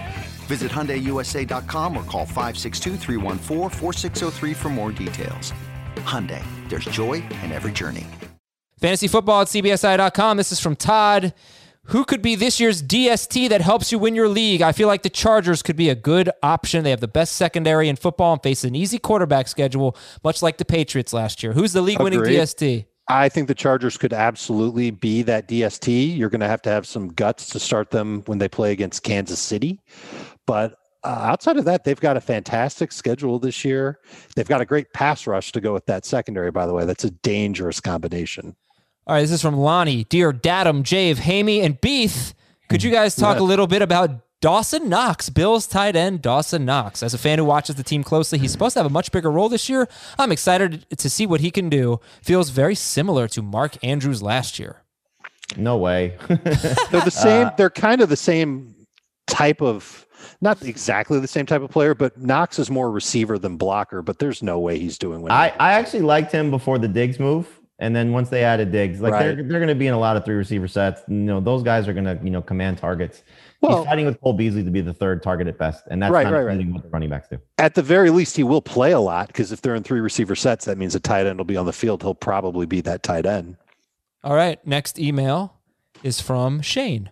Visit 0.47 0.71
HyundaiUSA.com 0.71 1.97
or 1.97 2.05
call 2.05 2.27
562-314-4603 2.27 4.55
for 4.55 4.69
more 4.69 4.93
details. 4.93 5.53
Hyundai, 5.97 6.45
there's 6.69 6.85
joy 6.85 7.15
in 7.43 7.53
every 7.53 7.73
journey. 7.73 8.07
Fantasy 8.81 9.09
football 9.09 9.41
at 9.41 9.49
CBSI.com. 9.49 10.37
This 10.37 10.53
is 10.53 10.61
from 10.61 10.77
Todd. 10.77 11.35
Who 11.91 12.05
could 12.05 12.21
be 12.21 12.35
this 12.35 12.59
year's 12.59 12.83
DST 12.83 13.49
that 13.49 13.61
helps 13.61 13.93
you 13.93 13.99
win 13.99 14.15
your 14.15 14.29
league? 14.29 14.61
I 14.61 14.73
feel 14.73 14.89
like 14.89 15.03
the 15.03 15.11
Chargers 15.11 15.63
could 15.63 15.77
be 15.77 15.89
a 15.89 15.95
good 15.95 16.31
option. 16.43 16.83
They 16.83 16.91
have 16.91 17.01
the 17.01 17.09
best 17.09 17.37
secondary 17.37 17.89
in 17.89 17.97
football 17.97 18.33
and 18.33 18.43
face 18.43 18.65
an 18.65 18.75
easy 18.75 18.99
quarterback 18.99 19.47
schedule, 19.47 19.97
much 20.25 20.43
like 20.43 20.59
the 20.59 20.65
Patriots 20.65 21.13
last 21.13 21.45
year. 21.45 21.53
Who's 21.53 21.73
the 21.73 21.83
league 21.83 22.01
winning 22.01 22.21
DST? 22.21 22.87
I 23.09 23.29
think 23.29 23.47
the 23.47 23.55
Chargers 23.55 23.97
could 23.97 24.13
absolutely 24.13 24.91
be 24.91 25.23
that 25.23 25.47
DST. 25.47 26.17
You're 26.17 26.29
going 26.29 26.41
to 26.41 26.49
have 26.49 26.63
to 26.63 26.71
have 26.71 26.89
some 26.89 27.09
guts 27.09 27.51
to 27.51 27.61
start 27.61 27.93
them 27.93 28.23
when 28.27 28.39
they 28.39 28.49
play 28.49 28.73
against 28.73 29.05
Kansas 29.05 29.39
City. 29.39 29.81
But 30.47 30.79
uh, 31.05 31.09
outside 31.09 31.57
of 31.57 31.65
that, 31.67 31.85
they've 31.85 32.01
got 32.01 32.17
a 32.17 32.21
fantastic 32.21 32.93
schedule 32.93 33.39
this 33.39 33.65
year. 33.65 33.99
They've 34.35 34.49
got 34.49 34.61
a 34.61 34.65
great 34.65 34.93
pass 34.93 35.27
rush 35.27 35.53
to 35.53 35.61
go 35.61 35.73
with 35.73 35.87
that 35.87 36.05
secondary, 36.05 36.51
by 36.51 36.67
the 36.67 36.73
way. 36.73 36.85
That's 36.85 37.05
a 37.05 37.11
dangerous 37.11 37.81
combination. 37.81 38.57
All 39.07 39.15
right, 39.15 39.21
this 39.21 39.31
is 39.31 39.43
from 39.43 39.57
Lonnie. 39.57 40.05
Dear 40.05 40.33
Datum, 40.33 40.83
Jave, 40.83 41.19
Hamey, 41.19 41.61
and 41.61 41.81
Beeth, 41.81 42.35
could 42.69 42.83
you 42.83 42.91
guys 42.91 43.15
talk 43.15 43.39
a 43.39 43.45
little 43.45 43.69
bit 43.69 43.81
about 43.81 44.11
Dawson 44.41 44.89
Knox, 44.89 45.31
Bills 45.31 45.69
tight 45.69 45.95
end 45.95 46.23
Dawson 46.23 46.65
Knox? 46.65 47.05
As 47.05 47.15
a 47.15 47.19
fan 47.19 47.39
who 47.39 47.45
watches 47.45 47.77
the 47.77 47.85
team 47.85 48.03
closely, 48.03 48.39
he's 48.41 48.51
supposed 48.51 48.73
to 48.75 48.81
have 48.81 48.87
a 48.87 48.93
much 48.93 49.13
bigger 49.13 49.31
role 49.31 49.49
this 49.49 49.69
year. 49.69 49.89
I'm 50.19 50.33
excited 50.33 50.87
to 50.97 51.09
see 51.09 51.25
what 51.25 51.41
he 51.41 51.53
can 51.53 51.69
do. 51.69 52.01
Feels 52.23 52.51
very 52.51 52.75
similar 52.75 53.29
to 53.29 53.43
Mark 53.43 53.77
Andrews 53.85 54.23
last 54.23 54.59
year. 54.59 54.83
No 55.57 55.77
way. 55.77 56.17
They're 56.29 57.05
the 57.05 57.11
same. 57.11 57.51
they're 57.57 57.71
kind 57.71 58.01
of 58.01 58.09
the 58.09 58.17
same 58.17 58.75
type 59.29 59.63
of, 59.63 60.06
not 60.47 60.63
exactly 60.63 61.21
the 61.21 61.29
same 61.29 61.45
type 61.47 61.61
of 61.63 61.71
player, 61.71 61.95
but 61.95 62.17
Knox 62.19 62.59
is 62.59 62.71
more 62.71 62.91
receiver 62.91 63.39
than 63.39 63.57
blocker. 63.57 64.01
But 64.03 64.19
there's 64.19 64.43
no 64.43 64.59
way 64.59 64.79
he's 64.79 64.97
doing 64.99 65.21
what 65.23 65.33
I, 65.33 65.53
I 65.61 65.73
actually 65.75 66.03
liked 66.03 66.33
him 66.33 66.51
before 66.51 66.79
the 66.79 66.89
Diggs 66.89 67.19
move. 67.21 67.49
And 67.79 67.95
then 67.95 68.13
once 68.13 68.31
they 68.31 68.43
added 68.43 68.73
Diggs, 68.73 69.03
like 69.03 69.13
they're, 69.13 69.35
they're 69.35 69.45
going 69.61 69.69
to 69.69 69.75
be 69.75 69.87
in 69.87 69.93
a 69.93 69.99
lot 69.99 70.17
of 70.17 70.25
three 70.25 70.35
receiver 70.37 70.67
sets. 70.67 71.03
You 71.09 71.15
know, 71.17 71.41
those 71.41 71.63
guys 71.63 71.87
are 71.89 71.93
going 71.93 72.07
to, 72.07 72.19
you 72.25 72.31
know, 72.31 72.41
command 72.41 72.79
targets. 72.79 73.23
Well- 73.61 73.79
He's 73.81 73.87
fighting 73.87 74.07
with 74.07 74.19
Cole 74.23 74.33
Beasley 74.33 74.65
to 74.65 74.71
be 74.71 74.81
the 74.81 74.95
third 74.95 75.23
target 75.23 75.47
at 75.47 75.59
best. 75.59 75.85
And 75.91 76.03
that's 76.03 76.11
Right, 76.11 76.25
not 76.25 76.33
right, 76.33 76.45
right. 76.57 76.67
what 76.69 76.83
the 76.85 76.89
running 76.89 77.11
backs 77.11 77.29
do. 77.29 77.39
at 77.59 77.75
the 77.75 77.83
very 77.83 78.09
least, 78.09 78.35
he 78.37 78.43
will 78.45 78.63
play 78.63 78.93
a 78.93 79.01
lot 79.01 79.27
because 79.27 79.53
if 79.53 79.61
they're 79.61 79.75
in 79.75 79.83
three 79.83 80.01
receiver 80.01 80.35
sets, 80.35 80.65
that 80.65 80.79
means 80.79 80.95
a 80.95 81.01
tight 81.01 81.27
end 81.27 81.37
will 81.39 81.45
be 81.45 81.57
on 81.59 81.67
the 81.67 81.73
field. 81.73 82.03
He'll 82.03 82.15
probably 82.15 82.65
be 82.65 82.81
that 82.83 83.03
tight 83.03 83.27
end. 83.27 83.59
All 84.25 84.35
right, 84.35 84.65
next 84.67 84.99
email 84.99 85.55
is 86.03 86.21
from 86.21 86.63
Shane. 86.63 87.11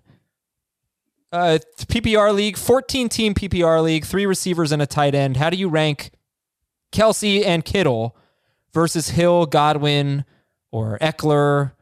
Uh, 1.35 1.59
PPR 1.79 2.33
league, 2.33 2.57
14 2.57 3.09
team 3.09 3.35
PPR 3.35 3.83
league, 3.83 4.05
three 4.05 4.25
receivers 4.25 4.71
and 4.71 4.81
a 4.81 4.87
tight 4.87 5.17
end. 5.17 5.37
How 5.37 5.51
do 5.51 5.57
you 5.57 5.69
rank 5.69 6.11
Kelce 6.93 7.45
and 7.45 7.65
Kittle 7.65 8.17
versus 8.73 9.09
Hill, 9.11 9.47
Godwin, 9.47 10.25
or 10.71 10.97
Ekeler? 11.01 11.73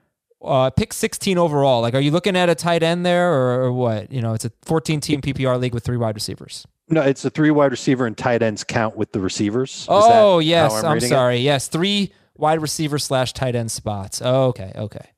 Uh, 0.43 0.71
pick 0.71 0.95
16 0.95 1.37
overall. 1.37 1.83
Like, 1.83 1.95
are 1.95 2.01
you 2.01 2.11
looking 2.11 2.35
at 2.35 2.49
a 2.49 2.55
tight 2.55 2.83
end 2.83 3.05
there 3.05 3.31
or, 3.33 3.65
or 3.65 3.73
what? 3.73 4.11
You 4.11 4.23
know, 4.23 4.33
it's 4.33 4.47
a 4.47 4.53
14 4.63 5.01
team 5.01 5.21
PPR 5.21 5.61
league 5.61 5.75
with 5.75 5.85
three 5.85 5.99
wide 5.99 6.15
receivers. 6.15 6.67
No, 6.89 7.03
it's 7.03 7.25
a 7.25 7.31
three 7.31 7.51
wide 7.51 7.71
receiver 7.71 8.07
and 8.07 8.17
tight 8.17 8.43
ends 8.43 8.65
count 8.65 8.97
with 8.97 9.13
the 9.13 9.21
receivers. 9.21 9.71
Is 9.83 9.87
Oh, 9.89 10.39
yes. 10.39 10.73
I'm 10.73 10.85
I'm, 10.87 10.93
reading 10.95 11.07
it? 11.07 11.11
sorry. 11.11 11.37
Yes. 11.37 11.69
Three 11.69 12.13
wide 12.37 12.63
receiver 12.63 12.99
slash 12.99 13.35
tight 13.35 13.55
end 13.55 13.71
spots. 13.71 14.23
Oh, 14.25 14.47
okay. 14.47 14.73
Okay. 14.75 15.12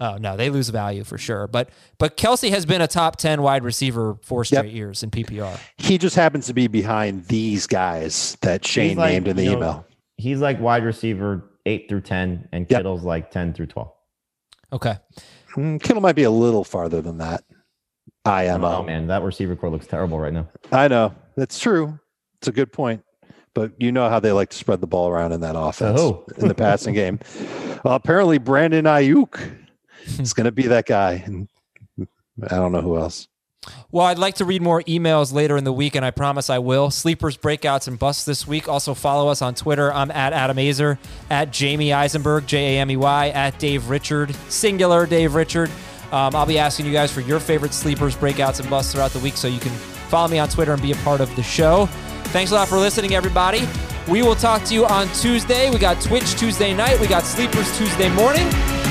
Oh 0.00 0.16
no, 0.16 0.36
they 0.36 0.50
lose 0.50 0.68
value 0.70 1.04
for 1.04 1.18
sure. 1.18 1.46
But 1.46 1.70
but 1.98 2.16
Kelce 2.16 2.50
has 2.50 2.66
been 2.66 2.80
a 2.80 2.86
top 2.88 3.16
ten 3.16 3.42
wide 3.42 3.62
receiver 3.64 4.16
four 4.22 4.44
straight 4.44 4.72
years 4.72 5.02
in 5.02 5.10
PPR. 5.10 5.58
He 5.78 5.98
just 5.98 6.16
happens 6.16 6.46
to 6.46 6.54
be 6.54 6.66
behind 6.66 7.26
these 7.26 7.66
guys 7.66 8.36
that 8.40 8.66
Shane 8.66 8.96
like, 8.96 9.12
named 9.12 9.28
in 9.28 9.36
the 9.36 9.44
you 9.44 9.50
know, 9.52 9.56
email. 9.56 9.86
He's 10.16 10.40
like 10.40 10.60
wide 10.60 10.84
receiver 10.84 11.44
eight 11.66 11.88
through 11.88 12.02
10, 12.02 12.48
and 12.52 12.66
Yep. 12.68 12.78
Kittle's 12.78 13.04
like 13.04 13.30
10 13.30 13.54
through 13.54 13.66
12. 13.66 13.90
Okay. 14.74 14.96
Hmm, 15.54 15.78
Kittle 15.78 16.02
might 16.02 16.14
be 16.16 16.24
a 16.24 16.30
little 16.30 16.62
farther 16.64 17.00
than 17.00 17.18
that. 17.18 17.42
I 18.24 18.44
am. 18.44 18.64
Oh 18.64 18.82
man. 18.82 19.06
That 19.06 19.22
receiver 19.22 19.54
core 19.56 19.70
looks 19.70 19.86
terrible 19.86 20.18
right 20.18 20.32
now. 20.32 20.48
I 20.72 20.88
know. 20.88 21.14
That's 21.36 21.58
true. 21.58 21.98
It's 22.38 22.48
a 22.48 22.52
good 22.52 22.72
point. 22.72 23.02
But 23.54 23.72
you 23.78 23.92
know 23.92 24.08
how 24.08 24.18
they 24.18 24.32
like 24.32 24.50
to 24.50 24.56
spread 24.56 24.80
the 24.80 24.86
ball 24.86 25.08
around 25.08 25.30
in 25.32 25.40
that 25.42 25.54
offense 25.56 26.00
who? 26.00 26.24
in 26.38 26.48
the 26.48 26.54
passing 26.54 26.92
game. 27.02 27.20
Well, 27.84 27.94
apparently 27.94 28.38
Brandon 28.38 28.84
Aiyuk 28.84 29.38
is 30.18 30.32
going 30.32 30.44
to 30.44 30.52
be 30.52 30.68
that 30.68 30.86
guy. 30.86 31.22
And 31.24 31.48
I 31.98 32.56
don't 32.56 32.72
know 32.72 32.80
who 32.80 32.96
else. 32.96 33.28
Well, 33.90 34.04
I'd 34.04 34.18
like 34.18 34.34
to 34.36 34.44
read 34.44 34.60
more 34.60 34.82
emails 34.82 35.32
later 35.32 35.56
in 35.56 35.64
the 35.64 35.72
week, 35.72 35.94
and 35.94 36.04
I 36.04 36.10
promise 36.10 36.50
I 36.50 36.58
will. 36.58 36.90
Sleepers, 36.90 37.36
breakouts, 37.36 37.88
and 37.88 37.98
busts 37.98 38.24
this 38.24 38.46
week. 38.46 38.68
Also, 38.68 38.92
follow 38.92 39.28
us 39.28 39.40
on 39.40 39.54
Twitter. 39.54 39.92
I'm 39.92 40.10
at 40.10 40.34
Adam 40.34 40.58
Aizer, 40.58 40.98
at 41.30 41.50
Jamey 41.50 41.94
Eisenberg, 41.94 42.46
J 42.46 42.76
A 42.76 42.80
M 42.80 42.90
E 42.90 42.96
Y, 42.96 43.28
at 43.30 43.58
Dave 43.58 43.88
Richard, 43.88 44.34
singular 44.48 45.06
Dave 45.06 45.34
Richard. 45.34 45.70
Um, 46.12 46.34
I'll 46.34 46.44
be 46.46 46.58
asking 46.58 46.86
you 46.86 46.92
guys 46.92 47.10
for 47.10 47.22
your 47.22 47.40
favorite 47.40 47.72
sleepers, 47.72 48.14
breakouts, 48.14 48.60
and 48.60 48.68
busts 48.68 48.92
throughout 48.92 49.12
the 49.12 49.18
week, 49.20 49.36
so 49.36 49.48
you 49.48 49.60
can 49.60 49.72
follow 50.10 50.28
me 50.28 50.38
on 50.38 50.48
Twitter 50.48 50.72
and 50.72 50.82
be 50.82 50.92
a 50.92 50.96
part 50.96 51.20
of 51.20 51.34
the 51.34 51.42
show. 51.42 51.86
Thanks 52.26 52.50
a 52.50 52.54
lot 52.54 52.68
for 52.68 52.76
listening, 52.76 53.14
everybody. 53.14 53.66
We 54.08 54.22
will 54.22 54.36
talk 54.36 54.64
to 54.64 54.74
you 54.74 54.84
on 54.84 55.08
Tuesday. 55.14 55.70
We 55.70 55.78
got 55.78 56.02
Twitch 56.02 56.34
Tuesday 56.34 56.74
night. 56.74 57.00
We 57.00 57.06
got 57.06 57.24
Sleepers 57.24 57.76
Tuesday 57.78 58.10
morning. 58.10 58.48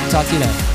Talk 0.10 0.26
to 0.26 0.34
you 0.34 0.40
then. 0.40 0.73